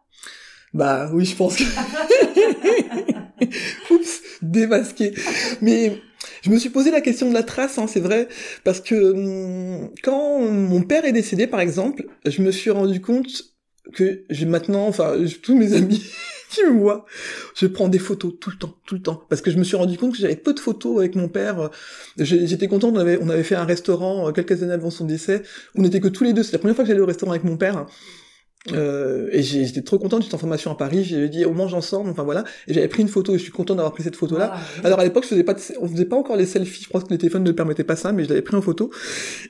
Bah 0.73 1.09
oui, 1.11 1.25
je 1.25 1.35
pense 1.35 1.57
que... 1.57 1.63
Oups, 3.93 4.21
démasqué. 4.41 5.13
Mais 5.61 5.97
je 6.43 6.49
me 6.49 6.57
suis 6.57 6.69
posé 6.69 6.91
la 6.91 7.01
question 7.01 7.27
de 7.27 7.33
la 7.33 7.43
trace, 7.43 7.77
hein, 7.77 7.87
c'est 7.87 7.99
vrai, 7.99 8.29
parce 8.63 8.79
que 8.79 9.11
hum, 9.11 9.89
quand 10.01 10.39
mon 10.39 10.81
père 10.81 11.03
est 11.03 11.11
décédé, 11.11 11.45
par 11.45 11.59
exemple, 11.59 12.05
je 12.25 12.41
me 12.41 12.51
suis 12.51 12.69
rendu 12.69 13.01
compte 13.01 13.50
que 13.91 14.23
j'ai 14.29 14.45
maintenant, 14.45 14.87
enfin, 14.87 15.15
tous 15.41 15.57
mes 15.57 15.73
amis 15.77 16.03
qui 16.49 16.63
me 16.65 16.79
voient, 16.79 17.05
je 17.55 17.65
prends 17.67 17.87
des 17.87 17.99
photos 17.99 18.33
tout 18.39 18.49
le 18.49 18.57
temps, 18.57 18.75
tout 18.85 18.95
le 18.95 19.01
temps, 19.01 19.23
parce 19.29 19.41
que 19.41 19.51
je 19.51 19.57
me 19.57 19.63
suis 19.63 19.77
rendu 19.77 19.97
compte 19.97 20.13
que 20.13 20.17
j'avais 20.17 20.35
peu 20.35 20.53
de 20.53 20.59
photos 20.59 20.99
avec 20.99 21.15
mon 21.15 21.27
père. 21.27 21.69
J'étais 22.17 22.67
content, 22.67 22.89
on 22.89 22.97
avait, 22.97 23.17
on 23.21 23.29
avait 23.29 23.43
fait 23.43 23.55
un 23.55 23.65
restaurant 23.65 24.27
euh, 24.27 24.31
quelques 24.31 24.61
années 24.63 24.73
avant 24.73 24.89
son 24.89 25.05
décès, 25.05 25.43
on 25.75 25.81
n'était 25.81 25.99
que 25.99 26.09
tous 26.09 26.23
les 26.23 26.33
deux. 26.33 26.43
C'est 26.43 26.53
la 26.53 26.59
première 26.59 26.75
fois 26.75 26.83
que 26.83 26.89
j'allais 26.89 27.01
au 27.01 27.05
restaurant 27.05 27.31
avec 27.31 27.43
mon 27.43 27.57
père. 27.57 27.85
Euh, 28.73 29.27
et 29.31 29.41
j'étais 29.41 29.81
trop 29.81 29.97
content 29.97 30.19
d'une 30.19 30.29
formation 30.29 30.71
à 30.71 30.75
Paris. 30.75 31.03
J'ai 31.03 31.29
dit 31.29 31.45
on 31.45 31.53
mange 31.53 31.73
ensemble. 31.73 32.09
Enfin 32.09 32.23
voilà. 32.23 32.43
Et 32.67 32.73
j'avais 32.73 32.87
pris 32.87 33.01
une 33.01 33.07
photo. 33.07 33.33
et 33.33 33.37
Je 33.37 33.43
suis 33.43 33.51
content 33.51 33.75
d'avoir 33.75 33.93
pris 33.93 34.03
cette 34.03 34.15
photo 34.15 34.37
là. 34.37 34.53
Ah, 34.53 34.61
Alors 34.83 34.99
à 34.99 35.03
l'époque, 35.03 35.23
je 35.23 35.29
faisais 35.29 35.43
pas, 35.43 35.55
on 35.79 35.87
faisait 35.87 36.05
pas 36.05 36.15
encore 36.15 36.35
les 36.35 36.45
selfies. 36.45 36.83
Je 36.83 36.89
pense 36.89 37.03
que 37.03 37.09
les 37.09 37.17
téléphones 37.17 37.43
ne 37.43 37.51
permettaient 37.51 37.83
pas 37.83 37.95
ça, 37.95 38.11
mais 38.11 38.23
je 38.23 38.29
l'avais 38.29 38.41
pris 38.41 38.55
en 38.55 38.61
photo. 38.61 38.91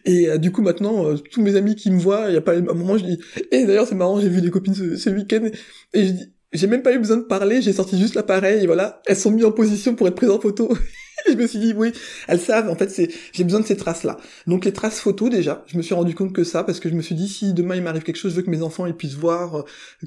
Et 0.05 0.29
euh, 0.29 0.37
du 0.37 0.51
coup 0.51 0.61
maintenant, 0.61 1.05
euh, 1.05 1.15
tous 1.15 1.41
mes 1.41 1.55
amis 1.55 1.75
qui 1.75 1.91
me 1.91 1.99
voient, 1.99 2.25
il 2.29 2.33
y 2.33 2.37
a 2.37 2.41
pas 2.41 2.55
un 2.55 2.61
moment, 2.61 2.97
je 2.97 3.03
dis. 3.03 3.19
Et 3.51 3.65
d'ailleurs 3.65 3.87
c'est 3.87 3.95
marrant, 3.95 4.19
j'ai 4.19 4.29
vu 4.29 4.41
des 4.41 4.49
copines 4.49 4.75
ce, 4.75 4.95
ce 4.95 5.09
week-end 5.09 5.49
et 5.93 6.05
je 6.05 6.11
dis 6.11 6.31
j'ai 6.53 6.67
même 6.67 6.81
pas 6.81 6.93
eu 6.93 6.99
besoin 6.99 7.17
de 7.17 7.23
parler, 7.23 7.61
j'ai 7.61 7.71
sorti 7.71 7.97
juste 7.97 8.15
l'appareil 8.15 8.63
et 8.63 8.65
voilà, 8.65 9.01
elles 9.05 9.15
sont 9.15 9.31
mises 9.31 9.45
en 9.45 9.53
position 9.53 9.95
pour 9.95 10.07
être 10.07 10.15
prises 10.15 10.29
en 10.29 10.39
photo. 10.39 10.73
je 11.27 11.33
me 11.33 11.47
suis 11.47 11.59
dit 11.59 11.73
oui, 11.75 11.91
elles 12.27 12.39
savent. 12.39 12.69
En 12.69 12.75
fait, 12.75 12.89
c'est 12.89 13.09
j'ai 13.33 13.43
besoin 13.43 13.59
de 13.59 13.65
ces 13.65 13.77
traces 13.77 14.03
là. 14.03 14.17
Donc 14.47 14.65
les 14.65 14.73
traces 14.73 14.99
photos 14.99 15.29
déjà, 15.29 15.63
je 15.67 15.77
me 15.77 15.81
suis 15.81 15.93
rendu 15.93 16.15
compte 16.15 16.33
que 16.33 16.43
ça 16.43 16.63
parce 16.63 16.79
que 16.79 16.89
je 16.89 16.95
me 16.95 17.01
suis 17.01 17.15
dit 17.15 17.27
si 17.27 17.53
demain 17.53 17.75
il 17.75 17.83
m'arrive 17.83 18.03
quelque 18.03 18.17
chose, 18.17 18.31
je 18.31 18.37
veux 18.37 18.43
que 18.43 18.49
mes 18.49 18.61
enfants 18.61 18.85
ils 18.85 18.95
puissent 18.95 19.15
voir 19.15 19.59
euh, 19.59 19.63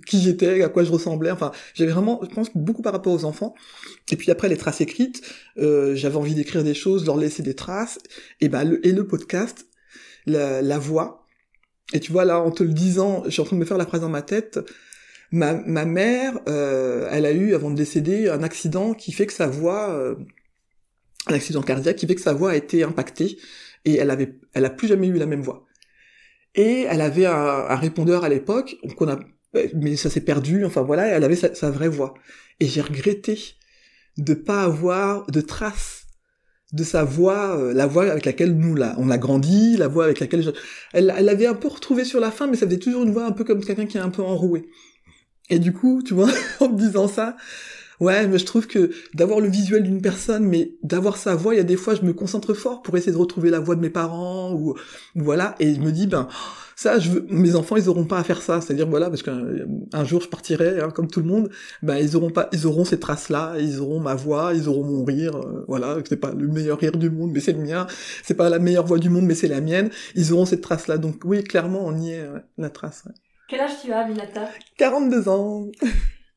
qui 0.06 0.20
j'étais, 0.20 0.62
à 0.62 0.68
quoi 0.68 0.84
je 0.84 0.92
ressemblais. 0.92 1.30
Enfin, 1.30 1.52
j'avais 1.74 1.92
vraiment, 1.92 2.20
je 2.22 2.34
pense 2.34 2.48
beaucoup 2.54 2.82
par 2.82 2.92
rapport 2.92 3.12
aux 3.12 3.24
enfants. 3.24 3.54
Et 4.10 4.16
puis 4.16 4.30
après 4.30 4.48
les 4.48 4.56
traces 4.56 4.80
écrites, 4.80 5.22
euh, 5.58 5.94
j'avais 5.94 6.16
envie 6.16 6.34
d'écrire 6.34 6.64
des 6.64 6.74
choses, 6.74 7.06
leur 7.06 7.16
laisser 7.16 7.42
des 7.42 7.54
traces. 7.54 7.98
Et 8.40 8.48
ben 8.48 8.64
le, 8.64 8.86
et 8.86 8.92
le 8.92 9.06
podcast, 9.06 9.66
la, 10.26 10.62
la 10.62 10.78
voix. 10.78 11.26
Et 11.92 12.00
tu 12.00 12.12
vois 12.12 12.24
là, 12.24 12.40
en 12.40 12.50
te 12.50 12.62
le 12.62 12.72
disant, 12.72 13.22
je 13.26 13.30
suis 13.30 13.42
en 13.42 13.44
train 13.44 13.56
de 13.56 13.60
me 13.60 13.66
faire 13.66 13.78
la 13.78 13.86
phrase 13.86 14.00
dans 14.00 14.08
ma 14.08 14.22
tête. 14.22 14.58
Ma, 15.30 15.54
ma 15.54 15.84
mère, 15.84 16.38
euh, 16.48 17.08
elle 17.10 17.26
a 17.26 17.32
eu, 17.32 17.54
avant 17.54 17.70
de 17.70 17.76
décéder, 17.76 18.28
un 18.28 18.42
accident 18.42 18.94
qui 18.94 19.12
fait 19.12 19.26
que 19.26 19.32
sa 19.32 19.46
voix, 19.46 19.90
euh, 19.90 20.14
un 21.26 21.34
accident 21.34 21.62
cardiaque 21.62 21.96
qui 21.96 22.06
fait 22.06 22.14
que 22.14 22.20
sa 22.20 22.32
voix 22.32 22.50
a 22.52 22.56
été 22.56 22.82
impactée 22.82 23.38
et 23.84 23.96
elle 23.96 24.10
avait, 24.10 24.38
elle 24.52 24.64
a 24.64 24.70
plus 24.70 24.88
jamais 24.88 25.08
eu 25.08 25.14
la 25.14 25.26
même 25.26 25.42
voix. 25.42 25.66
Et 26.54 26.86
elle 26.88 27.00
avait 27.00 27.26
un, 27.26 27.74
répondeur 27.76 28.24
à 28.24 28.28
l'époque, 28.28 28.76
qu'on 28.96 29.08
a, 29.08 29.18
mais 29.74 29.96
ça 29.96 30.10
s'est 30.10 30.20
perdu. 30.20 30.64
Enfin 30.64 30.82
voilà, 30.82 31.06
elle 31.06 31.24
avait 31.24 31.36
sa, 31.36 31.70
vraie 31.70 31.88
voix. 31.88 32.14
Et 32.60 32.66
j'ai 32.66 32.80
regretté 32.80 33.38
de 34.16 34.34
pas 34.34 34.62
avoir 34.62 35.26
de 35.26 35.40
traces 35.40 36.02
de 36.72 36.84
sa 36.84 37.04
voix, 37.04 37.56
euh, 37.56 37.72
la 37.72 37.86
voix 37.86 38.10
avec 38.10 38.24
laquelle 38.24 38.56
nous 38.56 38.74
là, 38.74 38.96
on 38.98 39.10
a 39.10 39.18
grandi, 39.18 39.76
la 39.76 39.86
voix 39.86 40.04
avec 40.04 40.18
laquelle 40.18 40.42
je... 40.42 40.50
elle, 40.92 41.14
elle 41.16 41.28
avait 41.28 41.46
un 41.46 41.54
peu 41.54 41.68
retrouvé 41.68 42.04
sur 42.04 42.18
la 42.18 42.32
fin, 42.32 42.48
mais 42.48 42.56
ça 42.56 42.66
faisait 42.66 42.78
toujours 42.78 43.04
une 43.04 43.12
voix 43.12 43.26
un 43.26 43.32
peu 43.32 43.44
comme 43.44 43.64
quelqu'un 43.64 43.86
qui 43.86 43.96
est 43.96 44.00
un 44.00 44.10
peu 44.10 44.22
enroué. 44.22 44.68
Et 45.50 45.58
du 45.58 45.72
coup, 45.72 46.02
tu 46.02 46.14
vois, 46.14 46.30
en 46.60 46.70
me 46.70 46.78
disant 46.78 47.06
ça, 47.06 47.36
ouais, 48.04 48.26
mais 48.26 48.38
je 48.38 48.44
trouve 48.44 48.66
que 48.66 48.90
d'avoir 49.14 49.40
le 49.40 49.48
visuel 49.48 49.82
d'une 49.82 50.00
personne, 50.00 50.44
mais 50.44 50.72
d'avoir 50.82 51.16
sa 51.16 51.34
voix, 51.34 51.54
il 51.54 51.58
y 51.58 51.60
a 51.60 51.64
des 51.64 51.76
fois, 51.76 51.94
je 51.94 52.02
me 52.02 52.12
concentre 52.12 52.54
fort 52.54 52.82
pour 52.82 52.96
essayer 52.96 53.12
de 53.12 53.16
retrouver 53.16 53.50
la 53.50 53.60
voix 53.60 53.76
de 53.76 53.80
mes 53.80 53.90
parents 53.90 54.52
ou 54.52 54.74
voilà, 55.14 55.54
et 55.58 55.74
je 55.74 55.80
me 55.80 55.90
dis 55.90 56.06
ben 56.06 56.28
ça, 56.76 56.98
je 56.98 57.10
veux, 57.10 57.26
mes 57.28 57.54
enfants, 57.54 57.76
ils 57.76 57.88
auront 57.88 58.04
pas 58.04 58.18
à 58.18 58.24
faire 58.24 58.42
ça. 58.42 58.60
C'est-à-dire, 58.60 58.88
voilà, 58.88 59.08
parce 59.08 59.22
qu'un 59.22 60.04
jour, 60.04 60.20
je 60.20 60.28
partirai, 60.28 60.80
hein, 60.80 60.90
comme 60.90 61.08
tout 61.08 61.20
le 61.20 61.26
monde, 61.26 61.50
ben, 61.82 61.96
ils 61.96 62.16
auront 62.16 62.30
pas, 62.30 62.48
ils 62.52 62.66
auront 62.66 62.84
ces 62.84 62.98
traces-là, 62.98 63.54
ils 63.58 63.80
auront 63.80 64.00
ma 64.00 64.14
voix, 64.14 64.52
ils 64.54 64.68
auront 64.68 64.84
mon 64.84 65.04
rire, 65.04 65.36
euh, 65.36 65.64
voilà, 65.68 65.98
c'est 66.08 66.16
pas 66.16 66.32
le 66.32 66.48
meilleur 66.48 66.78
rire 66.78 66.92
du 66.92 67.10
monde, 67.10 67.30
mais 67.32 67.40
c'est 67.40 67.52
le 67.52 67.62
mien. 67.62 67.86
C'est 68.22 68.34
pas 68.34 68.48
la 68.48 68.58
meilleure 68.58 68.86
voix 68.86 68.98
du 68.98 69.08
monde, 69.08 69.24
mais 69.24 69.34
c'est 69.34 69.48
la 69.48 69.60
mienne. 69.60 69.90
Ils 70.14 70.32
auront 70.32 70.46
cette 70.46 70.62
trace-là. 70.62 70.98
Donc, 70.98 71.20
oui, 71.24 71.44
clairement, 71.44 71.80
on 71.84 71.96
y 71.98 72.10
est, 72.10 72.26
la 72.58 72.70
trace. 72.70 73.04
Quel 73.48 73.60
âge 73.60 73.72
tu 73.82 73.92
as, 73.92 74.06
Minata 74.08 74.48
42 74.78 75.28
ans. 75.28 75.68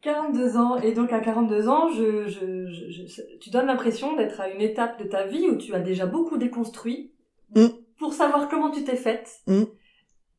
42 0.01 0.57
ans, 0.57 0.77
et 0.77 0.93
donc 0.93 1.11
à 1.11 1.19
42 1.19 1.69
ans, 1.69 1.89
je, 1.89 2.27
je, 2.27 2.67
je, 2.67 3.21
tu 3.39 3.49
donnes 3.49 3.65
l'impression 3.65 4.15
d'être 4.15 4.39
à 4.39 4.49
une 4.49 4.61
étape 4.61 5.01
de 5.01 5.07
ta 5.07 5.25
vie 5.25 5.49
où 5.49 5.57
tu 5.57 5.73
as 5.73 5.79
déjà 5.79 6.05
beaucoup 6.05 6.37
déconstruit 6.37 7.13
mm. 7.55 7.65
pour 7.97 8.13
savoir 8.13 8.47
comment 8.47 8.69
tu 8.69 8.83
t'es 8.83 8.95
faite. 8.95 9.41
Mm 9.47 9.63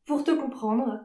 pour 0.08 0.24
te 0.24 0.32
comprendre. 0.32 1.04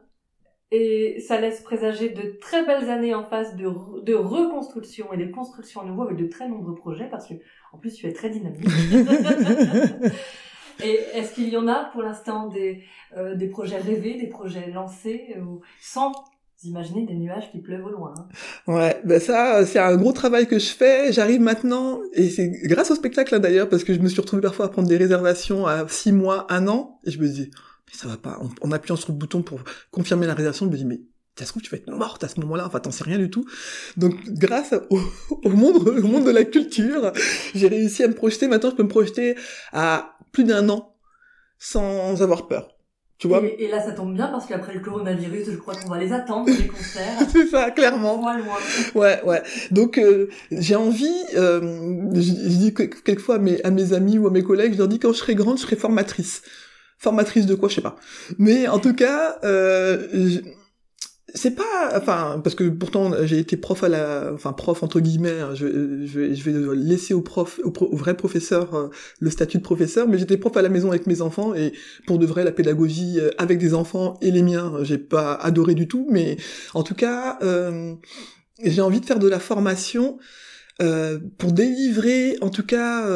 Et 0.72 1.20
ça 1.20 1.40
laisse 1.40 1.60
présager 1.60 2.08
de 2.08 2.36
très 2.40 2.66
belles 2.66 2.90
années 2.90 3.14
en 3.14 3.22
face 3.22 3.54
de, 3.54 3.70
de 4.02 4.14
reconstruction 4.14 5.12
et 5.12 5.18
de 5.18 5.30
construction 5.30 5.82
à 5.82 5.84
nouveau 5.84 6.02
avec 6.02 6.16
de 6.16 6.26
très 6.26 6.48
nombreux 6.48 6.74
projets 6.74 7.08
parce 7.08 7.28
que, 7.28 7.34
en 7.72 7.78
plus, 7.78 7.94
tu 7.94 8.08
es 8.08 8.12
très 8.12 8.30
dynamique. 8.30 8.64
et 10.82 10.98
est-ce 11.12 11.32
qu'il 11.34 11.50
y 11.50 11.56
en 11.56 11.68
a 11.68 11.84
pour 11.92 12.02
l'instant 12.02 12.48
des, 12.48 12.82
euh, 13.16 13.36
des 13.36 13.46
projets 13.46 13.78
rêvés, 13.78 14.14
des 14.14 14.26
projets 14.26 14.68
lancés, 14.70 15.36
ou 15.40 15.60
sans 15.80 16.10
imaginer 16.64 17.06
des 17.06 17.14
nuages 17.14 17.50
qui 17.50 17.58
pleuvent 17.58 17.84
au 17.84 17.90
loin. 17.90 18.14
Hein 18.16 18.72
ouais, 18.72 19.00
ben 19.04 19.20
ça, 19.20 19.64
c'est 19.66 19.78
un 19.78 19.96
gros 19.96 20.12
travail 20.12 20.46
que 20.46 20.58
je 20.58 20.68
fais. 20.68 21.12
J'arrive 21.12 21.40
maintenant, 21.40 22.00
et 22.12 22.28
c'est 22.30 22.50
grâce 22.64 22.90
au 22.90 22.94
spectacle 22.94 23.34
hein, 23.34 23.38
d'ailleurs, 23.38 23.68
parce 23.68 23.84
que 23.84 23.94
je 23.94 24.00
me 24.00 24.08
suis 24.08 24.20
retrouvé 24.20 24.42
parfois 24.42 24.66
à 24.66 24.68
prendre 24.68 24.88
des 24.88 24.96
réservations 24.96 25.66
à 25.66 25.86
six 25.88 26.12
mois, 26.12 26.46
un 26.50 26.68
an, 26.68 27.00
et 27.04 27.10
je 27.10 27.20
me 27.20 27.28
dis, 27.28 27.50
ça 27.92 28.08
va 28.08 28.16
pas. 28.16 28.40
En, 28.60 28.72
appuyant 28.72 28.96
sur 28.96 29.12
le 29.12 29.18
bouton 29.18 29.42
pour 29.42 29.60
confirmer 29.90 30.26
la 30.26 30.34
réalisation, 30.34 30.66
je 30.66 30.70
me 30.70 30.76
dis, 30.76 30.84
mais 30.84 31.00
ça 31.38 31.44
se 31.44 31.50
trouve, 31.50 31.62
tu 31.62 31.70
vas 31.70 31.78
être 31.78 31.90
morte 31.90 32.22
à 32.24 32.28
ce 32.28 32.40
moment-là, 32.40 32.66
enfin, 32.66 32.80
t'en 32.80 32.90
sais 32.90 33.04
rien 33.04 33.18
du 33.18 33.30
tout. 33.30 33.44
Donc, 33.96 34.14
grâce 34.28 34.74
au, 34.90 35.50
monde, 35.50 35.88
au 35.88 36.06
monde 36.06 36.24
de 36.24 36.30
la 36.30 36.44
culture, 36.44 37.12
j'ai 37.54 37.68
réussi 37.68 38.02
à 38.02 38.08
me 38.08 38.14
projeter. 38.14 38.48
Maintenant, 38.48 38.70
je 38.70 38.76
peux 38.76 38.82
me 38.82 38.88
projeter 38.88 39.36
à 39.72 40.16
plus 40.32 40.44
d'un 40.44 40.68
an 40.68 40.96
sans 41.58 42.22
avoir 42.22 42.46
peur. 42.46 42.73
Tu 43.18 43.28
vois 43.28 43.42
et, 43.58 43.68
là, 43.68 43.80
ça 43.80 43.92
tombe 43.92 44.12
bien 44.12 44.26
parce 44.26 44.46
qu'après 44.46 44.74
le 44.74 44.80
coronavirus, 44.80 45.50
je 45.52 45.56
crois 45.56 45.74
qu'on 45.74 45.88
va 45.88 45.98
les 45.98 46.12
attendre, 46.12 46.50
les 46.50 46.66
concerts. 46.66 47.18
C'est 47.32 47.46
ça, 47.46 47.70
clairement. 47.70 48.20
Ouais, 48.94 49.22
ouais. 49.24 49.42
Donc, 49.70 49.98
euh, 49.98 50.28
j'ai 50.50 50.74
envie, 50.74 51.22
euh, 51.36 51.60
je, 52.12 52.20
dis 52.20 52.74
quelquefois 52.74 53.36
à 53.36 53.38
mes, 53.38 53.62
à 53.62 53.70
mes 53.70 53.92
amis 53.92 54.18
ou 54.18 54.26
à 54.26 54.30
mes 54.30 54.42
collègues, 54.42 54.72
je 54.72 54.78
leur 54.78 54.88
dis 54.88 54.98
quand 54.98 55.12
je 55.12 55.18
serai 55.18 55.34
grande, 55.36 55.58
je 55.58 55.62
serai 55.62 55.76
formatrice 55.76 56.42
formatrice 57.04 57.46
de 57.46 57.54
quoi, 57.54 57.68
je 57.68 57.76
sais 57.76 57.80
pas. 57.82 57.96
Mais 58.38 58.66
en 58.66 58.78
tout 58.78 58.94
cas, 58.94 59.36
euh, 59.44 60.40
c'est 61.36 61.56
pas, 61.56 61.90
enfin, 61.96 62.40
parce 62.44 62.54
que 62.54 62.68
pourtant 62.68 63.12
j'ai 63.24 63.38
été 63.38 63.56
prof 63.56 63.82
à 63.82 63.88
la, 63.88 64.30
enfin 64.32 64.52
prof 64.52 64.84
entre 64.84 65.00
guillemets, 65.00 65.40
hein, 65.40 65.54
je, 65.54 66.06
je, 66.06 66.32
je, 66.32 66.50
vais 66.50 66.76
laisser 66.76 67.12
au 67.12 67.22
prof, 67.22 67.60
au, 67.64 67.96
vrai 67.96 68.16
professeur 68.16 68.74
euh, 68.74 68.88
le 69.18 69.30
statut 69.30 69.58
de 69.58 69.62
professeur, 69.62 70.06
mais 70.06 70.16
j'étais 70.16 70.36
prof 70.36 70.56
à 70.56 70.62
la 70.62 70.68
maison 70.68 70.90
avec 70.90 71.08
mes 71.08 71.20
enfants 71.20 71.52
et 71.52 71.72
pour 72.06 72.18
de 72.20 72.26
vrai 72.26 72.44
la 72.44 72.52
pédagogie 72.52 73.18
euh, 73.18 73.30
avec 73.36 73.58
des 73.58 73.74
enfants 73.74 74.16
et 74.22 74.30
les 74.30 74.42
miens, 74.42 74.74
j'ai 74.82 74.98
pas 74.98 75.34
adoré 75.34 75.74
du 75.74 75.88
tout, 75.88 76.06
mais 76.08 76.36
en 76.72 76.84
tout 76.84 76.94
cas, 76.94 77.38
euh, 77.42 77.94
j'ai 78.62 78.80
envie 78.80 79.00
de 79.00 79.06
faire 79.06 79.18
de 79.18 79.28
la 79.28 79.40
formation. 79.40 80.18
Pour 81.38 81.52
délivrer 81.52 82.36
en 82.40 82.50
tout 82.50 82.66
cas 82.66 83.06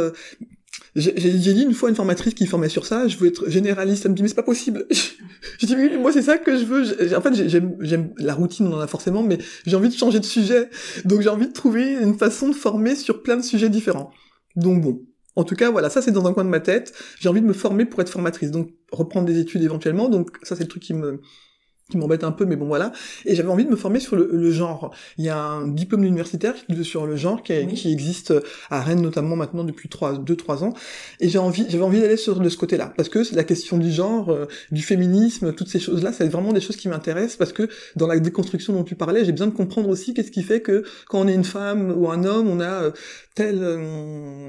j'ai 0.96 1.12
dit 1.12 1.62
une 1.62 1.74
fois 1.74 1.88
une 1.90 1.94
formatrice 1.94 2.34
qui 2.34 2.46
formait 2.46 2.68
sur 2.68 2.86
ça, 2.86 3.06
je 3.08 3.16
veux 3.18 3.28
être 3.28 3.48
généraliste, 3.48 4.04
elle 4.04 4.12
me 4.12 4.16
dit 4.16 4.22
mais 4.22 4.28
c'est 4.28 4.34
pas 4.34 4.42
possible. 4.42 4.86
je 5.58 5.66
dis 5.66 5.74
oui, 5.76 5.96
moi 5.98 6.12
c'est 6.12 6.22
ça 6.22 6.38
que 6.38 6.58
je 6.58 6.64
veux. 6.64 7.14
En 7.16 7.20
fait 7.20 7.48
j'aime 7.48 8.12
la 8.16 8.34
routine, 8.34 8.66
on 8.66 8.74
en 8.74 8.80
a 8.80 8.86
forcément, 8.86 9.22
mais 9.22 9.38
j'ai 9.66 9.76
envie 9.76 9.88
de 9.88 9.94
changer 9.94 10.18
de 10.18 10.24
sujet. 10.24 10.70
Donc 11.04 11.20
j'ai 11.20 11.28
envie 11.28 11.46
de 11.46 11.52
trouver 11.52 11.94
une 11.94 12.16
façon 12.18 12.48
de 12.48 12.54
former 12.54 12.94
sur 12.96 13.22
plein 13.22 13.36
de 13.36 13.42
sujets 13.42 13.68
différents. 13.68 14.10
Donc 14.56 14.82
bon, 14.82 15.02
en 15.36 15.44
tout 15.44 15.54
cas, 15.54 15.70
voilà, 15.70 15.88
ça 15.90 16.02
c'est 16.02 16.10
dans 16.10 16.26
un 16.26 16.32
coin 16.32 16.44
de 16.44 16.50
ma 16.50 16.60
tête. 16.60 16.92
J'ai 17.20 17.28
envie 17.28 17.40
de 17.40 17.46
me 17.46 17.52
former 17.52 17.84
pour 17.84 18.00
être 18.00 18.10
formatrice, 18.10 18.50
donc 18.50 18.70
reprendre 18.90 19.26
des 19.26 19.38
études 19.38 19.62
éventuellement. 19.62 20.08
Donc 20.08 20.36
ça 20.42 20.56
c'est 20.56 20.64
le 20.64 20.68
truc 20.68 20.82
qui 20.82 20.94
me 20.94 21.20
qui 21.90 21.96
m'embête 21.96 22.22
un 22.22 22.32
peu, 22.32 22.44
mais 22.44 22.56
bon 22.56 22.66
voilà. 22.66 22.92
Et 23.24 23.34
j'avais 23.34 23.48
envie 23.48 23.64
de 23.64 23.70
me 23.70 23.76
former 23.76 23.98
sur 23.98 24.14
le, 24.14 24.50
genre. 24.50 24.94
Il 25.16 25.24
y 25.24 25.30
a 25.30 25.38
un 25.38 25.66
diplôme 25.66 26.04
universitaire 26.04 26.54
sur 26.82 27.06
le 27.06 27.16
genre 27.16 27.42
qui, 27.42 27.66
qui, 27.68 27.90
existe 27.90 28.34
à 28.68 28.82
Rennes 28.82 29.00
notamment 29.00 29.36
maintenant 29.36 29.64
depuis 29.64 29.88
trois, 29.88 30.18
deux, 30.18 30.36
trois 30.36 30.64
ans. 30.64 30.74
Et 31.20 31.30
j'ai 31.30 31.38
envie, 31.38 31.64
j'avais 31.68 31.82
envie 31.82 32.00
d'aller 32.00 32.18
sur 32.18 32.40
de 32.40 32.48
ce 32.50 32.58
côté-là 32.58 32.92
parce 32.94 33.08
que 33.08 33.20
la 33.34 33.42
question 33.42 33.78
du 33.78 33.90
genre, 33.90 34.28
euh, 34.28 34.46
du 34.70 34.82
féminisme, 34.82 35.54
toutes 35.54 35.68
ces 35.68 35.80
choses-là, 35.80 36.12
c'est 36.12 36.28
vraiment 36.28 36.52
des 36.52 36.60
choses 36.60 36.76
qui 36.76 36.88
m'intéressent 36.88 37.36
parce 37.36 37.54
que 37.54 37.68
dans 37.96 38.06
la 38.06 38.18
déconstruction 38.18 38.74
dont 38.74 38.84
tu 38.84 38.94
parlais, 38.94 39.24
j'ai 39.24 39.32
besoin 39.32 39.46
de 39.46 39.54
comprendre 39.54 39.88
aussi 39.88 40.12
qu'est-ce 40.12 40.30
qui 40.30 40.42
fait 40.42 40.60
que 40.60 40.84
quand 41.08 41.20
on 41.20 41.28
est 41.28 41.34
une 41.34 41.44
femme 41.44 41.94
ou 41.96 42.10
un 42.10 42.24
homme, 42.24 42.48
on 42.48 42.60
a 42.60 42.82
euh, 42.82 42.90
telles, 43.34 43.62
euh, 43.62 44.48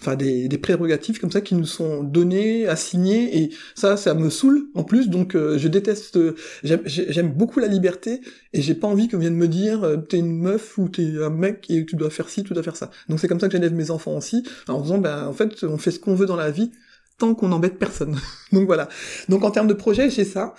enfin 0.00 0.16
des, 0.16 0.48
des, 0.48 0.58
prérogatives 0.58 1.20
comme 1.20 1.30
ça 1.30 1.42
qui 1.42 1.54
nous 1.54 1.66
sont 1.66 2.02
données, 2.02 2.66
assignées, 2.66 3.42
et 3.42 3.50
ça, 3.74 3.98
ça 3.98 4.14
me 4.14 4.30
saoule 4.30 4.68
en 4.74 4.84
plus. 4.84 5.10
Donc 5.10 5.34
je 5.34 5.68
déteste 5.68 6.18
j'aime 6.62 6.77
beaucoup 7.22 7.60
la 7.60 7.66
liberté 7.66 8.20
et 8.52 8.62
j'ai 8.62 8.74
pas 8.74 8.86
envie 8.86 9.08
qu'on 9.08 9.18
vienne 9.18 9.34
me 9.34 9.48
dire 9.48 9.84
euh, 9.84 9.96
t'es 9.96 10.18
une 10.18 10.38
meuf 10.38 10.78
ou 10.78 10.88
t'es 10.88 11.22
un 11.22 11.30
mec 11.30 11.66
et 11.70 11.84
tu 11.84 11.96
dois 11.96 12.10
faire 12.10 12.28
ci, 12.28 12.44
tu 12.44 12.52
dois 12.52 12.62
faire 12.62 12.76
ça. 12.76 12.90
Donc 13.08 13.20
c'est 13.20 13.28
comme 13.28 13.40
ça 13.40 13.48
que 13.48 13.52
j'élève 13.52 13.74
mes 13.74 13.90
enfants 13.90 14.16
aussi, 14.16 14.44
en 14.68 14.80
disant 14.80 14.98
ben 14.98 15.26
en 15.26 15.32
fait 15.32 15.64
on 15.64 15.78
fait 15.78 15.90
ce 15.90 16.00
qu'on 16.00 16.14
veut 16.14 16.26
dans 16.26 16.36
la 16.36 16.50
vie 16.50 16.72
tant 17.18 17.34
qu'on 17.34 17.48
n'embête 17.48 17.78
personne. 17.78 18.16
Donc 18.52 18.66
voilà. 18.66 18.88
Donc 19.28 19.44
en 19.44 19.50
termes 19.50 19.68
de 19.68 19.74
projet 19.74 20.10
j'ai 20.10 20.24
ça 20.24 20.54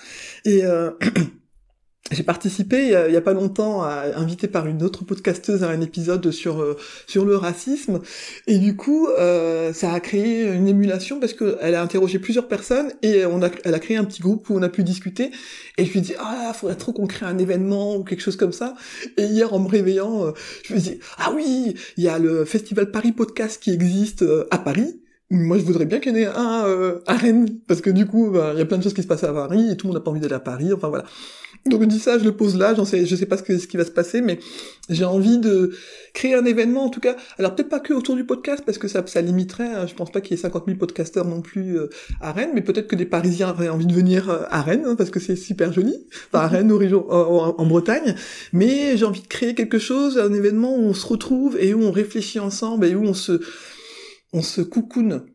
et 0.46 0.66
euh, 0.66 0.92
j'ai 2.12 2.24
participé 2.24 2.86
il 3.08 3.14
y, 3.14 3.18
a, 3.18 3.22
pas 3.22 3.34
longtemps 3.34 3.84
à, 3.84 4.06
invité 4.16 4.48
par 4.48 4.66
une 4.66 4.82
autre 4.82 5.06
podcasteuse 5.06 5.64
à 5.64 5.70
un 5.70 5.80
épisode 5.80 6.32
sur 6.32 6.60
euh, 6.60 6.76
sur 7.06 7.24
le 7.24 7.36
racisme. 7.36 8.02
Et 8.48 8.58
du 8.58 8.76
coup 8.76 9.08
euh, 9.08 9.74
ça 9.74 9.94
a 9.94 10.00
créé 10.00 10.48
une 10.48 10.68
émulation 10.68 11.20
parce 11.20 11.34
que 11.34 11.58
elle 11.62 11.76
a 11.76 11.84
interrogé 11.84 12.18
plusieurs 12.18 12.48
personnes 12.48 12.92
et 13.04 13.26
on 13.26 13.44
a 13.44 13.50
elle 13.64 13.76
a 13.76 13.80
créé 13.80 13.96
un 13.96 14.06
petit 14.06 14.22
groupe 14.22 14.50
où 14.50 14.56
on 14.56 14.64
a 14.64 14.70
pu 14.70 14.84
discuter. 14.84 15.30
Et 15.78 15.86
je 15.86 15.94
lui 15.94 16.02
dit 16.02 16.14
ah 16.20 16.52
faudrait 16.56 16.78
trop 16.78 16.94
qu'on 16.94 17.06
crée 17.06 17.28
un 17.28 17.38
événement 17.38 17.96
ou 17.96 18.04
quelque 18.04 18.22
chose 18.22 18.38
comme 18.38 18.54
ça 18.54 18.74
et 19.18 19.26
hier 19.26 19.54
en 19.54 19.60
me 19.60 19.68
réveillant 19.68 20.26
euh, 20.26 20.32
je 20.64 20.74
me 20.74 20.80
dis 20.80 21.00
ah 21.18 21.32
oui 21.36 21.76
il 21.98 22.04
y 22.04 22.10
a 22.10 22.18
le 22.18 22.44
festival 22.44 22.90
Paris 22.90 23.12
Podcast 23.12 23.62
qui 23.62 23.72
existe 23.72 24.26
à 24.50 24.58
Paris 24.58 25.00
moi, 25.32 25.58
je 25.58 25.64
voudrais 25.64 25.86
bien 25.86 26.00
qu'il 26.00 26.12
y 26.12 26.16
en 26.16 26.20
ait 26.20 26.26
un 26.26 27.00
à 27.06 27.14
Rennes, 27.16 27.48
parce 27.68 27.82
que 27.82 27.90
du 27.90 28.06
coup, 28.06 28.32
bah, 28.32 28.52
il 28.54 28.60
y 28.60 28.62
a 28.62 28.66
plein 28.66 28.78
de 28.78 28.84
choses 28.84 28.94
qui 28.94 29.04
se 29.04 29.08
passent 29.08 29.24
à 29.24 29.34
Paris, 29.34 29.70
et 29.72 29.78
tout 29.78 29.88
le 29.88 29.94
monde 29.94 30.02
n'a 30.02 30.04
pas 30.04 30.12
envie 30.12 30.20
d'aller 30.20 30.34
à 30.34 30.40
Paris, 30.40 30.74
enfin 30.74 30.90
voilà. 30.90 31.06
Donc 31.66 31.82
je 31.82 31.88
dis 31.88 32.00
ça, 32.00 32.18
je 32.18 32.24
le 32.24 32.32
pose 32.32 32.56
là, 32.58 32.74
j'en 32.74 32.86
sais, 32.86 33.06
je 33.06 33.16
sais 33.16 33.26
pas 33.26 33.38
ce, 33.38 33.58
ce 33.58 33.68
qui 33.68 33.76
va 33.76 33.84
se 33.84 33.92
passer, 33.92 34.22
mais 34.22 34.40
j'ai 34.90 35.04
envie 35.04 35.38
de 35.38 35.72
créer 36.14 36.34
un 36.34 36.46
événement 36.46 36.86
en 36.86 36.90
tout 36.90 37.02
cas. 37.02 37.18
Alors 37.38 37.54
peut-être 37.54 37.70
pas 37.70 37.82
que 37.82 37.94
autour 37.94 38.16
du 38.16 38.24
podcast 38.24 38.64
parce 38.66 38.78
que 38.78 38.88
ça, 38.88 39.04
ça 39.06 39.22
limiterait. 39.22 39.68
Hein. 39.68 39.86
je 39.86 39.94
pense 39.94 40.12
pas 40.12 40.22
qu'il 40.22 40.38
y 40.38 40.40
ait 40.40 40.42
50 40.42 40.66
000 40.68 40.78
podcasteurs 40.78 41.26
non 41.26 41.42
plus 41.42 41.78
euh, 41.78 41.90
à 42.22 42.32
Rennes, 42.32 42.52
mais 42.54 42.62
peut-être 42.62 42.88
que 42.88 42.96
des 42.96 43.06
Parisiens 43.06 43.50
auraient 43.50 43.70
envie 43.70 43.86
de 43.86 43.94
venir 43.94 44.30
euh, 44.30 44.44
à 44.50 44.62
Rennes 44.62 44.86
hein, 44.86 44.96
parce 44.96 45.10
que 45.10 45.20
c'est 45.20 45.36
super 45.36 45.74
joli, 45.74 46.08
enfin 46.32 46.46
à 46.46 46.48
Rennes, 46.50 46.72
au, 46.72 47.12
en, 47.12 47.56
en 47.58 47.66
Bretagne. 47.66 48.16
Mais 48.54 48.96
j'ai 48.96 49.06
envie 49.06 49.22
de 49.22 49.28
créer 49.28 49.54
quelque 49.54 49.80
chose, 49.80 50.18
un 50.18 50.34
événement 50.34 50.76
où 50.76 50.82
on 50.82 50.94
se 50.94 51.06
retrouve 51.06 51.58
et 51.60 51.74
où 51.74 51.82
on 51.82 51.92
réfléchit 51.92 52.40
ensemble 52.40 52.86
et 52.86 52.96
où 52.96 53.04
on 53.04 53.14
se 53.14 53.42
on 54.34 54.42
se 54.42 54.62
coucoune 54.62 55.26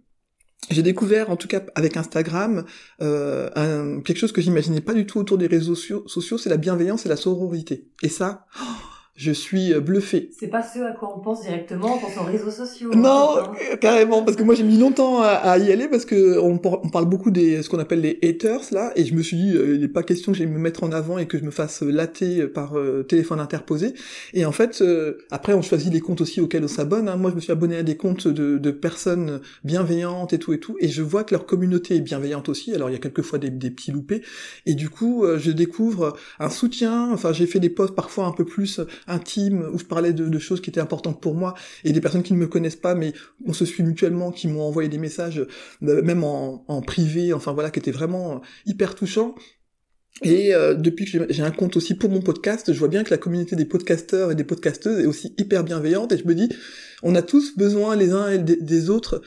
j'ai 0.71 0.83
découvert, 0.83 1.31
en 1.31 1.37
tout 1.37 1.49
cas 1.49 1.63
avec 1.75 1.97
Instagram, 1.97 2.65
euh, 3.03 4.01
quelque 4.01 4.17
chose 4.19 4.33
que 4.33 4.41
j'imaginais 4.41 4.81
pas 4.81 4.95
du 4.95 5.07
tout 5.07 5.19
autour 5.19 5.39
des 5.39 5.47
réseaux 5.47 5.75
sociaux, 5.75 6.39
c'est 6.39 6.49
la 6.49 6.57
bienveillance 6.57 7.05
et 7.05 7.09
la 7.09 7.17
sororité. 7.17 7.89
Et 8.03 8.09
ça, 8.09 8.47
oh, 8.61 8.94
je 9.17 9.31
suis 9.31 9.73
euh, 9.73 9.81
bluffé. 9.81 10.31
C'est 10.37 10.49
pas 10.49 10.63
ce 10.63 10.81
à 10.81 10.91
quoi 10.91 11.15
on 11.17 11.21
pense 11.21 11.43
directement 11.43 11.95
en 11.95 11.99
pensant 11.99 12.23
aux 12.23 12.27
réseaux 12.27 12.51
sociaux. 12.51 12.93
Non, 12.95 13.39
hein. 13.39 13.53
carrément, 13.81 14.25
parce 14.25 14.37
que 14.37 14.43
moi 14.43 14.57
j'ai 14.57 14.65
mis 14.65 14.77
longtemps 14.77 15.23
à, 15.23 15.57
y 15.59 15.71
aller 15.71 15.87
parce 15.87 16.05
que 16.05 16.39
on, 16.39 16.59
parle 16.59 17.05
beaucoup 17.05 17.31
des 17.31 17.63
ce 17.63 17.69
qu'on 17.69 17.79
appelle 17.79 18.01
les 18.01 18.19
haters 18.25 18.73
là, 18.73 18.93
et 18.97 19.05
je 19.05 19.15
me 19.15 19.23
suis 19.23 19.37
dit 19.37 19.57
euh, 19.57 19.77
il 19.77 19.81
n'est 19.81 19.89
pas 19.89 20.03
question 20.03 20.33
que 20.33 20.39
j'aille 20.39 20.49
me 20.49 20.59
mettre 20.59 20.83
en 20.83 20.91
avant 20.91 21.19
et 21.19 21.27
que 21.27 21.39
je 21.39 21.45
me 21.45 21.53
fasse 21.53 21.83
latter 21.83 22.49
par 22.49 22.77
euh, 22.77 23.05
téléphone 23.05 23.39
interposé. 23.39 23.95
Et 24.33 24.45
en 24.45 24.53
fait, 24.53 24.83
après 25.31 25.55
on 25.55 25.63
choisit 25.63 25.93
les 25.93 26.01
comptes 26.01 26.21
aussi 26.21 26.41
auxquels 26.41 26.65
on 26.65 26.69
s'abonne. 26.69 27.09
Hein. 27.09 27.17
Moi 27.17 27.31
je 27.31 27.37
me 27.37 27.41
suis 27.41 27.53
abonné 27.53 27.77
à 27.77 27.83
des 27.85 27.97
comptes 27.97 28.27
de, 28.27 28.59
de, 28.59 28.71
personnes 28.73 29.41
bienveillantes 29.63 30.33
et 30.33 30.39
tout 30.41 30.53
et 30.53 30.59
tout, 30.59 30.77
et 30.81 30.89
je 30.89 31.03
vois 31.03 31.23
que 31.23 31.35
leur 31.35 31.47
communauté 31.47 31.95
est 31.95 32.01
bienveillante 32.01 32.49
aussi. 32.49 32.75
Alors 32.75 32.91
il 32.91 32.95
y 32.95 32.97
a 32.97 33.01
quelquefois 33.01 33.39
des, 33.39 33.51
des 33.51 33.71
petits 33.71 33.93
loupés, 33.93 34.23
et 34.67 34.75
du 34.75 34.91
coup 34.91 35.25
je 35.37 35.53
découvre 35.53 36.17
un 36.41 36.51
soutien. 36.51 37.13
Enfin 37.13 37.33
j'ai 37.33 37.47
fait 37.47 37.61
des 37.61 37.71
posts 37.71 37.95
parfois 37.95 38.27
un 38.27 38.33
peu 38.33 38.45
plus 38.45 38.81
intimes 39.07 39.69
où 39.73 39.79
je 39.79 39.85
parlais 39.85 40.13
de, 40.13 40.39
choses 40.39 40.61
qui 40.61 40.71
étaient 40.71 40.81
importantes 40.81 41.21
pour 41.21 41.35
moi 41.35 41.55
et 41.85 41.93
des 41.93 42.01
personnes 42.01 42.23
qui 42.23 42.33
ne 42.33 42.39
me 42.39 42.47
connaissent 42.47 42.77
pas 42.77 42.95
mais 42.95 43.13
on 43.47 43.53
se 43.53 43.65
suit 43.65 43.83
mutuellement, 43.83 44.31
qui 44.31 44.49
m'ont 44.49 44.63
envoyé 44.63 44.89
des 44.89 44.99
messages 44.99 45.45
même 45.81 46.25
en, 46.25 46.83
privé, 46.83 47.33
enfin 47.33 47.53
voilà, 47.53 47.71
qui 47.71 47.79
étaient 47.79 47.91
vraiment 47.91 48.43
hyper 48.67 48.95
touchants. 48.95 49.35
Et 50.23 50.55
euh, 50.55 50.75
depuis 50.75 51.07
que 51.07 51.27
j'ai 51.29 51.43
un 51.43 51.51
compte 51.51 51.77
aussi 51.77 51.95
pour 51.95 52.09
mon 52.09 52.21
podcast, 52.21 52.73
je 52.73 52.79
vois 52.79 52.89
bien 52.89 53.03
que 53.03 53.11
la 53.11 53.19
communauté 53.19 53.57
des 53.57 53.65
podcasteurs 53.65 54.31
et 54.31 54.37
des 54.37 54.45
podcasteuses 54.45 55.01
est 55.01 55.07
aussi 55.07 55.35
hyper 55.39 55.65
bienveillante 55.65 56.13
et 56.13 56.19
je 56.19 56.27
me 56.27 56.35
dis, 56.35 56.49
on 57.03 57.17
a 57.17 57.23
tous 57.23 57.57
besoin 57.57 57.97
les 57.97 58.13
uns 58.13 58.31
et 58.31 58.39
des 58.39 58.91
autres. 58.91 59.23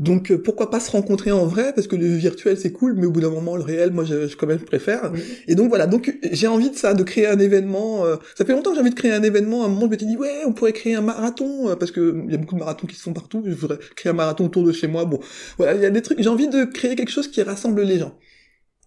Donc 0.00 0.32
euh, 0.32 0.42
pourquoi 0.42 0.70
pas 0.70 0.80
se 0.80 0.90
rencontrer 0.90 1.30
en 1.30 1.46
vrai 1.46 1.72
parce 1.74 1.86
que 1.86 1.94
le 1.94 2.06
virtuel 2.06 2.56
c'est 2.56 2.72
cool 2.72 2.94
mais 2.94 3.04
au 3.04 3.12
bout 3.12 3.20
d'un 3.20 3.30
moment 3.30 3.54
le 3.54 3.62
réel 3.62 3.92
moi 3.92 4.04
je, 4.04 4.34
quand 4.34 4.46
même 4.46 4.58
préfère. 4.58 5.12
Et 5.46 5.54
donc 5.54 5.68
voilà, 5.68 5.86
donc 5.86 6.18
j'ai 6.32 6.46
envie 6.48 6.70
de 6.70 6.74
ça 6.74 6.94
de 6.94 7.02
créer 7.02 7.26
un 7.26 7.38
événement 7.38 8.06
euh, 8.06 8.16
ça 8.34 8.44
fait 8.44 8.52
longtemps 8.52 8.70
que 8.70 8.76
j'ai 8.76 8.80
envie 8.80 8.90
de 8.90 8.94
créer 8.94 9.12
un 9.12 9.22
événement, 9.22 9.62
à 9.62 9.66
un 9.66 9.68
moment 9.68 9.82
je 9.82 9.90
m'étais 9.90 10.06
dit 10.06 10.16
ouais, 10.16 10.42
on 10.46 10.52
pourrait 10.52 10.72
créer 10.72 10.94
un 10.94 11.02
marathon 11.02 11.76
parce 11.78 11.92
que 11.92 12.24
il 12.26 12.32
y 12.32 12.34
a 12.34 12.38
beaucoup 12.38 12.54
de 12.54 12.60
marathons 12.60 12.86
qui 12.86 12.96
se 12.96 13.02
font 13.02 13.12
partout, 13.12 13.42
je 13.46 13.52
voudrais 13.52 13.78
créer 13.94 14.10
un 14.10 14.14
marathon 14.14 14.46
autour 14.46 14.64
de 14.64 14.72
chez 14.72 14.88
moi. 14.88 15.04
Bon, 15.04 15.20
voilà, 15.58 15.74
il 15.74 15.82
y 15.82 15.86
a 15.86 15.90
des 15.90 16.02
trucs, 16.02 16.20
j'ai 16.20 16.28
envie 16.28 16.48
de 16.48 16.64
créer 16.64 16.96
quelque 16.96 17.10
chose 17.10 17.28
qui 17.28 17.42
rassemble 17.42 17.82
les 17.82 17.98
gens. 17.98 18.18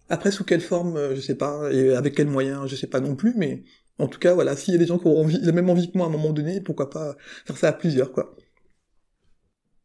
Après, 0.08 0.30
sous 0.30 0.44
quelle 0.44 0.60
forme, 0.60 0.96
euh, 0.96 1.14
je 1.14 1.20
sais 1.20 1.34
pas, 1.34 1.72
et 1.72 1.94
avec 1.94 2.14
quels 2.14 2.28
moyens, 2.28 2.68
je 2.68 2.76
sais 2.76 2.86
pas 2.86 3.00
non 3.00 3.16
plus, 3.16 3.34
mais 3.36 3.64
en 3.98 4.08
tout 4.08 4.18
cas, 4.18 4.34
voilà, 4.34 4.56
s'il 4.56 4.74
y 4.74 4.76
a 4.76 4.78
des 4.78 4.86
gens 4.86 4.98
qui 4.98 5.06
ont 5.06 5.18
envie, 5.18 5.38
la 5.40 5.52
même 5.52 5.70
envie 5.70 5.90
que 5.90 5.96
moi 5.96 6.06
à 6.06 6.10
un 6.10 6.12
moment 6.12 6.32
donné, 6.32 6.60
pourquoi 6.60 6.90
pas 6.90 7.16
faire 7.46 7.56
ça 7.56 7.68
à 7.68 7.72
plusieurs, 7.72 8.12
quoi. 8.12 8.36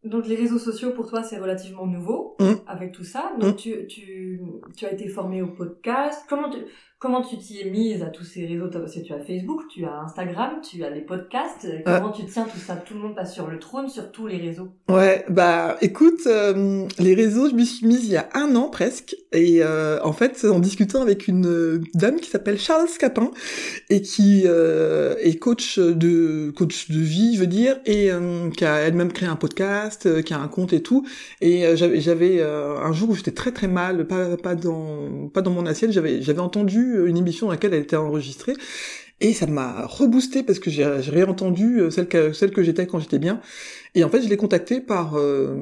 Donc 0.04 0.28
les 0.28 0.36
réseaux 0.36 0.60
sociaux 0.60 0.92
pour 0.92 1.10
toi 1.10 1.24
c'est 1.24 1.38
relativement 1.38 1.86
nouveau 1.86 2.36
mmh. 2.40 2.54
avec 2.68 2.92
tout 2.94 3.04
ça. 3.04 3.34
Donc 3.40 3.56
mmh. 3.56 3.58
tu, 3.58 3.88
tu, 3.88 4.42
tu 4.76 4.86
as 4.86 4.94
été 4.94 5.08
formé 5.08 5.42
au 5.42 5.48
podcast. 5.48 6.24
Comment 6.30 6.50
tu, 6.50 6.60
Comment 7.02 7.22
tu 7.22 7.38
t'y 7.38 7.62
es 7.62 7.70
mise 7.70 8.04
à 8.04 8.08
tous 8.08 8.26
ces 8.26 8.46
réseaux? 8.46 8.68
Parce 8.70 8.94
que 8.94 9.00
tu 9.00 9.14
as 9.14 9.22
Facebook, 9.22 9.62
tu 9.70 9.86
as 9.86 10.02
Instagram, 10.02 10.56
tu 10.62 10.84
as 10.84 10.90
les 10.90 11.00
podcasts. 11.00 11.66
Comment 11.86 12.12
tu 12.12 12.26
tiens 12.26 12.44
tout 12.44 12.60
ça? 12.60 12.76
Tout 12.76 12.94
le 12.94 13.00
monde 13.00 13.16
passe 13.16 13.34
sur 13.34 13.48
le 13.48 13.58
trône, 13.58 13.88
sur 13.88 14.12
tous 14.12 14.28
les 14.28 14.36
réseaux. 14.36 14.68
Ouais, 14.90 15.24
bah 15.30 15.78
écoute, 15.80 16.20
euh, 16.28 16.86
les 17.00 17.16
réseaux, 17.16 17.48
je 17.48 17.56
m'y 17.56 17.66
suis 17.66 17.88
mise 17.88 18.04
il 18.04 18.12
y 18.12 18.18
a 18.18 18.28
un 18.34 18.54
an 18.58 18.68
presque. 18.68 19.16
Et 19.32 19.64
euh, 19.64 20.00
en 20.04 20.12
fait, 20.12 20.44
en 20.44 20.60
discutant 20.60 21.02
avec 21.02 21.30
une 21.30 21.48
euh, 21.48 21.82
dame 21.94 22.18
qui 22.18 22.30
s'appelle 22.30 22.60
Charles 22.60 22.90
Scapin 22.90 23.32
et 23.90 24.02
qui 24.02 24.44
est 24.44 25.40
coach 25.40 25.80
de 25.80 26.52
coach 26.52 26.92
de 26.92 27.00
vie, 27.00 27.36
je 27.36 27.40
veux 27.40 27.48
dire, 27.48 27.80
et 27.86 28.10
qui 28.58 28.66
a 28.66 28.76
elle-même 28.80 29.14
créé 29.14 29.30
un 29.30 29.38
podcast, 29.38 30.22
qui 30.24 30.34
a 30.34 30.40
un 30.40 30.50
compte 30.50 30.74
et 30.74 30.82
tout. 30.82 31.08
Et 31.40 31.78
j'avais 31.78 32.02
j'avais 32.02 32.42
un 32.44 32.92
jour 32.92 33.12
où 33.12 33.16
j'étais 33.16 33.32
très 33.32 33.54
très 33.54 33.70
mal, 33.70 34.06
pas 34.06 34.36
pas 34.36 34.56
dans 34.56 35.30
pas 35.30 35.42
dans 35.42 35.52
mon 35.52 35.66
assiette, 35.66 35.94
j'avais 35.94 36.22
j'avais 36.22 36.42
entendu 36.42 36.89
une 37.08 37.18
émission 37.18 37.48
dans 37.48 37.52
laquelle 37.52 37.74
elle 37.74 37.84
était 37.84 37.96
enregistrée 37.96 38.54
et 39.22 39.34
ça 39.34 39.48
m'a 39.48 39.86
reboosté 39.86 40.44
parce 40.44 40.60
que 40.60 40.70
j'ai 40.70 40.86
réentendu 40.86 41.82
euh, 41.82 41.90
celle 41.90 42.08
que, 42.08 42.64
j'étais 42.64 42.88
quand 42.88 43.00
j'étais 43.00 43.20
bien. 43.20 43.42
Et 43.96 44.04
en 44.04 44.10
fait, 44.10 44.22
je 44.22 44.30
l'ai 44.30 44.38
contactée 44.38 44.80
par, 44.80 45.18
euh, 45.18 45.56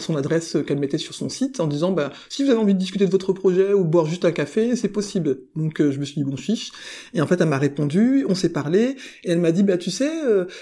son 0.00 0.16
adresse 0.16 0.58
qu'elle 0.66 0.78
mettait 0.78 0.98
sur 0.98 1.14
son 1.14 1.28
site 1.28 1.60
en 1.60 1.66
disant, 1.66 1.92
bah, 1.92 2.12
si 2.28 2.44
vous 2.44 2.50
avez 2.50 2.58
envie 2.58 2.74
de 2.74 2.78
discuter 2.78 3.06
de 3.06 3.10
votre 3.10 3.32
projet 3.32 3.72
ou 3.72 3.84
boire 3.84 4.04
juste 4.04 4.24
un 4.24 4.32
café, 4.32 4.76
c'est 4.76 4.88
possible. 4.88 5.38
Donc, 5.56 5.80
euh, 5.80 5.90
je 5.90 5.98
me 5.98 6.04
suis 6.04 6.16
dit, 6.16 6.24
bon, 6.24 6.36
fiche. 6.36 6.70
Et 7.14 7.22
en 7.22 7.26
fait, 7.26 7.40
elle 7.40 7.48
m'a 7.48 7.58
répondu, 7.58 8.26
on 8.28 8.34
s'est 8.34 8.50
parlé, 8.50 8.96
et 9.24 9.30
elle 9.30 9.38
m'a 9.38 9.52
dit, 9.52 9.62
bah, 9.62 9.78
tu 9.78 9.90
sais, 9.90 10.10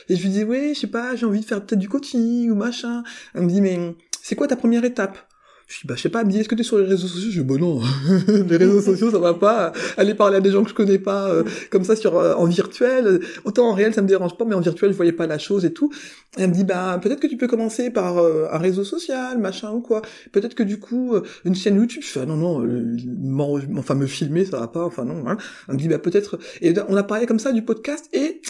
et 0.08 0.16
je 0.16 0.22
lui 0.22 0.28
disais, 0.28 0.44
oui, 0.44 0.74
je 0.74 0.80
sais 0.80 0.86
pas, 0.86 1.16
j'ai 1.16 1.26
envie 1.26 1.40
de 1.40 1.44
faire 1.44 1.64
peut-être 1.64 1.80
du 1.80 1.88
coaching 1.88 2.50
ou 2.50 2.54
machin. 2.54 3.02
Elle 3.34 3.42
me 3.42 3.48
dit, 3.48 3.60
mais 3.60 3.94
c'est 4.22 4.36
quoi 4.36 4.46
ta 4.46 4.56
première 4.56 4.84
étape? 4.84 5.18
Je 5.66 5.80
dis, 5.80 5.86
bah, 5.88 5.94
je 5.96 6.02
sais 6.02 6.08
pas, 6.08 6.22
me 6.22 6.30
dit, 6.30 6.38
est-ce 6.38 6.48
que 6.48 6.54
t'es 6.54 6.62
sur 6.62 6.78
les 6.78 6.84
réseaux 6.84 7.08
sociaux? 7.08 7.30
Je 7.30 7.40
dis, 7.40 7.46
bah 7.46 7.56
non, 7.58 7.80
les 8.48 8.56
réseaux 8.56 8.80
sociaux, 8.80 9.10
ça 9.10 9.18
va 9.18 9.34
pas. 9.34 9.72
Aller 9.96 10.14
parler 10.14 10.36
à 10.36 10.40
des 10.40 10.52
gens 10.52 10.62
que 10.62 10.70
je 10.70 10.74
connais 10.74 10.98
pas, 10.98 11.28
euh, 11.28 11.42
comme 11.70 11.82
ça, 11.82 11.96
sur, 11.96 12.16
euh, 12.16 12.34
en 12.34 12.44
virtuel. 12.44 13.20
Autant 13.44 13.70
en 13.70 13.74
réel, 13.74 13.92
ça 13.92 14.00
me 14.00 14.06
dérange 14.06 14.36
pas, 14.36 14.44
mais 14.44 14.54
en 14.54 14.60
virtuel, 14.60 14.92
je 14.92 14.96
voyais 14.96 15.12
pas 15.12 15.26
la 15.26 15.38
chose 15.38 15.64
et 15.64 15.72
tout. 15.72 15.92
elle 16.36 16.50
me 16.50 16.54
dit, 16.54 16.62
bah, 16.62 17.00
peut-être 17.02 17.18
que 17.18 17.26
tu 17.26 17.36
peux 17.36 17.48
commencer 17.48 17.90
par 17.90 18.18
euh, 18.18 18.46
un 18.52 18.58
réseau 18.58 18.84
social, 18.84 19.38
machin 19.38 19.72
ou 19.72 19.80
quoi. 19.80 20.02
Peut-être 20.30 20.54
que 20.54 20.62
du 20.62 20.78
coup, 20.78 21.16
une 21.44 21.56
chaîne 21.56 21.76
YouTube. 21.76 22.02
Je 22.02 22.08
fais, 22.08 22.20
ah, 22.22 22.26
non, 22.26 22.36
non, 22.36 23.58
enfin, 23.76 23.94
me 23.96 24.06
filmer, 24.06 24.44
ça 24.44 24.60
va 24.60 24.68
pas, 24.68 24.84
enfin, 24.84 25.04
non, 25.04 25.26
hein. 25.28 25.36
Elle 25.68 25.74
me 25.74 25.80
dit, 25.80 25.88
bah, 25.88 25.98
peut-être. 25.98 26.38
Et 26.60 26.74
on 26.88 26.96
a 26.96 27.02
parlé 27.02 27.26
comme 27.26 27.40
ça 27.40 27.50
du 27.50 27.62
podcast 27.62 28.08
et 28.12 28.40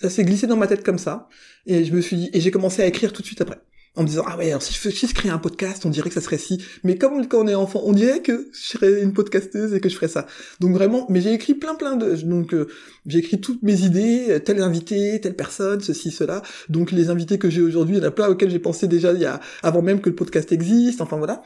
ça 0.00 0.10
s'est 0.10 0.24
glissé 0.24 0.46
dans 0.46 0.56
ma 0.56 0.68
tête 0.68 0.84
comme 0.84 0.98
ça. 0.98 1.28
Et 1.66 1.84
je 1.84 1.92
me 1.92 2.00
suis 2.00 2.16
dit, 2.16 2.30
et 2.32 2.40
j'ai 2.40 2.52
commencé 2.52 2.82
à 2.82 2.86
écrire 2.86 3.12
tout 3.12 3.22
de 3.22 3.26
suite 3.26 3.40
après 3.40 3.58
en 3.96 4.02
me 4.02 4.06
disant 4.06 4.24
ah 4.26 4.36
ouais 4.36 4.52
si 4.60 4.74
je, 4.74 4.90
si 4.90 5.06
je 5.06 5.14
crée 5.14 5.28
un 5.28 5.38
podcast 5.38 5.84
on 5.84 5.90
dirait 5.90 6.08
que 6.08 6.14
ça 6.14 6.20
serait 6.20 6.38
si. 6.38 6.62
Mais 6.84 6.96
comme 6.96 7.26
quand 7.26 7.44
on 7.44 7.48
est 7.48 7.54
enfant 7.54 7.82
on 7.84 7.92
dirait 7.92 8.20
que 8.20 8.48
je 8.52 8.60
serais 8.60 9.02
une 9.02 9.12
podcasteuse 9.12 9.74
et 9.74 9.80
que 9.80 9.88
je 9.88 9.94
ferais 9.94 10.08
ça. 10.08 10.26
Donc 10.60 10.72
vraiment 10.74 11.06
mais 11.08 11.20
j'ai 11.20 11.32
écrit 11.32 11.54
plein 11.54 11.74
plein 11.74 11.96
de 11.96 12.14
donc 12.16 12.54
euh, 12.54 12.68
j'ai 13.06 13.18
écrit 13.18 13.40
toutes 13.40 13.62
mes 13.62 13.82
idées 13.82 14.26
euh, 14.30 14.38
tel 14.38 14.60
invité 14.62 15.20
telle 15.20 15.36
personne 15.36 15.80
ceci 15.80 16.10
cela. 16.10 16.42
Donc 16.68 16.92
les 16.92 17.10
invités 17.10 17.38
que 17.38 17.50
j'ai 17.50 17.62
aujourd'hui 17.62 17.96
il 17.96 18.02
y 18.02 18.04
en 18.04 18.08
a 18.08 18.10
plein 18.10 18.28
auxquels 18.28 18.50
j'ai 18.50 18.58
pensé 18.58 18.86
déjà 18.86 19.12
il 19.12 19.20
y 19.20 19.26
a 19.26 19.40
avant 19.62 19.82
même 19.82 20.00
que 20.00 20.10
le 20.10 20.16
podcast 20.16 20.52
existe 20.52 21.00
enfin 21.00 21.16
voilà. 21.16 21.42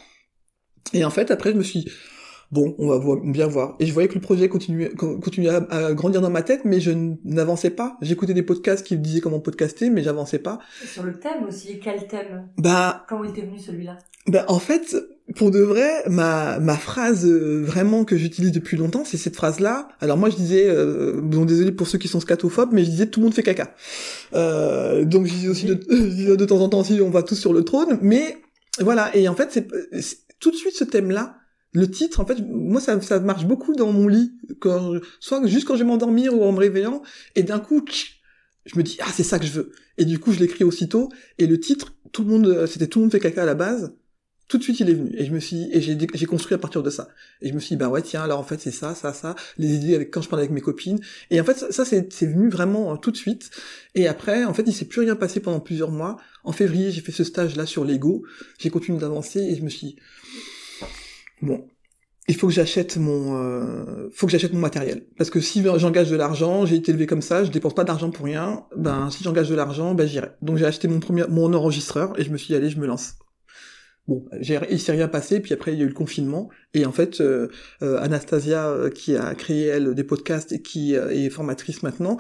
Et 0.93 1.05
en 1.05 1.11
fait 1.11 1.31
après 1.31 1.53
je 1.53 1.57
me 1.57 1.63
suis 1.63 1.87
bon, 2.51 2.75
on 2.79 2.89
va 2.89 3.01
bien 3.25 3.47
voir. 3.47 3.77
Et 3.79 3.87
je 3.87 3.93
voyais 3.93 4.09
que 4.09 4.15
le 4.15 4.21
projet 4.21 4.49
continuait, 4.49 4.91
continuait 4.91 5.51
à, 5.71 5.93
grandir 5.93 6.21
dans 6.21 6.31
ma 6.31 6.43
tête, 6.43 6.63
mais 6.65 6.81
je 6.81 6.91
n'avançais 7.25 7.71
pas. 7.71 7.97
J'écoutais 8.01 8.35
des 8.35 8.43
podcasts 8.43 8.87
qui 8.87 8.97
me 8.97 9.03
disaient 9.03 9.21
comment 9.21 9.41
podcaster, 9.41 9.91
mais 9.91 10.03
j'avançais 10.03 10.39
pas. 10.39 10.59
sur 10.85 11.03
le 11.03 11.19
thème 11.19 11.45
aussi, 11.47 11.79
quel 11.81 12.07
thème? 12.07 12.49
Bah. 12.59 13.05
Comment 13.09 13.25
était 13.25 13.43
venu 13.43 13.59
celui-là? 13.59 13.99
Bah 14.27 14.45
en 14.49 14.59
fait, 14.59 14.97
pour 15.35 15.51
de 15.51 15.61
vrai, 15.61 16.05
ma 16.07 16.59
ma 16.59 16.77
phrase 16.77 17.25
euh, 17.25 17.63
vraiment 17.65 18.05
que 18.05 18.17
j'utilise 18.17 18.53
depuis 18.53 18.77
longtemps, 18.77 19.05
c'est 19.05 19.17
cette 19.17 19.35
phrase-là. 19.35 19.89
Alors 20.01 20.19
moi 20.19 20.29
je 20.29 20.37
disais, 20.37 20.67
euh, 20.69 21.21
bon 21.23 21.47
désolé 21.47 21.73
pour 21.73 21.89
ceux 21.89 21.99
qui 21.99 22.09
sont 22.09 22.21
scatophobes, 22.21 22.71
mais 22.73 22.85
je 22.85 22.91
disais 22.91 23.07
tout 23.07 23.21
le 23.21 23.25
monde 23.25 23.35
fait 23.35 23.43
caca. 23.43 23.75
Euh, 24.35 25.05
donc 25.05 25.27
je 25.27 25.33
disais 25.33 25.49
aussi 25.49 25.67
de, 25.67 25.75
de 26.35 26.45
temps 26.45 26.61
en 26.61 26.69
temps 26.69 26.81
aussi 26.81 27.01
on 27.01 27.11
va 27.11 27.23
tous 27.23 27.37
sur 27.37 27.53
le 27.53 27.65
trône, 27.65 27.99
mais 28.03 28.37
voilà. 28.79 29.15
Et 29.17 29.27
en 29.27 29.35
fait 29.35 29.51
c'est 29.53 29.69
tout 30.39 30.51
de 30.51 30.57
suite 30.57 30.75
ce 30.75 30.85
thème-là 30.85 31.40
le 31.73 31.91
titre, 31.91 32.21
en 32.21 32.27
fait, 32.27 32.41
moi, 32.49 32.81
ça, 32.81 33.01
ça 33.01 33.21
marche 33.21 33.47
beaucoup 33.47 33.75
dans 33.75 33.93
mon 33.93 34.09
lit, 34.09 34.33
quand, 34.59 34.95
soit 35.21 35.47
juste 35.47 35.67
quand 35.67 35.75
je 35.75 35.81
vais 35.81 35.89
m'endormir 35.89 36.35
ou 36.35 36.43
en 36.43 36.53
me 36.53 36.59
réveillant, 36.59 37.03
et 37.37 37.43
d'un 37.43 37.61
coup, 37.61 37.85
je 38.65 38.77
me 38.79 38.83
dis, 38.83 38.99
ah, 39.01 39.11
c'est 39.13 39.23
ça 39.23 39.39
que 39.39 39.47
je 39.47 39.53
veux. 39.53 39.73
Et 39.99 40.05
du 40.05 40.19
coup, 40.19 40.33
je 40.33 40.41
l'écris 40.41 40.65
aussitôt, 40.65 41.11
et 41.39 41.47
le 41.47 41.61
titre, 41.61 41.95
tout 42.13 42.23
le 42.25 42.29
monde, 42.31 42.67
c'était 42.67 42.89
tout 42.89 42.99
le 42.99 43.05
monde 43.05 43.13
fait 43.13 43.21
caca 43.21 43.43
à 43.43 43.47
la 43.47 43.55
base, 43.55 43.93
tout 44.51 44.59
de 44.59 44.65
suite 44.65 44.81
il 44.81 44.91
est 44.91 44.95
venu. 44.95 45.15
Et 45.17 45.25
je 45.25 45.33
me 45.33 45.39
suis 45.39 45.69
et 45.73 45.81
j'ai 45.81 45.97
j'ai 46.13 46.27
construit 46.27 46.55
à 46.55 46.59
partir 46.59 46.83
de 46.83 46.91
ça. 46.91 47.09
Et 47.41 47.49
je 47.49 47.55
me 47.55 47.61
suis 47.61 47.71
dit 47.71 47.77
bah 47.77 47.89
ouais 47.89 48.03
tiens 48.03 48.23
alors 48.23 48.41
en 48.41 48.43
fait 48.43 48.61
c'est 48.61 48.73
ça 48.73 48.97
ça 48.97 49.13
ça. 49.13 49.37
Les 49.59 49.69
idées 49.75 49.95
avec 49.95 50.11
quand 50.11 50.23
je 50.23 50.29
parlais 50.29 50.43
avec 50.43 50.53
mes 50.53 50.61
copines. 50.61 50.99
Et 51.31 51.41
en 51.41 51.45
fait 51.45 51.73
ça 51.73 51.85
c'est 51.85 52.13
c'est 52.13 52.27
venu 52.27 52.51
vraiment 52.51 52.93
euh, 52.93 52.97
tout 52.97 53.13
de 53.13 53.17
suite. 53.17 53.51
Et 53.95 54.09
après 54.09 54.45
en 54.45 54.53
fait 54.53 54.65
il 54.67 54.75
s'est 54.75 54.87
plus 54.87 55.03
rien 55.03 55.15
passé 55.15 55.39
pendant 55.39 55.61
plusieurs 55.61 55.93
mois. 55.93 56.17
En 56.43 56.51
février 56.51 56.91
j'ai 56.91 57.01
fait 57.01 57.13
ce 57.13 57.23
stage 57.23 57.55
là 57.55 57.65
sur 57.65 57.85
Lego. 57.85 58.25
J'ai 58.59 58.71
continué 58.71 58.99
d'avancer 58.99 59.39
et 59.39 59.55
je 59.55 59.63
me 59.63 59.71
suis 59.71 59.97
bon, 61.43 61.67
il 62.31 62.37
faut 62.37 62.47
que 62.47 62.53
j'achète 62.53 62.97
mon, 62.97 63.37
euh, 63.37 64.09
faut 64.13 64.27
que 64.27 64.33
j'achète 64.33 64.53
mon 64.53 64.61
matériel. 64.61 65.05
Parce 65.17 65.31
que 65.31 65.41
si 65.41 65.63
j'engage 65.63 66.11
de 66.11 66.17
l'argent, 66.17 66.65
j'ai 66.65 66.77
été 66.77 66.93
élevé 66.93 67.07
comme 67.07 67.23
ça, 67.23 67.45
je 67.45 67.51
dépense 67.51 67.75
pas 67.75 67.85
d'argent 67.85 68.11
pour 68.11 68.25
rien. 68.25 68.65
Ben 68.77 69.11
si 69.11 69.25
j'engage 69.25 69.49
de 69.49 69.55
l'argent, 69.57 69.95
ben 69.95 70.07
j'irai. 70.07 70.29
Donc 70.41 70.57
j'ai 70.57 70.67
acheté 70.67 70.87
mon 70.87 71.01
premier, 71.01 71.25
mon 71.29 71.53
enregistreur 71.55 72.19
et 72.19 72.23
je 72.23 72.31
me 72.31 72.37
suis 72.37 72.55
dit 72.55 72.71
je 72.71 72.79
me 72.79 72.87
lance. 72.87 73.15
Bon, 74.07 74.25
il 74.41 74.81
s'est 74.81 74.93
rien 74.93 75.09
passé, 75.09 75.41
puis 75.41 75.53
après 75.55 75.73
il 75.73 75.79
y 75.79 75.83
a 75.83 75.85
eu 75.85 75.89
le 75.89 75.95
confinement, 75.95 76.49
et 76.75 76.85
en 76.85 76.91
fait 76.91 77.21
euh, 77.21 77.49
euh, 77.83 78.01
Anastasia, 78.01 78.75
qui 78.93 79.15
a 79.15 79.35
créé 79.37 79.67
elle 79.67 79.95
des 79.95 80.03
podcasts 80.03 80.51
et 80.51 80.63
qui 80.63 80.95
est 80.95 81.31
formatrice 81.31 81.83
maintenant, 81.85 82.17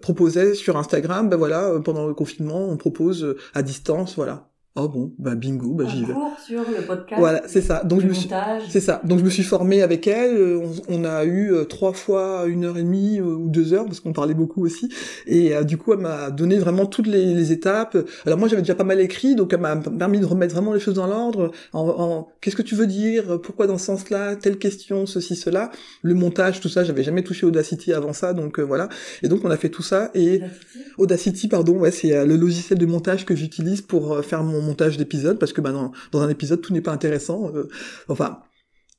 proposait 0.00 0.54
sur 0.54 0.76
Instagram, 0.76 1.28
ben 1.28 1.36
voilà, 1.36 1.80
pendant 1.84 2.06
le 2.06 2.14
confinement, 2.14 2.70
on 2.70 2.76
propose 2.78 3.36
à 3.52 3.62
distance, 3.62 4.16
voilà, 4.16 4.48
Oh 4.78 4.88
bon, 4.88 5.10
bah 5.18 5.34
bingo, 5.34 5.72
bah 5.72 5.86
j'y 5.88 6.04
vais. 6.04 6.12
sur 6.44 6.60
le 6.60 6.86
podcast. 6.86 7.18
Voilà, 7.18 7.40
c'est 7.46 7.62
ça. 7.62 7.82
Donc 7.82 8.02
je 8.02 8.08
me 8.08 8.12
suis, 8.12 8.28
c'est 8.68 8.82
ça. 8.82 9.00
Donc 9.04 9.20
je 9.20 9.24
me 9.24 9.30
suis 9.30 9.42
formé 9.42 9.80
avec 9.80 10.06
elle. 10.06 10.36
Euh, 10.36 10.66
on, 10.90 11.04
a 11.04 11.24
eu 11.24 11.50
euh, 11.50 11.64
trois 11.64 11.94
fois 11.94 12.44
une 12.46 12.66
heure 12.66 12.76
et 12.76 12.82
demie 12.82 13.18
euh, 13.18 13.24
ou 13.24 13.48
deux 13.48 13.72
heures 13.72 13.86
parce 13.86 14.00
qu'on 14.00 14.12
parlait 14.12 14.34
beaucoup 14.34 14.62
aussi. 14.66 14.90
Et 15.26 15.52
du 15.64 15.78
coup, 15.78 15.94
elle 15.94 16.00
m'a 16.00 16.30
donné 16.30 16.58
vraiment 16.58 16.84
toutes 16.84 17.06
les, 17.06 17.52
étapes. 17.52 17.96
Alors 18.26 18.38
moi, 18.38 18.48
j'avais 18.48 18.60
déjà 18.60 18.74
pas 18.74 18.84
mal 18.84 19.00
écrit, 19.00 19.34
donc 19.34 19.54
elle 19.54 19.60
m'a 19.60 19.76
permis 19.76 20.20
de 20.20 20.26
remettre 20.26 20.52
vraiment 20.52 20.74
les 20.74 20.80
choses 20.80 20.96
dans 20.96 21.06
l'ordre. 21.06 21.52
En, 21.72 22.28
qu'est-ce 22.42 22.56
que 22.56 22.62
tu 22.62 22.74
veux 22.74 22.86
dire? 22.86 23.40
Pourquoi 23.40 23.66
dans 23.66 23.78
ce 23.78 23.86
sens-là? 23.86 24.36
Telle 24.36 24.58
question, 24.58 25.06
ceci, 25.06 25.36
cela. 25.36 25.70
Le 26.02 26.12
montage, 26.12 26.60
tout 26.60 26.68
ça, 26.68 26.84
j'avais 26.84 27.02
jamais 27.02 27.22
touché 27.22 27.46
Audacity 27.46 27.94
avant 27.94 28.12
ça, 28.12 28.34
donc 28.34 28.60
voilà. 28.60 28.90
Et 29.22 29.28
donc 29.28 29.40
on 29.44 29.50
a 29.50 29.56
fait 29.56 29.70
tout 29.70 29.82
ça. 29.82 30.10
Et 30.14 30.36
Audacity, 30.36 30.94
Audacity 30.98 31.48
pardon, 31.48 31.78
ouais, 31.78 31.92
c'est 31.92 32.26
le 32.26 32.36
logiciel 32.36 32.78
de 32.78 32.86
montage 32.86 33.24
que 33.24 33.34
j'utilise 33.34 33.80
pour 33.80 34.22
faire 34.22 34.42
mon 34.42 34.65
montage 34.66 34.96
d'épisodes 34.96 35.38
parce 35.38 35.52
que 35.52 35.60
bah, 35.60 35.72
dans, 35.72 36.20
un 36.20 36.28
épisode 36.28 36.60
tout 36.60 36.72
n'est 36.72 36.80
pas 36.80 36.92
intéressant. 36.92 37.50
Euh, 37.54 37.68
enfin, 38.08 38.40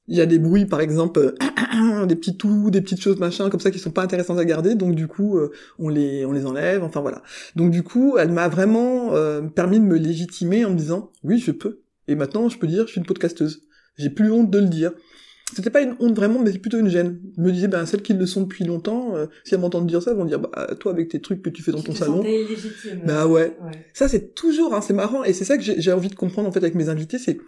il 0.07 0.17
y 0.17 0.21
a 0.21 0.25
des 0.25 0.39
bruits 0.39 0.65
par 0.65 0.81
exemple, 0.81 1.19
euh, 1.19 2.05
des 2.05 2.15
petits 2.15 2.37
tout, 2.37 2.71
des 2.71 2.81
petites 2.81 3.01
choses 3.01 3.19
machin 3.19 3.49
comme 3.49 3.59
ça 3.59 3.71
qui 3.71 3.79
sont 3.79 3.91
pas 3.91 4.03
intéressantes 4.03 4.39
à 4.39 4.45
garder, 4.45 4.75
donc 4.75 4.95
du 4.95 5.07
coup 5.07 5.37
euh, 5.37 5.51
on 5.79 5.89
les 5.89 6.25
on 6.25 6.31
les 6.31 6.45
enlève. 6.45 6.83
Enfin 6.83 7.01
voilà. 7.01 7.21
Donc 7.55 7.71
du 7.71 7.83
coup, 7.83 8.17
elle 8.17 8.31
m'a 8.31 8.47
vraiment 8.47 9.11
permis 9.55 9.79
de 9.79 9.85
me 9.85 9.97
légitimer 9.97 10.65
en 10.65 10.71
me 10.71 10.75
disant 10.75 11.11
oui 11.23 11.39
je 11.39 11.51
peux. 11.51 11.81
Et 12.07 12.15
maintenant 12.15 12.49
je 12.49 12.57
peux 12.57 12.67
dire 12.67 12.87
je 12.87 12.91
suis 12.93 12.99
une 12.99 13.07
podcasteuse. 13.07 13.63
J'ai 13.97 14.09
plus 14.09 14.31
honte 14.31 14.49
de 14.49 14.59
le 14.59 14.67
dire. 14.67 14.91
C'était 15.53 15.69
pas 15.69 15.81
une 15.81 15.95
honte 15.99 16.15
vraiment, 16.15 16.39
mais 16.39 16.51
c'est 16.51 16.59
plutôt 16.59 16.77
une 16.77 16.89
gêne. 16.89 17.19
Je 17.37 17.41
me 17.41 17.51
disais, 17.51 17.67
ben, 17.67 17.85
celles 17.85 18.01
qui 18.01 18.13
le 18.13 18.25
sont 18.25 18.41
depuis 18.41 18.65
longtemps, 18.65 19.15
euh, 19.15 19.27
si 19.43 19.53
elles 19.53 19.61
m'entendent 19.61 19.87
dire 19.87 20.01
ça, 20.01 20.11
elles 20.11 20.17
vont 20.17 20.25
dire, 20.25 20.39
bah, 20.39 20.75
toi, 20.79 20.91
avec 20.91 21.09
tes 21.09 21.21
trucs 21.21 21.41
que 21.41 21.49
tu 21.49 21.63
fais 21.63 21.71
dans 21.71 21.79
Tu 21.79 21.85
ton 21.85 21.93
te 21.93 21.97
salon. 21.99 22.23
illégitime. 22.23 23.01
Bah 23.05 23.27
ouais. 23.27 23.57
Ouais. 23.63 23.71
Ça, 23.93 24.07
c'est 24.07 24.35
toujours, 24.35 24.73
hein, 24.75 24.81
c'est 24.81 24.93
marrant, 24.93 25.23
et 25.23 25.33
c'est 25.33 25.45
ça 25.45 25.57
que 25.57 25.63
j'ai 25.63 25.79
j'ai 25.79 25.91
envie 25.91 26.09
de 26.09 26.15
comprendre, 26.15 26.49
en 26.49 26.51
fait, 26.51 26.59
avec 26.59 26.75
mes 26.75 26.89
invités, 26.89 27.17
c'est, 27.17 27.39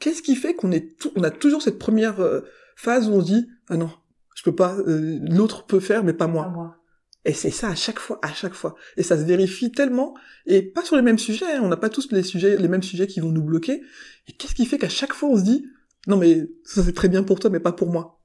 qu'est-ce 0.00 0.22
qui 0.22 0.34
fait 0.34 0.54
qu'on 0.54 0.72
est 0.72 0.98
tout, 0.98 1.12
on 1.14 1.22
a 1.22 1.30
toujours 1.30 1.62
cette 1.62 1.78
première 1.78 2.20
euh, 2.20 2.40
phase 2.74 3.08
où 3.08 3.12
on 3.12 3.20
se 3.20 3.26
dit, 3.26 3.46
ah 3.68 3.76
non, 3.76 3.90
je 4.34 4.42
peux 4.42 4.54
pas, 4.54 4.76
euh, 4.86 5.18
l'autre 5.22 5.66
peut 5.66 5.80
faire, 5.80 6.02
mais 6.04 6.12
pas 6.12 6.26
moi. 6.26 6.44
Pas 6.44 6.50
moi. 6.50 6.76
Et 7.24 7.32
c'est 7.32 7.50
ça 7.50 7.68
à 7.70 7.74
chaque 7.74 7.98
fois, 7.98 8.20
à 8.22 8.32
chaque 8.32 8.54
fois. 8.54 8.76
Et 8.96 9.02
ça 9.02 9.16
se 9.18 9.24
vérifie 9.24 9.72
tellement, 9.72 10.14
et 10.46 10.62
pas 10.62 10.84
sur 10.84 10.94
les 10.96 11.02
mêmes 11.02 11.18
sujets, 11.18 11.46
hein, 11.54 11.60
on 11.62 11.68
n'a 11.68 11.76
pas 11.76 11.88
tous 11.88 12.10
les 12.12 12.22
sujets, 12.22 12.56
les 12.56 12.68
mêmes 12.68 12.82
sujets 12.84 13.06
qui 13.06 13.20
vont 13.20 13.30
nous 13.30 13.42
bloquer. 13.42 13.82
Et 14.28 14.32
qu'est-ce 14.32 14.54
qui 14.54 14.66
fait 14.66 14.78
qu'à 14.78 14.88
chaque 14.88 15.12
fois 15.12 15.28
on 15.30 15.36
se 15.36 15.42
dit, 15.42 15.66
non 16.06 16.16
mais 16.16 16.48
ça 16.64 16.82
c'est 16.82 16.92
très 16.94 17.08
bien 17.08 17.22
pour 17.22 17.38
toi, 17.40 17.50
mais 17.50 17.60
pas 17.60 17.72
pour 17.72 17.90
moi. 17.90 18.20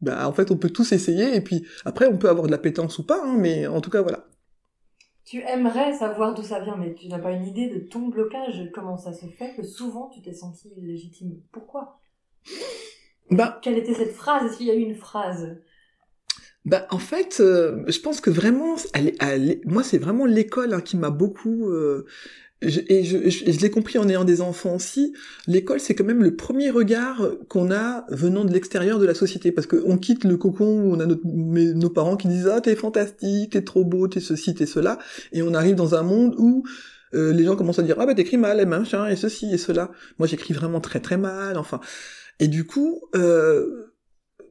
Bah 0.00 0.28
en 0.28 0.32
fait 0.32 0.50
on 0.50 0.56
peut 0.56 0.70
tous 0.70 0.92
essayer, 0.92 1.34
et 1.36 1.40
puis 1.40 1.66
après 1.84 2.06
on 2.06 2.18
peut 2.18 2.28
avoir 2.28 2.46
de 2.46 2.50
la 2.52 2.58
pétence 2.58 2.98
ou 2.98 3.06
pas, 3.06 3.22
hein, 3.24 3.36
mais 3.38 3.66
en 3.66 3.80
tout 3.80 3.90
cas 3.90 4.02
voilà. 4.02 4.26
Tu 5.24 5.40
aimerais 5.42 5.92
savoir 5.94 6.34
d'où 6.34 6.42
ça 6.42 6.60
vient, 6.60 6.76
mais 6.76 6.94
tu 6.94 7.08
n'as 7.08 7.18
pas 7.18 7.32
une 7.32 7.46
idée 7.46 7.68
de 7.68 7.80
ton 7.80 8.08
blocage, 8.08 8.70
comment 8.72 8.96
ça 8.96 9.12
se 9.12 9.26
fait 9.26 9.54
que 9.56 9.62
souvent 9.64 10.08
tu 10.08 10.22
t'es 10.22 10.32
senti 10.34 10.68
illégitime. 10.76 11.40
Pourquoi? 11.50 11.98
Bah 13.30 13.58
Quelle 13.62 13.78
était 13.78 13.94
cette 13.94 14.12
phrase? 14.12 14.44
Est-ce 14.46 14.58
qu'il 14.58 14.66
y 14.66 14.70
a 14.70 14.74
eu 14.74 14.82
une 14.82 14.94
phrase? 14.94 15.56
Bah, 16.64 16.86
en 16.90 16.98
fait, 16.98 17.38
euh, 17.40 17.84
je 17.86 18.00
pense 18.00 18.20
que 18.20 18.30
vraiment, 18.30 18.74
elle 18.92 19.14
elle 19.20 19.60
moi, 19.64 19.84
c'est 19.84 19.98
vraiment 19.98 20.26
l'école 20.26 20.74
hein, 20.74 20.80
qui 20.80 20.96
m'a 20.96 21.10
beaucoup. 21.10 21.68
euh, 21.70 22.06
et 22.62 23.04
je, 23.04 23.60
l'ai 23.60 23.70
compris 23.70 23.98
en 23.98 24.08
ayant 24.08 24.24
des 24.24 24.40
enfants 24.40 24.76
aussi. 24.76 25.12
L'école, 25.46 25.78
c'est 25.78 25.94
quand 25.94 26.04
même 26.04 26.22
le 26.22 26.36
premier 26.36 26.70
regard 26.70 27.20
qu'on 27.48 27.70
a 27.70 28.06
venant 28.08 28.46
de 28.46 28.52
l'extérieur 28.52 28.98
de 28.98 29.04
la 29.04 29.14
société, 29.14 29.52
parce 29.52 29.66
qu'on 29.66 29.98
quitte 29.98 30.24
le 30.24 30.38
cocon 30.38 30.64
où 30.64 30.94
on 30.94 31.00
a 31.00 31.06
nos 31.06 31.90
parents 31.90 32.16
qui 32.16 32.28
disent 32.28 32.48
ah 32.48 32.62
t'es 32.62 32.74
fantastique, 32.74 33.52
t'es 33.52 33.62
trop 33.62 33.84
beau, 33.84 34.08
t'es 34.08 34.20
ceci, 34.20 34.54
t'es 34.54 34.64
cela, 34.64 34.98
et 35.32 35.42
on 35.42 35.52
arrive 35.52 35.74
dans 35.74 35.94
un 35.94 36.02
monde 36.02 36.34
où 36.38 36.64
euh, 37.14 37.32
les 37.32 37.44
gens 37.44 37.56
commencent 37.56 37.78
à 37.78 37.82
dire 37.82 37.96
ah 37.98 38.06
bah 38.06 38.14
t'écris 38.14 38.38
mal, 38.38 38.58
et 38.58 38.66
machin, 38.66 39.06
et 39.06 39.16
ceci 39.16 39.52
et 39.52 39.58
cela. 39.58 39.90
Moi, 40.18 40.26
j'écris 40.26 40.54
vraiment 40.54 40.80
très 40.80 41.00
très 41.00 41.18
mal. 41.18 41.58
Enfin, 41.58 41.80
et 42.40 42.48
du 42.48 42.64
coup. 42.64 43.00
Euh, 43.14 43.92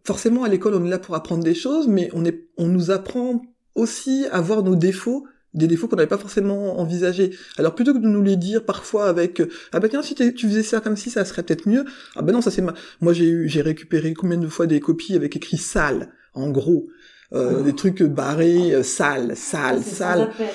forcément 0.05 0.43
à 0.43 0.49
l'école 0.49 0.75
on 0.75 0.85
est 0.85 0.89
là 0.89 0.99
pour 0.99 1.15
apprendre 1.15 1.43
des 1.43 1.55
choses, 1.55 1.87
mais 1.87 2.11
on 2.13 2.67
nous 2.67 2.91
apprend 2.91 3.41
aussi 3.73 4.27
à 4.31 4.39
voir 4.39 4.61
nos 4.61 4.75
défauts, 4.75 5.25
des 5.55 5.67
défauts 5.67 5.87
qu'on 5.87 5.95
n'avait 5.95 6.07
pas 6.07 6.17
forcément 6.17 6.79
envisagés. 6.79 7.31
Alors 7.57 7.73
plutôt 7.73 7.93
que 7.93 7.99
de 7.99 8.07
nous 8.07 8.21
les 8.21 8.35
dire 8.35 8.63
parfois 8.63 9.07
avec 9.07 9.41
ah 9.71 9.79
bah 9.79 9.89
tiens 9.89 10.01
si 10.01 10.13
tu 10.13 10.47
faisais 10.47 10.63
ça 10.63 10.81
comme 10.81 10.95
si 10.95 11.09
ça 11.09 11.25
serait 11.25 11.43
peut-être 11.43 11.67
mieux, 11.67 11.85
ah 12.15 12.21
bah 12.21 12.31
non 12.31 12.41
ça 12.41 12.51
c'est 12.51 12.61
ma... 12.61 12.73
moi 13.01 13.13
j'ai 13.13 13.27
eu 13.27 13.49
j'ai 13.49 13.61
récupéré 13.61 14.13
combien 14.13 14.37
de 14.37 14.47
fois 14.47 14.67
des 14.67 14.79
copies 14.79 15.15
avec 15.15 15.35
écrit 15.35 15.57
sale 15.57 16.11
en 16.33 16.49
gros. 16.49 16.87
Euh, 17.35 17.63
des 17.63 17.75
trucs 17.75 18.01
barrés, 18.01 18.73
euh, 18.73 18.81
sale, 18.81 19.35
sale, 19.35 19.81
C'est 19.83 19.89
sans 19.89 19.95
sale. 19.97 20.21
appel. 20.21 20.47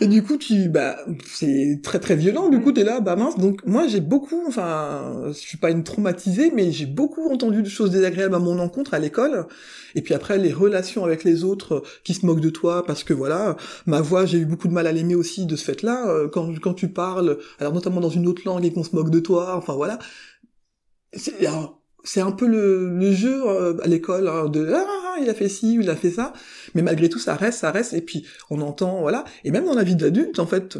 Et 0.00 0.08
du 0.08 0.24
coup, 0.24 0.36
tu, 0.36 0.68
bah, 0.68 0.96
c'est 1.24 1.78
très 1.82 2.00
très 2.00 2.16
violent. 2.16 2.48
Du 2.48 2.60
coup, 2.60 2.72
t'es 2.72 2.82
là, 2.82 3.00
bah 3.00 3.14
mince. 3.14 3.38
Donc 3.38 3.64
moi, 3.64 3.86
j'ai 3.86 4.00
beaucoup, 4.00 4.42
enfin, 4.48 5.26
je 5.28 5.32
suis 5.32 5.58
pas 5.58 5.70
une 5.70 5.84
traumatisée, 5.84 6.50
mais 6.52 6.72
j'ai 6.72 6.86
beaucoup 6.86 7.30
entendu 7.30 7.62
de 7.62 7.68
choses 7.68 7.90
désagréables 7.92 8.34
à 8.34 8.40
mon 8.40 8.58
encontre 8.58 8.94
à 8.94 8.98
l'école. 8.98 9.46
Et 9.94 10.02
puis 10.02 10.12
après, 10.12 10.36
les 10.38 10.52
relations 10.52 11.04
avec 11.04 11.22
les 11.22 11.44
autres 11.44 11.74
euh, 11.74 11.80
qui 12.02 12.14
se 12.14 12.26
moquent 12.26 12.40
de 12.40 12.50
toi, 12.50 12.84
parce 12.84 13.04
que 13.04 13.14
voilà, 13.14 13.56
ma 13.86 14.00
voix, 14.00 14.26
j'ai 14.26 14.38
eu 14.38 14.44
beaucoup 14.44 14.66
de 14.66 14.72
mal 14.72 14.88
à 14.88 14.92
l'aimer 14.92 15.14
aussi 15.14 15.46
de 15.46 15.54
ce 15.54 15.64
fait-là. 15.64 16.28
Quand 16.32 16.52
quand 16.60 16.74
tu 16.74 16.88
parles, 16.88 17.38
alors 17.60 17.72
notamment 17.72 18.00
dans 18.00 18.08
une 18.10 18.26
autre 18.26 18.42
langue 18.44 18.64
et 18.64 18.72
qu'on 18.72 18.82
se 18.82 18.96
moque 18.96 19.10
de 19.10 19.20
toi, 19.20 19.54
enfin 19.56 19.74
voilà. 19.74 19.98
C'est 21.12 21.46
alors, 21.46 21.83
c'est 22.04 22.20
un 22.20 22.32
peu 22.32 22.46
le, 22.46 22.90
le 22.96 23.12
jeu 23.12 23.42
euh, 23.46 23.76
à 23.82 23.88
l'école 23.88 24.28
hein, 24.28 24.48
de 24.48 24.70
ah 24.72 25.16
il 25.20 25.28
a 25.30 25.34
fait 25.34 25.48
ci 25.48 25.78
ou 25.78 25.80
il 25.80 25.90
a 25.90 25.96
fait 25.96 26.10
ça. 26.10 26.32
Mais 26.74 26.82
malgré 26.82 27.08
tout 27.08 27.18
ça 27.18 27.34
reste 27.34 27.60
ça 27.60 27.70
reste. 27.70 27.94
Et 27.94 28.02
puis 28.02 28.26
on 28.50 28.60
entend 28.60 29.00
voilà. 29.00 29.24
Et 29.44 29.50
même 29.50 29.64
dans 29.64 29.74
la 29.74 29.82
vie 29.82 29.96
d'adulte 29.96 30.38
en 30.38 30.46
fait 30.46 30.78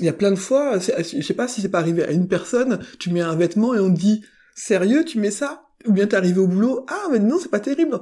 il 0.00 0.06
y 0.06 0.08
a 0.08 0.12
plein 0.12 0.30
de 0.30 0.36
fois 0.36 0.78
je 0.78 1.22
sais 1.22 1.34
pas 1.34 1.48
si 1.48 1.60
c'est 1.60 1.68
pas 1.68 1.80
arrivé 1.80 2.02
à 2.04 2.10
une 2.10 2.28
personne 2.28 2.80
tu 2.98 3.10
mets 3.10 3.20
un 3.20 3.36
vêtement 3.36 3.74
et 3.74 3.78
on 3.78 3.92
te 3.92 3.98
dit 3.98 4.24
sérieux 4.54 5.04
tu 5.04 5.18
mets 5.18 5.30
ça? 5.30 5.64
Ou 5.86 5.92
bien 5.92 6.06
t'es 6.06 6.16
arrivé 6.16 6.40
au 6.40 6.48
boulot 6.48 6.84
ah 6.88 7.06
mais 7.12 7.18
non 7.20 7.38
c'est 7.40 7.50
pas 7.50 7.60
terrible 7.60 8.00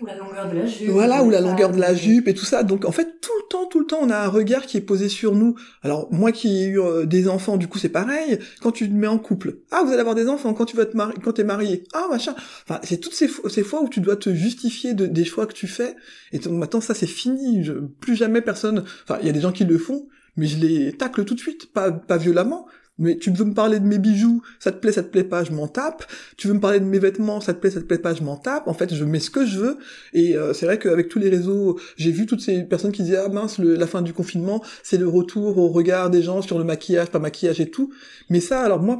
Ou 0.00 0.06
la 0.06 0.16
longueur 0.16 0.48
de 0.50 0.56
la 0.56 0.66
jupe. 0.66 0.88
voilà, 0.90 1.22
ou 1.24 1.30
la 1.30 1.40
longueur 1.40 1.70
de 1.72 1.78
la 1.78 1.88
c'est- 1.88 1.96
jupe 2.02 2.28
et 2.28 2.34
tout 2.34 2.44
ça. 2.44 2.62
Donc 2.62 2.84
en 2.84 2.92
fait, 2.92 3.20
tout 3.20 3.32
le 3.42 3.48
temps, 3.48 3.66
tout 3.66 3.80
le 3.80 3.86
temps, 3.86 3.98
on 4.00 4.10
a 4.10 4.16
un 4.16 4.28
regard 4.28 4.64
qui 4.66 4.76
est 4.76 4.80
posé 4.82 5.08
sur 5.08 5.34
nous. 5.34 5.54
Alors 5.82 6.08
moi 6.12 6.30
qui 6.32 6.62
ai 6.62 6.66
eu 6.66 6.80
euh, 6.80 7.04
des 7.06 7.28
enfants, 7.28 7.56
du 7.56 7.66
coup 7.68 7.78
c'est 7.78 7.88
pareil. 7.88 8.38
Quand 8.60 8.72
tu 8.72 8.88
te 8.88 8.94
mets 8.94 9.06
en 9.06 9.18
couple, 9.18 9.58
ah 9.70 9.82
vous 9.84 9.90
allez 9.90 10.00
avoir 10.00 10.14
des 10.14 10.28
enfants. 10.28 10.54
Quand 10.54 10.64
tu 10.66 10.76
vas 10.76 10.86
te 10.86 10.96
marier, 10.96 11.14
quand 11.22 11.32
t'es 11.32 11.44
marié, 11.44 11.84
ah 11.94 12.06
machin. 12.10 12.34
Enfin, 12.68 12.80
c'est 12.84 12.98
toutes 12.98 13.14
ces, 13.14 13.26
fo- 13.26 13.48
ces 13.48 13.62
fois 13.62 13.82
où 13.82 13.88
tu 13.88 14.00
dois 14.00 14.16
te 14.16 14.32
justifier 14.32 14.94
de, 14.94 15.06
des 15.06 15.24
choix 15.24 15.46
que 15.46 15.54
tu 15.54 15.66
fais. 15.66 15.96
Et 16.32 16.38
donc 16.38 16.52
maintenant 16.54 16.80
ça 16.80 16.94
c'est 16.94 17.06
fini. 17.06 17.64
Je, 17.64 17.72
plus 17.72 18.14
jamais 18.16 18.40
personne. 18.40 18.84
Enfin, 19.04 19.18
il 19.20 19.26
y 19.26 19.30
a 19.30 19.32
des 19.32 19.40
gens 19.40 19.52
qui 19.52 19.64
le 19.64 19.78
font, 19.78 20.06
mais 20.36 20.46
je 20.46 20.58
les 20.58 20.92
tacle 20.92 21.24
tout 21.24 21.34
de 21.34 21.40
suite, 21.40 21.72
pas 21.72 21.90
pas 21.90 22.16
violemment. 22.18 22.66
Mais 22.98 23.16
tu 23.16 23.30
veux 23.30 23.44
me 23.44 23.54
parler 23.54 23.78
de 23.78 23.86
mes 23.86 23.98
bijoux, 23.98 24.42
ça 24.58 24.72
te 24.72 24.78
plaît, 24.78 24.90
ça 24.92 25.02
te 25.02 25.08
plaît 25.08 25.24
pas, 25.24 25.44
je 25.44 25.52
m'en 25.52 25.68
tape. 25.68 26.04
Tu 26.36 26.48
veux 26.48 26.54
me 26.54 26.60
parler 26.60 26.80
de 26.80 26.84
mes 26.84 26.98
vêtements, 26.98 27.40
ça 27.40 27.54
te 27.54 27.60
plaît, 27.60 27.70
ça 27.70 27.80
te 27.80 27.86
plaît 27.86 27.98
pas, 27.98 28.12
je 28.14 28.22
m'en 28.22 28.36
tape. 28.36 28.66
En 28.66 28.74
fait, 28.74 28.92
je 28.94 29.04
mets 29.04 29.20
ce 29.20 29.30
que 29.30 29.46
je 29.46 29.58
veux. 29.58 29.78
Et 30.12 30.36
euh, 30.36 30.52
c'est 30.52 30.66
vrai 30.66 30.78
qu'avec 30.78 31.08
tous 31.08 31.18
les 31.18 31.28
réseaux, 31.30 31.78
j'ai 31.96 32.10
vu 32.10 32.26
toutes 32.26 32.40
ces 32.40 32.64
personnes 32.64 32.92
qui 32.92 33.02
disaient 33.02 33.16
ah 33.24 33.28
mince, 33.28 33.58
le- 33.58 33.76
la 33.76 33.86
fin 33.86 34.02
du 34.02 34.12
confinement, 34.12 34.64
c'est 34.82 34.98
le 34.98 35.06
retour 35.08 35.58
au 35.58 35.68
regard 35.68 36.10
des 36.10 36.22
gens 36.22 36.42
sur 36.42 36.58
le 36.58 36.64
maquillage, 36.64 37.08
pas 37.10 37.18
maquillage 37.20 37.60
et 37.60 37.70
tout. 37.70 37.92
Mais 38.30 38.40
ça, 38.40 38.62
alors 38.62 38.80
moi, 38.82 38.98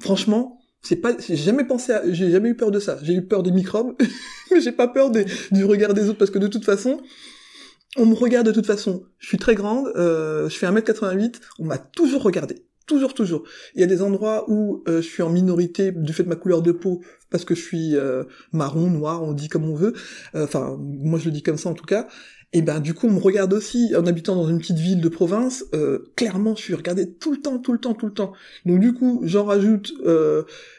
franchement, 0.00 0.58
c'est 0.82 0.96
pas, 0.96 1.12
j'ai 1.18 1.36
jamais 1.36 1.64
pensé 1.64 1.92
à, 1.92 2.02
j'ai 2.12 2.30
jamais 2.30 2.50
eu 2.50 2.56
peur 2.56 2.70
de 2.70 2.80
ça. 2.80 2.98
J'ai 3.02 3.14
eu 3.14 3.22
peur 3.26 3.42
des 3.42 3.52
microbes, 3.52 3.94
mais 4.50 4.60
j'ai 4.60 4.72
pas 4.72 4.88
peur 4.88 5.10
du 5.10 5.64
regard 5.64 5.94
des 5.94 6.08
autres 6.08 6.18
parce 6.18 6.30
que 6.30 6.38
de 6.38 6.48
toute 6.48 6.64
façon, 6.64 7.00
on 7.96 8.06
me 8.06 8.14
regarde 8.14 8.46
de 8.46 8.52
toute 8.52 8.66
façon. 8.66 9.04
Je 9.18 9.28
suis 9.28 9.38
très 9.38 9.54
grande, 9.54 9.86
euh, 9.96 10.48
je 10.48 10.56
fais 10.58 10.66
1m88, 10.66 11.36
on 11.58 11.66
m'a 11.66 11.78
toujours 11.78 12.22
regardé. 12.22 12.64
Toujours, 12.86 13.14
toujours. 13.14 13.44
Il 13.74 13.80
y 13.80 13.84
a 13.84 13.86
des 13.86 14.02
endroits 14.02 14.44
où 14.50 14.82
euh, 14.88 15.00
je 15.00 15.06
suis 15.06 15.22
en 15.22 15.30
minorité 15.30 15.92
du 15.92 16.12
fait 16.12 16.24
de 16.24 16.28
ma 16.28 16.36
couleur 16.36 16.62
de 16.62 16.72
peau, 16.72 17.00
parce 17.30 17.44
que 17.44 17.54
je 17.54 17.60
suis 17.60 17.96
euh, 17.96 18.24
marron, 18.52 18.90
noir, 18.90 19.22
on 19.22 19.32
dit 19.32 19.48
comme 19.48 19.68
on 19.68 19.74
veut. 19.74 19.94
Euh, 20.34 20.44
Enfin, 20.44 20.76
moi 20.80 21.18
je 21.18 21.26
le 21.26 21.30
dis 21.30 21.42
comme 21.42 21.58
ça 21.58 21.68
en 21.68 21.74
tout 21.74 21.84
cas. 21.84 22.08
Et 22.52 22.60
ben 22.60 22.80
du 22.80 22.92
coup, 22.92 23.06
on 23.06 23.12
me 23.12 23.20
regarde 23.20 23.52
aussi 23.54 23.94
en 23.96 24.06
habitant 24.06 24.34
dans 24.34 24.46
une 24.46 24.58
petite 24.58 24.78
ville 24.78 25.00
de 25.00 25.08
province. 25.08 25.64
clairement, 26.16 26.54
je 26.54 26.60
suis 26.60 26.74
regardé 26.74 27.10
tout 27.10 27.32
le 27.32 27.38
temps, 27.38 27.58
tout 27.58 27.72
le 27.72 27.78
temps, 27.78 27.94
tout 27.94 28.04
le 28.04 28.12
temps. 28.12 28.34
Donc 28.66 28.78
du 28.78 28.92
coup, 28.92 29.22
j'en 29.24 29.44
rajoute. 29.44 29.94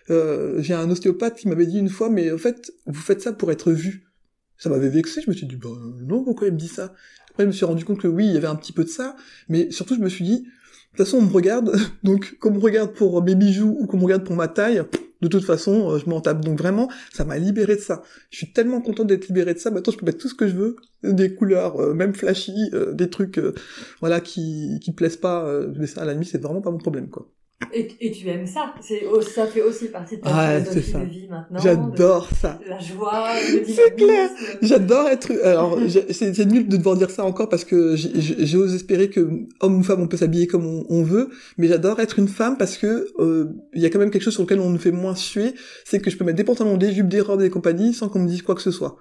J'ai 0.07 0.73
un 0.73 0.89
ostéopathe 0.91 1.35
qui 1.35 1.47
m'avait 1.47 1.65
dit 1.65 1.79
une 1.79 1.89
fois, 1.89 2.09
mais 2.09 2.31
en 2.31 2.37
fait, 2.37 2.71
vous 2.85 3.01
faites 3.01 3.21
ça 3.21 3.33
pour 3.33 3.51
être 3.51 3.71
vu. 3.71 4.05
Ça 4.57 4.69
m'avait 4.69 4.89
vexé. 4.89 5.21
Je 5.21 5.31
me 5.31 5.35
suis 5.35 5.47
dit, 5.47 5.55
bah 5.55 5.69
non, 6.05 6.23
pourquoi 6.23 6.47
il 6.47 6.53
me 6.53 6.59
dit 6.59 6.67
ça? 6.67 6.93
Après, 7.31 7.43
je 7.43 7.47
me 7.47 7.51
suis 7.51 7.65
rendu 7.65 7.83
compte 7.83 7.99
que 7.99 8.07
oui, 8.07 8.27
il 8.27 8.33
y 8.33 8.37
avait 8.37 8.45
un 8.45 8.55
petit 8.55 8.73
peu 8.73 8.83
de 8.83 8.89
ça, 8.89 9.15
mais 9.49 9.71
surtout, 9.71 9.95
je 9.95 9.99
me 9.99 10.09
suis 10.09 10.23
dit, 10.23 10.45
de 10.93 10.97
toute 10.97 11.05
façon, 11.05 11.17
on 11.17 11.27
me 11.27 11.33
regarde, 11.33 11.75
donc 12.03 12.37
qu'on 12.39 12.51
me 12.51 12.59
regarde 12.59 12.93
pour 12.93 13.21
mes 13.23 13.35
bijoux 13.35 13.75
ou 13.79 13.87
qu'on 13.87 13.97
me 13.97 14.03
regarde 14.03 14.23
pour 14.23 14.35
ma 14.35 14.47
taille, 14.47 14.83
de 15.23 15.29
toute 15.29 15.45
façon, 15.45 15.89
euh, 15.89 15.97
je 15.97 16.09
m'en 16.09 16.19
tape. 16.19 16.41
Donc 16.41 16.59
vraiment, 16.59 16.89
ça 17.13 17.23
m'a 17.23 17.37
libéré 17.37 17.77
de 17.77 17.81
ça. 17.81 18.03
Je 18.29 18.37
suis 18.37 18.51
tellement 18.51 18.81
content 18.81 19.05
d'être 19.05 19.27
libéré 19.27 19.53
de 19.53 19.59
ça. 19.59 19.71
Maintenant, 19.71 19.93
je 19.93 19.97
peux 19.97 20.05
mettre 20.05 20.17
tout 20.17 20.27
ce 20.27 20.35
que 20.35 20.47
je 20.47 20.55
veux, 20.55 20.75
des 21.01 21.33
couleurs, 21.33 21.79
euh, 21.79 21.93
même 21.93 22.13
flashy, 22.13 22.69
euh, 22.73 22.93
des 22.93 23.09
trucs, 23.09 23.39
voilà, 24.01 24.19
qui 24.19 24.79
qui 24.81 24.91
plaisent 24.91 25.17
pas. 25.17 25.49
mais 25.77 25.87
ça, 25.87 26.01
à 26.01 26.05
la 26.05 26.13
limite, 26.13 26.29
c'est 26.29 26.41
vraiment 26.41 26.61
pas 26.61 26.71
mon 26.71 26.77
problème, 26.77 27.09
quoi. 27.09 27.27
Et, 27.73 27.87
et 28.01 28.11
tu 28.11 28.27
aimes 28.27 28.47
ça. 28.47 28.73
C'est, 28.81 29.03
ça 29.33 29.47
fait 29.47 29.61
aussi 29.61 29.87
partie 29.87 30.17
de 30.17 30.21
ta 30.21 30.61
philosophie 30.61 30.93
de 30.93 31.05
vie 31.05 31.27
maintenant. 31.29 31.59
J'adore 31.59 32.29
ça. 32.39 32.59
La 32.67 32.79
joie, 32.79 33.29
le 33.51 33.63
C'est 33.65 33.95
clair. 33.95 34.29
J'adore 34.61 35.07
être. 35.07 35.31
Alors, 35.43 35.79
c'est 36.09 36.33
c'est 36.33 36.45
nul 36.45 36.67
de 36.67 36.77
devoir 36.77 36.95
dire 36.95 37.09
ça 37.09 37.23
encore 37.23 37.49
parce 37.49 37.63
que 37.63 37.95
j'ose 37.95 38.75
espérer 38.75 39.09
que 39.09 39.27
homme 39.59 39.79
ou 39.79 39.83
femme, 39.83 40.01
on 40.01 40.07
peut 40.07 40.17
s'habiller 40.17 40.47
comme 40.47 40.65
on, 40.65 40.85
on 40.89 41.03
veut, 41.03 41.29
mais 41.57 41.67
j'adore 41.67 41.99
être 41.99 42.19
une 42.19 42.27
femme 42.27 42.57
parce 42.57 42.77
que 42.77 43.07
euh, 43.19 43.49
il 43.73 43.81
y 43.81 43.85
a 43.85 43.89
quand 43.89 43.99
même 43.99 44.11
quelque 44.11 44.23
chose 44.23 44.33
sur 44.33 44.43
lequel 44.43 44.59
on 44.59 44.69
nous 44.69 44.79
fait 44.79 44.91
moins 44.91 45.15
suer, 45.15 45.53
c'est 45.85 45.99
que 45.99 46.09
je 46.09 46.17
peux 46.17 46.25
mettre 46.25 46.37
des 46.37 46.43
pantalons, 46.43 46.77
des 46.77 46.91
jupes, 46.91 47.07
des 47.07 47.21
robes, 47.21 47.41
des 47.41 47.49
compagnies 47.49 47.93
sans 47.93 48.09
qu'on 48.09 48.19
me 48.19 48.27
dise 48.27 48.41
quoi 48.41 48.55
que 48.55 48.61
ce 48.61 48.71
soit. 48.71 48.97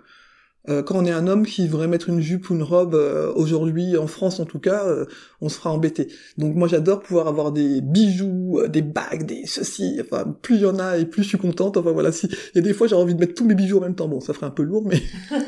Euh, 0.68 0.82
quand 0.82 0.96
on 0.96 1.04
est 1.04 1.10
un 1.10 1.26
homme 1.26 1.44
qui 1.44 1.66
voudrait 1.66 1.88
mettre 1.88 2.08
une 2.08 2.20
jupe 2.20 2.48
ou 2.48 2.54
une 2.54 2.62
robe 2.62 2.94
euh, 2.94 3.32
aujourd'hui 3.34 3.96
en 3.96 4.06
France 4.06 4.38
en 4.38 4.44
tout 4.44 4.60
cas, 4.60 4.86
euh, 4.86 5.06
on 5.40 5.48
se 5.48 5.58
fera 5.58 5.72
embêter. 5.72 6.08
Donc 6.38 6.54
moi 6.54 6.68
j'adore 6.68 7.00
pouvoir 7.00 7.26
avoir 7.26 7.50
des 7.50 7.80
bijoux, 7.80 8.60
euh, 8.60 8.68
des 8.68 8.82
bagues, 8.82 9.24
des 9.26 9.44
ceci. 9.46 9.98
Enfin 10.00 10.24
plus 10.40 10.56
il 10.56 10.62
y 10.62 10.66
en 10.66 10.78
a 10.78 10.98
et 10.98 11.04
plus 11.06 11.24
je 11.24 11.28
suis 11.30 11.38
contente. 11.38 11.76
Enfin 11.76 11.90
voilà, 11.90 12.12
si 12.12 12.26
il 12.26 12.56
y 12.56 12.58
a 12.58 12.62
des 12.62 12.74
fois 12.74 12.86
j'ai 12.86 12.94
envie 12.94 13.14
de 13.14 13.20
mettre 13.20 13.34
tous 13.34 13.44
mes 13.44 13.54
bijoux 13.56 13.78
en 13.78 13.82
même 13.82 13.96
temps. 13.96 14.06
Bon, 14.08 14.20
ça 14.20 14.34
ferait 14.34 14.46
un 14.46 14.50
peu 14.50 14.62
lourd, 14.62 14.84
mais 14.86 15.02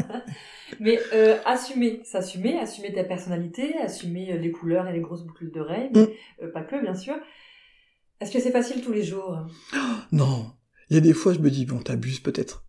Mais 0.80 0.98
euh, 1.12 1.36
assumer, 1.44 2.00
s'assumer, 2.04 2.58
assumer 2.58 2.92
ta 2.94 3.04
personnalité, 3.04 3.76
assumer 3.78 4.38
les 4.38 4.50
couleurs 4.50 4.88
et 4.88 4.92
les 4.92 5.00
grosses 5.00 5.24
boucles 5.24 5.50
d'oreilles, 5.50 5.90
Mm. 5.94 6.06
euh, 6.44 6.52
pas 6.52 6.62
que, 6.62 6.80
bien 6.80 6.94
sûr. 6.94 7.14
Est-ce 8.20 8.32
que 8.32 8.40
c'est 8.40 8.50
facile 8.50 8.82
tous 8.82 8.92
les 8.92 9.02
jours? 9.02 9.38
Non. 10.12 10.52
Il 10.88 10.94
y 10.94 10.96
a 10.96 11.00
des 11.00 11.12
fois, 11.12 11.32
je 11.34 11.38
me 11.38 11.50
dis, 11.50 11.66
bon, 11.66 11.78
t'abuses 11.78 12.20
peut-être. 12.20 12.64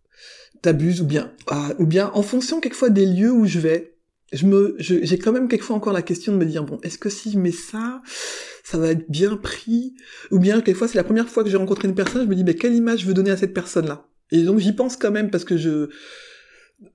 T'abuses, 0.62 1.00
ou 1.00 1.04
bien, 1.04 1.32
ah, 1.48 1.70
ou 1.78 1.86
bien, 1.86 2.10
en 2.14 2.22
fonction 2.22 2.60
quelquefois 2.60 2.90
des 2.90 3.04
lieux 3.04 3.32
où 3.32 3.46
je 3.46 3.58
vais, 3.58 3.96
je 4.32 4.46
me, 4.46 4.74
j'ai 4.78 5.18
quand 5.18 5.32
même 5.32 5.48
quelquefois 5.48 5.76
encore 5.76 5.92
la 5.92 6.02
question 6.02 6.32
de 6.32 6.38
me 6.38 6.46
dire 6.46 6.64
bon, 6.64 6.78
est-ce 6.82 6.98
que 6.98 7.10
si 7.10 7.30
je 7.30 7.38
mets 7.38 7.52
ça, 7.52 8.00
ça 8.64 8.78
va 8.78 8.92
être 8.92 9.10
bien 9.10 9.36
pris, 9.36 9.94
ou 10.30 10.38
bien 10.38 10.60
quelquefois 10.60 10.88
c'est 10.88 10.96
la 10.96 11.04
première 11.04 11.28
fois 11.28 11.44
que 11.44 11.50
j'ai 11.50 11.56
rencontré 11.56 11.88
une 11.88 11.94
personne, 11.94 12.22
je 12.22 12.28
me 12.28 12.34
dis 12.34 12.44
mais 12.44 12.54
quelle 12.54 12.74
image 12.74 13.00
je 13.00 13.06
veux 13.06 13.14
donner 13.14 13.30
à 13.30 13.36
cette 13.36 13.52
personne-là? 13.52 14.06
Et 14.30 14.42
donc 14.44 14.58
j'y 14.58 14.72
pense 14.72 14.96
quand 14.96 15.10
même 15.10 15.30
parce 15.30 15.44
que 15.44 15.58
je, 15.58 15.90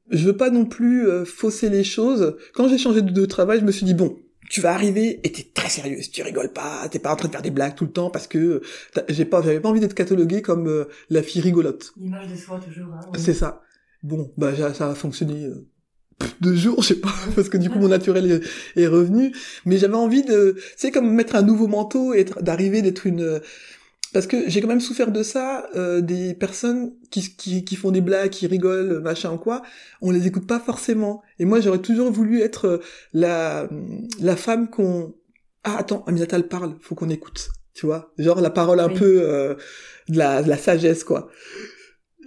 je 0.09 0.25
veux 0.25 0.35
pas 0.37 0.49
non 0.49 0.65
plus 0.65 1.07
euh, 1.07 1.25
fausser 1.25 1.69
les 1.69 1.83
choses. 1.83 2.37
Quand 2.53 2.67
j'ai 2.67 2.77
changé 2.77 3.01
de 3.01 3.25
travail, 3.25 3.59
je 3.59 3.65
me 3.65 3.71
suis 3.71 3.85
dit 3.85 3.93
bon, 3.93 4.17
tu 4.49 4.61
vas 4.61 4.73
arriver 4.73 5.19
et 5.23 5.31
t'es 5.31 5.45
très 5.53 5.69
sérieuse, 5.69 6.09
tu 6.09 6.23
rigoles 6.23 6.51
pas, 6.51 6.87
t'es 6.89 6.99
pas 6.99 7.11
en 7.11 7.15
train 7.15 7.27
de 7.27 7.33
faire 7.33 7.41
des 7.41 7.51
blagues 7.51 7.75
tout 7.75 7.85
le 7.85 7.91
temps 7.91 8.09
parce 8.09 8.27
que 8.27 8.61
j'ai 9.09 9.25
pas, 9.25 9.41
j'avais 9.41 9.59
pas 9.59 9.69
envie 9.69 9.79
d'être 9.79 9.93
cataloguée 9.93 10.41
comme 10.41 10.67
euh, 10.67 10.85
la 11.09 11.21
fille 11.21 11.41
rigolote. 11.41 11.93
L'image 11.97 12.27
de 12.27 12.35
soi 12.35 12.59
toujours. 12.59 12.93
Hein, 12.93 13.11
C'est 13.17 13.33
ça. 13.33 13.61
Bon, 14.03 14.31
bah 14.37 14.51
ça 14.73 14.91
a 14.91 14.95
fonctionné 14.95 15.45
euh, 15.45 15.67
deux 16.41 16.55
jours, 16.55 16.81
je 16.81 16.89
sais 16.89 16.99
pas, 16.99 17.13
parce 17.35 17.49
que 17.49 17.57
du 17.57 17.69
coup 17.69 17.79
mon 17.79 17.89
naturel 17.89 18.41
est, 18.75 18.87
revenu. 18.87 19.33
Mais 19.65 19.77
j'avais 19.77 19.95
envie 19.95 20.23
de, 20.23 20.55
c'est 20.75 20.91
comme 20.91 21.11
mettre 21.11 21.35
un 21.35 21.41
nouveau 21.41 21.67
manteau 21.67 22.13
et 22.13 22.25
d'arriver 22.41 22.81
d'être 22.81 23.05
une 23.05 23.41
parce 24.13 24.27
que 24.27 24.49
j'ai 24.49 24.61
quand 24.61 24.67
même 24.67 24.81
souffert 24.81 25.11
de 25.11 25.23
ça, 25.23 25.67
euh, 25.75 26.01
des 26.01 26.33
personnes 26.33 26.93
qui, 27.11 27.35
qui, 27.35 27.63
qui, 27.63 27.75
font 27.75 27.91
des 27.91 28.01
blagues, 28.01 28.29
qui 28.29 28.47
rigolent, 28.47 29.01
machin 29.01 29.37
quoi, 29.37 29.61
on 30.01 30.11
les 30.11 30.27
écoute 30.27 30.47
pas 30.47 30.59
forcément. 30.59 31.21
Et 31.39 31.45
moi 31.45 31.59
j'aurais 31.59 31.81
toujours 31.81 32.11
voulu 32.11 32.41
être 32.41 32.65
euh, 32.65 32.77
la, 33.13 33.67
la 34.19 34.35
femme 34.35 34.69
qu'on... 34.69 35.15
Ah 35.63 35.77
attends, 35.77 36.03
Aminata 36.07 36.37
elle 36.37 36.47
parle, 36.47 36.75
faut 36.81 36.95
qu'on 36.95 37.09
écoute, 37.09 37.49
tu 37.73 37.85
vois. 37.85 38.13
Genre 38.17 38.39
la 38.39 38.49
parole 38.49 38.79
un 38.79 38.89
peu 38.89 39.21
euh, 39.23 39.55
de, 40.07 40.17
la, 40.17 40.41
de 40.41 40.49
la 40.49 40.57
sagesse 40.57 41.03
quoi 41.03 41.29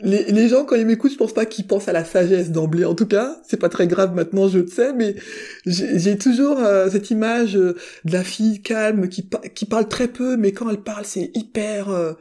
les, 0.03 0.25
les, 0.33 0.49
gens 0.49 0.65
quand 0.65 0.77
ils 0.77 0.87
m'écoutent, 0.87 1.13
je 1.13 1.17
pense 1.17 1.33
pas 1.33 1.47
qu'ils 1.47 1.67
pensent 1.67 1.89
à 1.89 1.93
la 1.93 2.05
sagesse 2.05 2.51
d'emblée. 2.51 2.85
En 2.85 2.95
tout 2.95 3.07
cas, 3.07 3.41
c'est 3.47 3.59
pas 3.59 3.69
très 3.69 3.87
grave 3.87 4.15
maintenant, 4.15 4.49
je 4.49 4.59
le 4.59 4.67
sais, 4.67 4.93
mais 4.93 5.15
j'ai 5.67 6.17
toujours 6.17 6.59
euh, 6.59 6.89
cette 6.91 7.11
image 7.11 7.57
euh, 7.57 7.77
de 8.05 8.13
la 8.13 8.25
fille 8.25 8.63
calme 8.63 9.09
qui, 9.09 9.29
qui 9.55 9.67
parle 9.67 9.89
très 9.89 10.09
peu, 10.09 10.37
mais 10.37 10.53
quand 10.53 10.69
elle 10.71 10.83
parle, 10.83 11.05
c'est 11.05 11.31
hyper 11.35 11.91
euh, 11.91 12.13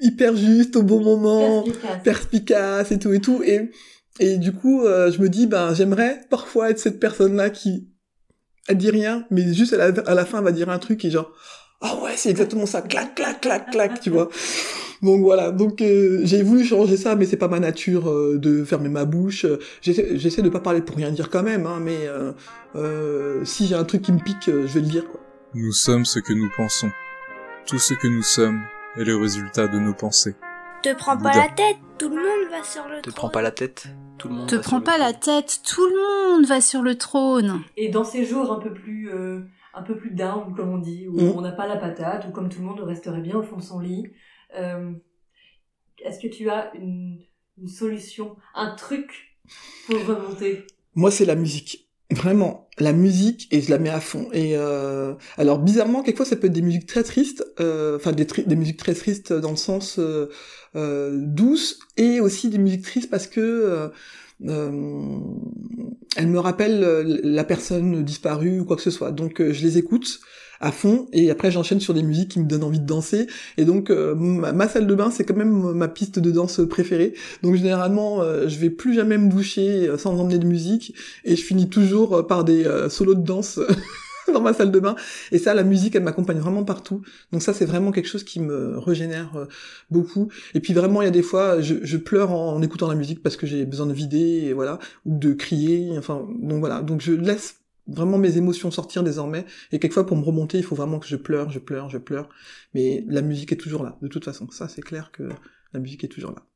hyper 0.00 0.36
juste 0.36 0.76
au 0.76 0.82
bon 0.82 1.02
moment, 1.02 1.62
perspicace. 1.62 2.02
perspicace. 2.04 2.92
et 2.92 2.98
tout 2.98 3.12
et 3.12 3.20
tout. 3.20 3.42
Et 3.44 3.70
et 4.20 4.36
du 4.38 4.52
coup, 4.52 4.82
je 4.84 5.22
me 5.22 5.28
dis, 5.28 5.46
ben 5.46 5.74
j'aimerais 5.74 6.22
parfois 6.28 6.70
être 6.70 6.80
cette 6.80 6.98
personne-là 6.98 7.50
qui 7.50 7.88
elle 8.68 8.76
dit 8.76 8.90
rien, 8.90 9.24
mais 9.30 9.54
juste 9.54 9.72
à 9.72 9.76
la, 9.76 10.02
à 10.02 10.14
la 10.14 10.24
fin, 10.24 10.38
elle 10.38 10.44
va 10.44 10.52
dire 10.52 10.68
un 10.68 10.78
truc 10.78 11.04
et 11.04 11.10
genre, 11.10 11.32
ah 11.80 11.96
ouais, 12.02 12.14
c'est 12.16 12.30
exactement 12.30 12.66
ça, 12.66 12.82
clac, 12.82 13.14
clac, 13.14 13.40
clac, 13.40 13.70
clac, 13.70 14.00
tu 14.00 14.10
vois. 14.10 14.28
Donc 15.00 15.22
voilà, 15.22 15.52
donc 15.52 15.80
euh, 15.80 16.20
j'ai 16.24 16.42
voulu 16.42 16.64
changer 16.64 16.96
ça, 16.96 17.14
mais 17.14 17.24
c'est 17.24 17.36
pas 17.36 17.46
ma 17.46 17.60
nature 17.60 18.10
euh, 18.10 18.36
de 18.36 18.64
fermer 18.64 18.88
ma 18.88 19.04
bouche. 19.04 19.46
J'essaie 19.80 20.42
de 20.42 20.48
pas 20.48 20.58
parler 20.58 20.80
pour 20.80 20.96
rien 20.96 21.10
dire 21.10 21.30
quand 21.30 21.44
même, 21.44 21.66
hein, 21.66 21.78
mais 21.80 22.08
euh, 22.74 23.44
si 23.44 23.66
j'ai 23.68 23.76
un 23.76 23.84
truc 23.84 24.02
qui 24.02 24.12
me 24.12 24.18
pique, 24.18 24.46
je 24.46 24.52
vais 24.52 24.80
le 24.80 24.86
dire. 24.86 25.06
Quoi. 25.08 25.20
Nous 25.54 25.72
sommes 25.72 26.04
ce 26.04 26.18
que 26.18 26.32
nous 26.32 26.50
pensons. 26.56 26.90
Tout 27.66 27.78
ce 27.78 27.94
que 27.94 28.08
nous 28.08 28.22
sommes 28.22 28.60
est 28.96 29.04
le 29.04 29.16
résultat 29.16 29.68
de 29.68 29.78
nos 29.78 29.94
pensées. 29.94 30.34
Te 30.82 30.94
prends 30.94 31.16
pas 31.16 31.36
la 31.36 31.48
tête, 31.48 31.76
tout 31.98 32.08
le 32.08 32.16
monde 32.16 32.50
va 32.50 32.64
sur 32.64 32.82
le 32.88 33.00
trône. 33.00 33.02
Te 33.02 33.10
prends 33.10 33.28
pas 33.28 33.42
la 33.42 33.50
tête, 33.52 33.86
tout 34.18 34.28
le 34.28 34.34
monde. 34.34 34.48
Te 34.48 34.56
prends 34.56 34.80
pas 34.80 34.98
la 34.98 35.12
tête, 35.12 35.60
tout 35.64 35.86
le 35.86 36.36
monde 36.36 36.46
va 36.46 36.60
sur 36.60 36.82
le 36.82 36.96
trône. 36.96 37.60
Et 37.76 37.88
dans 37.88 38.04
ces 38.04 38.24
jours 38.24 38.52
un 38.52 38.58
peu 38.58 38.72
plus 38.72 39.10
un 39.78 39.82
peu 39.82 39.96
plus 39.96 40.10
down, 40.10 40.54
comme 40.54 40.70
on 40.70 40.78
dit, 40.78 41.06
où 41.08 41.20
mm. 41.20 41.32
on 41.36 41.40
n'a 41.40 41.52
pas 41.52 41.66
la 41.66 41.76
patate, 41.76 42.26
ou 42.28 42.32
comme 42.32 42.48
tout 42.48 42.60
le 42.60 42.66
monde 42.66 42.80
resterait 42.80 43.20
bien 43.20 43.36
au 43.36 43.42
fond 43.42 43.56
de 43.56 43.62
son 43.62 43.78
lit, 43.78 44.08
euh, 44.56 44.92
est-ce 46.04 46.20
que 46.20 46.28
tu 46.28 46.50
as 46.50 46.72
une, 46.74 47.20
solution, 47.66 48.36
un 48.54 48.74
truc 48.74 49.38
pour 49.86 50.04
remonter? 50.06 50.64
Moi, 50.94 51.10
c'est 51.10 51.24
la 51.24 51.34
musique. 51.34 51.88
Vraiment, 52.10 52.68
la 52.78 52.92
musique 52.92 53.48
et 53.52 53.60
je 53.60 53.70
la 53.70 53.78
mets 53.78 53.90
à 53.90 54.00
fond. 54.00 54.28
Et 54.32 54.56
euh, 54.56 55.14
alors 55.36 55.58
bizarrement, 55.58 56.02
quelquefois 56.02 56.24
ça 56.24 56.36
peut 56.36 56.46
être 56.46 56.54
des 56.54 56.62
musiques 56.62 56.86
très 56.86 57.02
tristes, 57.02 57.44
euh, 57.60 57.96
enfin 57.96 58.12
des, 58.12 58.24
des 58.24 58.56
musiques 58.56 58.78
très 58.78 58.94
tristes 58.94 59.32
dans 59.32 59.50
le 59.50 59.56
sens 59.56 60.00
douce 60.74 61.80
et 61.98 62.20
aussi 62.20 62.48
des 62.48 62.56
musiques 62.56 62.84
tristes 62.84 63.10
parce 63.10 63.26
que 63.26 63.90
euh, 64.46 65.18
elle 66.16 66.26
me 66.28 66.38
rappelle 66.38 66.80
la 67.22 67.44
personne 67.44 68.04
disparue 68.04 68.60
ou 68.60 68.64
quoi 68.64 68.76
que 68.76 68.82
ce 68.82 68.90
soit. 68.90 69.12
Donc 69.12 69.40
je 69.40 69.62
les 69.62 69.78
écoute 69.78 70.20
à 70.60 70.72
fond 70.72 71.06
et 71.12 71.30
après 71.30 71.50
j'enchaîne 71.50 71.80
sur 71.80 71.94
des 71.94 72.02
musiques 72.02 72.32
qui 72.32 72.40
me 72.40 72.46
donnent 72.46 72.64
envie 72.64 72.80
de 72.80 72.86
danser. 72.86 73.26
Et 73.56 73.64
donc 73.64 73.90
euh, 73.90 74.14
ma, 74.14 74.68
salle 74.68 74.86
de 74.86 74.94
bain 74.94 75.10
c'est 75.10 75.24
quand 75.24 75.36
même 75.36 75.72
ma 75.72 75.88
piste 75.88 76.18
de 76.18 76.30
danse 76.30 76.60
préférée. 76.68 77.14
Donc 77.42 77.54
généralement 77.54 78.22
euh, 78.22 78.48
je 78.48 78.58
vais 78.58 78.70
plus 78.70 78.94
jamais 78.94 79.18
me 79.18 79.28
doucher 79.28 79.88
euh, 79.88 79.98
sans 79.98 80.18
emmener 80.18 80.38
de 80.38 80.46
musique. 80.46 80.94
Et 81.24 81.36
je 81.36 81.42
finis 81.42 81.68
toujours 81.68 82.26
par 82.26 82.44
des 82.44 82.64
solos 82.88 83.14
de 83.14 83.22
danse 83.22 83.60
dans 84.32 84.40
ma 84.40 84.52
salle 84.52 84.70
de 84.70 84.80
bain 84.80 84.96
et 85.32 85.38
ça 85.38 85.54
la 85.54 85.62
musique 85.62 85.94
elle 85.94 86.02
m'accompagne 86.02 86.38
vraiment 86.38 86.64
partout 86.64 87.02
donc 87.32 87.42
ça 87.42 87.52
c'est 87.52 87.64
vraiment 87.64 87.92
quelque 87.92 88.08
chose 88.08 88.24
qui 88.24 88.40
me 88.40 88.78
régénère 88.78 89.46
beaucoup 89.90 90.28
et 90.54 90.60
puis 90.60 90.74
vraiment 90.74 91.02
il 91.02 91.06
y 91.06 91.08
a 91.08 91.12
des 91.12 91.22
fois 91.22 91.60
je, 91.60 91.76
je 91.82 91.96
pleure 91.96 92.32
en, 92.32 92.54
en, 92.54 92.62
écoutant 92.62 92.88
la 92.88 92.94
musique 92.94 93.22
parce 93.22 93.36
que 93.36 93.46
j'ai 93.46 93.64
besoin 93.64 93.86
de 93.86 93.92
vider 93.92 94.44
et 94.46 94.52
voilà 94.52 94.78
ou 95.04 95.16
de 95.18 95.32
crier 95.32 95.96
enfin 95.98 96.26
donc 96.40 96.60
voilà 96.60 96.82
donc 96.82 97.00
je 97.00 97.12
laisse 97.12 97.58
vraiment 97.88 98.18
mes 98.18 98.36
émotions 98.36 98.70
sortir 98.70 99.02
désormais. 99.02 99.44
Et 99.72 99.78
quelquefois, 99.78 100.06
pour 100.06 100.16
me 100.16 100.22
remonter, 100.22 100.58
il 100.58 100.64
faut 100.64 100.76
vraiment 100.76 100.98
que 100.98 101.06
je 101.06 101.16
pleure, 101.16 101.50
je 101.50 101.58
pleure, 101.58 101.88
je 101.88 101.98
pleure. 101.98 102.28
Mais 102.74 103.04
la 103.08 103.22
musique 103.22 103.52
est 103.52 103.56
toujours 103.56 103.82
là, 103.82 103.98
de 104.02 104.08
toute 104.08 104.24
façon. 104.24 104.48
Ça, 104.50 104.68
c'est 104.68 104.82
clair 104.82 105.10
que 105.10 105.28
la 105.72 105.80
musique 105.80 106.04
est 106.04 106.08
toujours 106.08 106.32
là. 106.32 106.46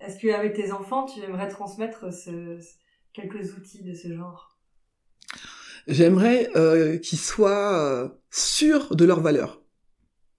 Est-ce 0.00 0.18
qu'avec 0.18 0.54
tes 0.54 0.72
enfants, 0.72 1.04
tu 1.04 1.20
aimerais 1.20 1.48
transmettre 1.48 2.12
ce, 2.12 2.58
quelques 3.12 3.56
outils 3.56 3.84
de 3.84 3.92
ce 3.94 4.14
genre? 4.14 4.49
J'aimerais 5.86 6.50
euh, 6.56 6.98
qu'ils 6.98 7.18
soient 7.18 7.74
euh, 7.78 8.08
sûrs 8.30 8.94
de 8.94 9.04
leur 9.04 9.20
valeur. 9.20 9.62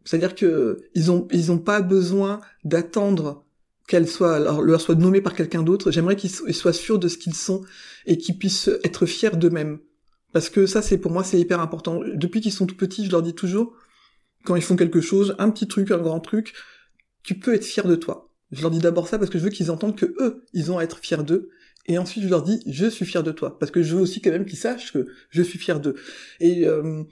C'est-à-dire 0.04 0.36
que 0.36 0.80
ils 0.96 1.12
ont 1.12 1.28
ils 1.32 1.52
ont 1.52 1.60
pas 1.60 1.82
besoin 1.82 2.42
d'attendre 2.64 3.46
qu'elle 3.88 4.08
soit 4.08 4.40
leur 4.40 4.82
soit 4.82 4.96
nommée 4.96 5.22
par 5.22 5.36
quelqu'un 5.36 5.64
d'autre. 5.64 5.92
J'aimerais 5.92 6.16
qu'ils 6.16 6.32
soient 6.32 6.74
sûrs 6.74 6.98
de 7.00 7.08
ce 7.08 7.18
qu'ils 7.18 7.36
sont 7.36 7.62
et 8.06 8.18
qu'ils 8.18 8.38
puissent 8.38 8.70
être 8.84 9.06
fiers 9.06 9.36
d'eux-mêmes. 9.36 9.80
Parce 10.34 10.50
que 10.50 10.66
ça, 10.66 10.82
c'est 10.82 10.98
pour 10.98 11.12
moi, 11.12 11.24
c'est 11.24 11.40
hyper 11.40 11.60
important. 11.60 12.02
Depuis 12.14 12.42
qu'ils 12.42 12.54
sont 12.54 12.66
tout 12.66 12.78
petits, 12.78 13.06
je 13.06 13.12
leur 13.12 13.22
dis 13.22 13.36
toujours, 13.36 13.74
quand 14.46 14.56
ils 14.56 14.62
font 14.62 14.76
quelque 14.76 15.02
chose, 15.02 15.36
un 15.40 15.50
petit 15.50 15.68
truc, 15.68 15.92
un 15.92 15.98
grand 15.98 16.20
truc, 16.20 16.54
tu 17.24 17.38
peux 17.38 17.54
être 17.54 17.66
fier 17.66 17.86
de 17.86 17.96
toi. 17.96 18.30
Je 18.52 18.62
leur 18.62 18.72
dis 18.72 18.80
d'abord 18.80 19.08
ça 19.08 19.18
parce 19.18 19.30
que 19.30 19.38
je 19.38 19.44
veux 19.44 19.50
qu'ils 19.50 19.72
entendent 19.72 19.96
que 19.96 20.14
eux, 20.20 20.44
ils 20.54 20.72
ont 20.72 20.78
à 20.78 20.84
être 20.84 21.00
fiers 21.00 21.24
d'eux. 21.24 21.50
Et 21.88 21.98
ensuite, 21.98 22.24
je 22.24 22.30
leur 22.30 22.44
dis, 22.44 22.62
je 22.68 22.86
suis 22.88 23.06
fier 23.06 23.24
de 23.24 23.32
toi. 23.32 23.58
Parce 23.60 23.72
que 23.72 23.82
je 23.82 23.96
veux 23.96 24.02
aussi 24.02 24.22
quand 24.22 24.32
même 24.32 24.46
qu'ils 24.46 24.60
sachent 24.60 24.94
que 24.94 25.08
je 25.30 25.42
suis 25.42 25.60
fier 25.60 25.80
d'eux. 25.80 25.96
Et 26.40 26.68
euh, 26.68 27.04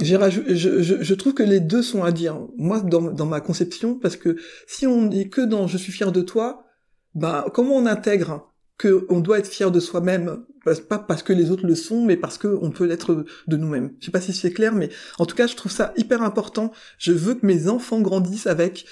je, 0.00 0.16
je, 0.54 1.02
je, 1.02 1.14
trouve 1.14 1.34
que 1.34 1.42
les 1.42 1.60
deux 1.60 1.82
sont 1.82 2.04
à 2.04 2.12
dire. 2.12 2.40
Moi, 2.56 2.80
dans, 2.80 3.02
dans 3.02 3.26
ma 3.26 3.40
conception, 3.40 3.98
parce 3.98 4.16
que 4.16 4.36
si 4.66 4.86
on 4.86 5.06
dit 5.06 5.28
que 5.28 5.40
dans 5.40 5.66
je 5.66 5.76
suis 5.76 5.92
fier 5.92 6.12
de 6.12 6.22
toi, 6.22 6.64
bah 7.14 7.46
comment 7.52 7.76
on 7.76 7.86
intègre 7.86 8.52
que 8.76 9.06
on 9.08 9.20
doit 9.20 9.40
être 9.40 9.48
fier 9.48 9.72
de 9.72 9.80
soi-même, 9.80 10.44
pas 10.88 10.98
parce 10.98 11.22
que 11.22 11.32
les 11.32 11.50
autres 11.50 11.66
le 11.66 11.74
sont, 11.74 12.04
mais 12.04 12.16
parce 12.16 12.38
que 12.38 12.46
on 12.62 12.70
peut 12.70 12.84
l'être 12.84 13.24
de 13.48 13.56
nous-mêmes. 13.56 13.92
Je 13.98 14.06
sais 14.06 14.12
pas 14.12 14.20
si 14.20 14.32
c'est 14.32 14.52
clair, 14.52 14.72
mais 14.72 14.88
en 15.18 15.26
tout 15.26 15.34
cas, 15.34 15.48
je 15.48 15.56
trouve 15.56 15.72
ça 15.72 15.92
hyper 15.96 16.22
important. 16.22 16.72
Je 16.98 17.12
veux 17.12 17.34
que 17.34 17.44
mes 17.44 17.68
enfants 17.68 18.00
grandissent 18.00 18.46
avec 18.46 18.86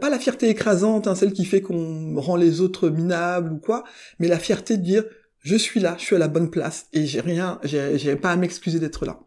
pas 0.00 0.10
la 0.10 0.18
fierté 0.18 0.48
écrasante, 0.48 1.06
hein, 1.06 1.14
celle 1.14 1.32
qui 1.32 1.44
fait 1.44 1.62
qu'on 1.62 2.18
rend 2.20 2.36
les 2.36 2.60
autres 2.60 2.88
minables 2.88 3.52
ou 3.52 3.58
quoi, 3.58 3.84
mais 4.18 4.28
la 4.28 4.38
fierté 4.38 4.76
de 4.76 4.82
dire 4.82 5.04
je 5.40 5.56
suis 5.56 5.80
là, 5.80 5.96
je 5.98 6.04
suis 6.04 6.16
à 6.16 6.18
la 6.18 6.28
bonne 6.28 6.50
place 6.50 6.88
et 6.92 7.06
j'ai 7.06 7.20
rien, 7.20 7.58
j'ai 7.64 8.16
pas 8.16 8.30
à 8.30 8.36
m'excuser 8.36 8.78
d'être 8.78 9.06
là. 9.06 9.20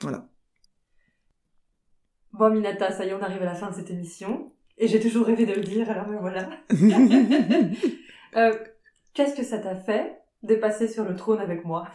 Voilà. 0.00 0.28
Bon, 2.32 2.50
Minata, 2.50 2.90
ça 2.90 3.04
y 3.04 3.10
est, 3.10 3.14
on 3.14 3.20
arrive 3.20 3.42
à 3.42 3.46
la 3.46 3.54
fin 3.54 3.70
de 3.70 3.74
cette 3.74 3.90
émission. 3.90 4.52
Et 4.78 4.88
j'ai 4.88 4.98
toujours 4.98 5.26
rêvé 5.26 5.44
de 5.44 5.52
le 5.52 5.60
dire, 5.60 5.90
alors 5.90 6.08
me 6.08 6.18
voilà. 6.18 6.48
euh, 8.36 8.54
Qu'est-ce 9.12 9.36
que 9.36 9.44
ça 9.44 9.58
t'a 9.58 9.76
fait 9.76 10.21
de 10.42 10.54
passer 10.56 10.88
sur 10.88 11.04
le 11.04 11.14
trône 11.14 11.38
avec 11.38 11.64
moi 11.64 11.88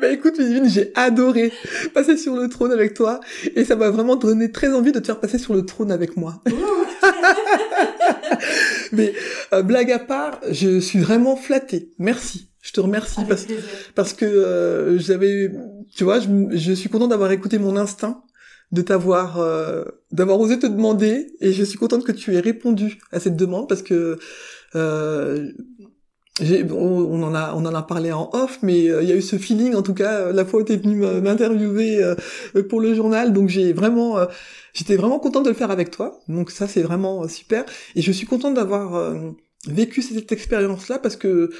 Bah 0.00 0.10
écoute, 0.10 0.38
Vivine, 0.38 0.68
j'ai 0.68 0.92
adoré 0.94 1.52
passer 1.92 2.16
sur 2.16 2.34
le 2.34 2.48
trône 2.48 2.72
avec 2.72 2.94
toi. 2.94 3.20
Et 3.54 3.64
ça 3.64 3.76
m'a 3.76 3.90
vraiment 3.90 4.16
donné 4.16 4.50
très 4.50 4.72
envie 4.72 4.92
de 4.92 4.98
te 4.98 5.06
faire 5.06 5.20
passer 5.20 5.38
sur 5.38 5.52
le 5.54 5.66
trône 5.66 5.92
avec 5.92 6.16
moi. 6.16 6.42
Mais 8.92 9.12
euh, 9.52 9.62
blague 9.62 9.92
à 9.92 9.98
part, 9.98 10.40
je 10.50 10.80
suis 10.80 11.00
vraiment 11.00 11.36
flattée. 11.36 11.92
Merci. 11.98 12.48
Je 12.62 12.72
te 12.72 12.80
remercie 12.80 13.20
parce, 13.28 13.46
parce 13.94 14.14
que 14.14 14.24
euh, 14.24 14.98
j'avais, 14.98 15.52
tu 15.94 16.04
vois, 16.04 16.18
je, 16.18 16.28
je 16.52 16.72
suis 16.72 16.88
contente 16.88 17.10
d'avoir 17.10 17.30
écouté 17.30 17.58
mon 17.58 17.76
instinct, 17.76 18.24
de 18.72 18.80
t'avoir, 18.80 19.38
euh, 19.38 19.84
d'avoir 20.12 20.40
osé 20.40 20.58
te 20.58 20.66
demander, 20.66 21.34
et 21.40 21.52
je 21.52 21.62
suis 21.62 21.78
contente 21.78 22.04
que 22.04 22.12
tu 22.12 22.34
aies 22.34 22.40
répondu 22.40 22.98
à 23.12 23.20
cette 23.20 23.36
demande 23.36 23.68
parce 23.68 23.82
que 23.82 24.18
euh, 24.74 25.52
on, 26.40 27.22
en 27.22 27.34
a, 27.34 27.54
on 27.54 27.64
en 27.64 27.74
a 27.74 27.82
parlé 27.82 28.12
en 28.12 28.30
off, 28.32 28.58
mais 28.62 28.78
il 28.84 29.08
y 29.08 29.12
a 29.12 29.16
eu 29.16 29.22
ce 29.22 29.36
feeling, 29.36 29.74
en 29.74 29.82
tout 29.82 29.94
cas, 29.94 30.32
la 30.32 30.44
fois 30.44 30.60
où 30.60 30.64
tu 30.64 30.72
es 30.72 30.76
venu 30.76 30.96
m'interviewer 30.96 32.14
pour 32.68 32.80
le 32.80 32.94
journal, 32.94 33.32
donc 33.32 33.48
j'ai 33.48 33.72
vraiment, 33.72 34.18
j'étais 34.72 34.96
vraiment 34.96 35.20
contente 35.20 35.44
de 35.44 35.50
le 35.50 35.54
faire 35.54 35.70
avec 35.70 35.90
toi. 35.90 36.20
Donc 36.28 36.50
ça, 36.50 36.66
c'est 36.66 36.82
vraiment 36.82 37.28
super, 37.28 37.64
et 37.94 38.02
je 38.02 38.10
suis 38.10 38.26
contente 38.26 38.54
d'avoir 38.54 39.14
vécu 39.68 40.02
cette 40.02 40.32
expérience-là 40.32 40.98
parce 40.98 41.16
que 41.16 41.50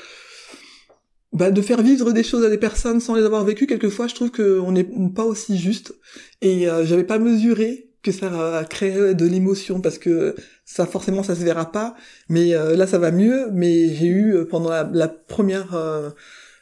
bah, 1.35 1.51
de 1.51 1.61
faire 1.61 1.83
vivre 1.83 2.12
des 2.12 2.22
choses 2.22 2.45
à 2.45 2.49
des 2.49 2.59
personnes 2.59 3.01
sans 3.01 3.16
les 3.16 3.25
avoir 3.25 3.45
vécues, 3.45 3.66
quelquefois, 3.66 4.07
je 4.07 4.14
trouve 4.14 4.31
qu'on 4.31 4.70
n'est 4.70 4.89
pas 5.14 5.25
aussi 5.25 5.59
juste. 5.59 5.93
Et 6.41 6.68
euh, 6.68 6.87
j'avais 6.87 7.05
pas 7.05 7.18
mesuré 7.18 7.91
que 8.05 8.13
ça 8.13 8.65
créerait 8.69 9.15
de 9.15 9.27
l'émotion 9.27 9.81
parce 9.81 9.99
que 9.99 10.37
ça 10.65 10.87
forcément 10.87 11.23
ça 11.23 11.35
se 11.35 11.43
verra 11.43 11.73
pas 11.73 11.95
mais 12.29 12.55
euh, 12.55 12.77
là 12.77 12.87
ça 12.87 12.99
va 12.99 13.11
mieux 13.11 13.49
mais 13.53 13.89
j'ai 13.89 14.07
eu 14.07 14.35
euh, 14.35 14.45
pendant 14.45 14.71
la, 14.71 15.09
première 15.09 15.75
euh, 15.75 16.11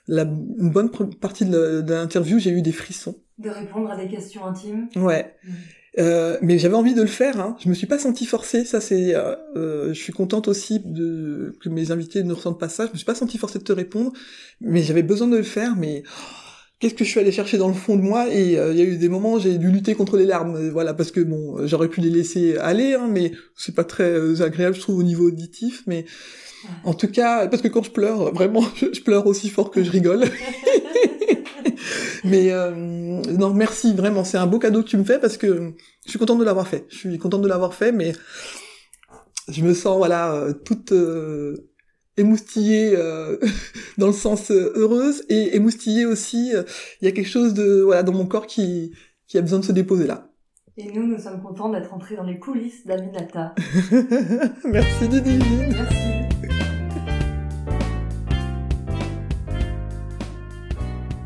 la 0.07 0.23
une 0.23 0.71
bonne 0.71 0.91
partie 1.21 1.45
de 1.45 1.85
l'interview 1.87 2.39
j'ai 2.39 2.51
eu 2.51 2.63
des 2.63 2.73
frissons 2.73 3.17
de 3.39 3.51
répondre 3.51 3.91
à 3.91 3.97
des 3.97 4.09
questions 4.09 4.47
intimes 4.47 4.89
ouais 4.97 5.35
mmh. 5.45 5.51
Euh, 5.99 6.39
mais 6.41 6.59
j'avais 6.59 6.75
envie 6.75 6.95
de 6.95 7.03
le 7.03 7.09
faire. 7.09 7.39
Hein. 7.41 7.57
Je 7.61 7.69
me 7.69 7.75
suis 7.75 7.87
pas 7.87 7.99
sentie 7.99 8.27
forcée. 8.27 8.65
Ça, 8.65 8.81
c'est. 8.81 9.15
Euh, 9.15 9.35
euh, 9.57 9.89
je 9.89 10.01
suis 10.01 10.13
contente 10.13 10.49
aussi 10.49 10.81
de 10.81 11.57
que 11.61 11.69
mes 11.69 11.91
invités 11.91 12.23
ne 12.23 12.33
ressentent 12.33 12.61
pas 12.61 12.69
ça. 12.69 12.87
Je 12.87 12.93
me 12.93 12.97
suis 12.97 13.05
pas 13.05 13.15
sentie 13.15 13.39
forcée 13.39 13.59
de 13.59 13.65
te 13.65 13.73
répondre, 13.73 14.13
mais 14.61 14.83
j'avais 14.83 15.03
besoin 15.03 15.29
de 15.29 15.37
le 15.37 15.43
faire. 15.43 15.77
Mais 15.77 16.03
qu'est-ce 16.83 16.95
que 16.95 17.05
je 17.05 17.11
suis 17.11 17.21
allée 17.21 17.31
chercher 17.31 17.59
dans 17.59 17.69
le 17.69 17.75
fond 17.75 17.95
de 17.95 18.03
moi 18.03 18.27
Et 18.29 18.55
il 18.55 18.77
y 18.77 18.81
a 18.81 18.85
eu 18.85 18.97
des 18.97 19.09
moments 19.09 19.35
où 19.35 19.39
j'ai 19.41 19.57
dû 19.57 19.71
lutter 19.71 19.95
contre 19.95 20.17
les 20.17 20.27
larmes. 20.27 20.69
Voilà, 20.71 20.93
parce 20.95 21.13
que 21.13 21.21
bon, 21.21 21.65
j'aurais 21.65 21.87
pu 21.89 22.01
les 22.01 22.11
laisser 22.11 22.57
aller, 22.59 22.95
hein, 22.95 23.07
mais 23.09 23.31
c'est 23.57 23.75
pas 23.75 23.85
très 23.85 24.43
agréable, 24.43 24.75
je 24.75 24.81
trouve, 24.81 24.99
au 24.99 25.05
niveau 25.05 25.29
auditif. 25.29 25.85
Mais 25.87 26.05
en 26.85 26.93
tout 26.93 27.09
cas, 27.09 27.47
parce 27.47 27.63
que 27.63 27.69
quand 27.69 27.85
je 27.85 27.93
pleure, 27.93 28.35
vraiment, 28.35 28.65
je 28.93 29.01
pleure 29.01 29.27
aussi 29.29 29.49
fort 29.49 29.71
que 29.71 29.85
je 29.85 29.91
rigole. 29.93 30.25
Mais 32.25 32.53
euh, 32.53 32.71
non, 32.71 33.53
merci 33.53 33.95
vraiment, 33.95 34.25
c'est 34.25 34.39
un 34.39 34.47
beau 34.47 34.59
cadeau 34.59 34.83
que 34.83 34.89
tu 34.89 34.97
me 34.97 35.05
fais 35.05 35.19
parce 35.19 35.37
que 35.37 35.73
je 36.05 36.11
suis 36.11 36.19
contente 36.19 36.39
de 36.39 36.45
l'avoir 36.45 36.69
fait. 36.69 36.87
Je 36.89 36.97
suis 36.97 37.19
contente 37.19 37.43
de 37.43 37.49
l'avoir 37.49 37.75
fait, 37.75 37.93
mais 37.93 38.13
je 39.49 39.63
me 39.63 39.75
sens 39.75 39.97
voilà 39.97 40.35
euh, 40.35 40.53
toute 40.53 40.93
euh, 40.93 41.57
émoustillée 42.17 42.95
euh, 42.97 43.39
dans 43.99 44.09
le 44.09 44.13
sens 44.13 44.51
heureuse 44.51 45.25
et 45.29 45.57
émoustillée 45.57 46.07
aussi. 46.07 46.53
Il 47.01 47.05
y 47.05 47.09
a 47.09 47.13
quelque 47.13 47.29
chose 47.29 47.55
de 47.55 47.83
voilà 47.83 48.03
dans 48.03 48.13
mon 48.13 48.27
corps 48.27 48.47
qui 48.47 48.93
qui 49.27 49.39
a 49.39 49.41
besoin 49.41 49.61
de 49.61 49.65
se 49.65 49.73
déposer 49.73 50.07
là. 50.07 50.29
Et 50.79 50.91
nous, 50.91 51.07
nous 51.07 51.19
sommes 51.19 51.43
contents 51.43 51.69
d'être 51.69 51.93
entrés 51.93 52.17
dans 52.17 52.25
les 52.25 52.39
coulisses 52.39 52.87
d'Aminata. 52.87 53.55
merci 54.65 55.09
Didi. 55.09 55.39
Merci. 55.71 56.13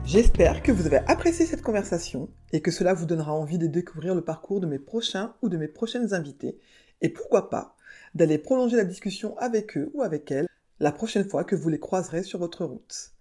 J'espère 0.05 0.63
que 0.63 0.73
vous 0.73 0.87
avez 0.87 0.99
apprécié 1.09 1.47
cette 1.47 1.63
conversation 1.63 2.29
et 2.53 2.61
que 2.61 2.71
cela 2.71 2.95
vous 2.95 3.07
donnera 3.07 3.33
envie 3.35 3.59
de 3.59 3.67
découvrir 3.67 4.15
le 4.15 4.23
parcours 4.23 4.61
de 4.61 4.67
mes 4.67 4.79
prochains 4.79 5.35
ou 5.43 5.49
de 5.49 5.57
mes 5.57 5.69
prochaines 5.69 6.15
invités 6.15 6.59
et 7.01 7.09
pourquoi 7.09 7.51
pas 7.51 7.77
d'aller 8.15 8.39
prolonger 8.39 8.77
la 8.77 8.85
discussion 8.85 9.37
avec 9.39 9.77
eux 9.77 9.91
ou 9.95 10.03
avec 10.03 10.31
elles 10.31 10.49
la 10.81 10.93
prochaine 10.93 11.29
fois 11.29 11.45
que 11.45 11.57
vous 11.57 11.69
les 11.69 11.81
croiserez 11.81 12.23
sur 12.23 12.39
votre 12.39 12.65
route. 12.65 13.13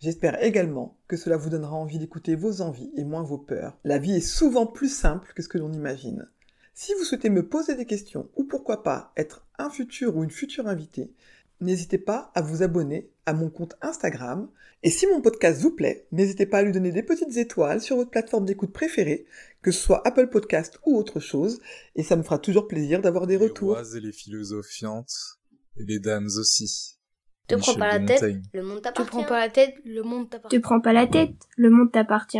J'espère 0.00 0.42
également 0.42 0.98
que 1.08 1.16
cela 1.16 1.36
vous 1.36 1.50
donnera 1.50 1.76
envie 1.76 1.98
d'écouter 1.98 2.34
vos 2.34 2.62
envies 2.62 2.90
et 2.96 3.04
moins 3.04 3.22
vos 3.22 3.38
peurs. 3.38 3.78
La 3.84 3.98
vie 3.98 4.16
est 4.16 4.20
souvent 4.20 4.66
plus 4.66 4.88
simple 4.88 5.32
que 5.34 5.42
ce 5.42 5.48
que 5.48 5.58
l'on 5.58 5.72
imagine. 5.72 6.26
Si 6.72 6.94
vous 6.94 7.04
souhaitez 7.04 7.28
me 7.28 7.46
poser 7.46 7.74
des 7.74 7.84
questions 7.84 8.30
ou 8.36 8.44
pourquoi 8.44 8.82
pas 8.82 9.12
être 9.18 9.46
un 9.58 9.68
futur 9.68 10.16
ou 10.16 10.24
une 10.24 10.30
future 10.30 10.68
invitée, 10.68 11.12
n'hésitez 11.60 11.98
pas 11.98 12.30
à 12.34 12.40
vous 12.40 12.62
abonner 12.62 13.10
à 13.26 13.34
mon 13.34 13.50
compte 13.50 13.76
Instagram. 13.82 14.48
Et 14.82 14.88
si 14.88 15.06
mon 15.06 15.20
podcast 15.20 15.60
vous 15.60 15.72
plaît, 15.72 16.06
n'hésitez 16.12 16.46
pas 16.46 16.58
à 16.58 16.62
lui 16.62 16.72
donner 16.72 16.92
des 16.92 17.02
petites 17.02 17.36
étoiles 17.36 17.82
sur 17.82 17.96
votre 17.96 18.10
plateforme 18.10 18.46
d'écoute 18.46 18.72
préférée, 18.72 19.26
que 19.60 19.70
ce 19.70 19.82
soit 19.82 20.06
Apple 20.08 20.28
Podcast 20.28 20.78
ou 20.86 20.96
autre 20.96 21.20
chose, 21.20 21.60
et 21.96 22.02
ça 22.02 22.16
me 22.16 22.22
fera 22.22 22.38
toujours 22.38 22.66
plaisir 22.66 23.02
d'avoir 23.02 23.26
des 23.26 23.36
retours. 23.36 23.78
Les 23.78 23.98
et 23.98 24.00
les 24.00 24.12
philosophiantes, 24.12 25.39
et 25.76 25.84
les 25.84 25.98
dames 25.98 26.28
aussi. 26.38 26.98
Te 27.46 27.56
prends 27.56 27.74
pas 27.74 27.98
la 27.98 28.06
tête, 28.06 28.24
le 28.52 28.62
monde 28.62 28.82
t'appartient. 28.82 29.02
Te 29.02 29.08
prends 29.08 29.24
pas 29.24 29.40
la 29.40 29.48
tête, 29.50 29.74
le 29.84 30.02
monde 30.02 30.30
t'appartient. 30.30 30.56
Te 30.56 30.62
prends 30.62 30.80
pas 30.80 30.92
la 30.92 31.06
tête, 31.06 31.34
le 31.56 31.70
monde 31.70 31.90
t'appartient. 31.90 32.38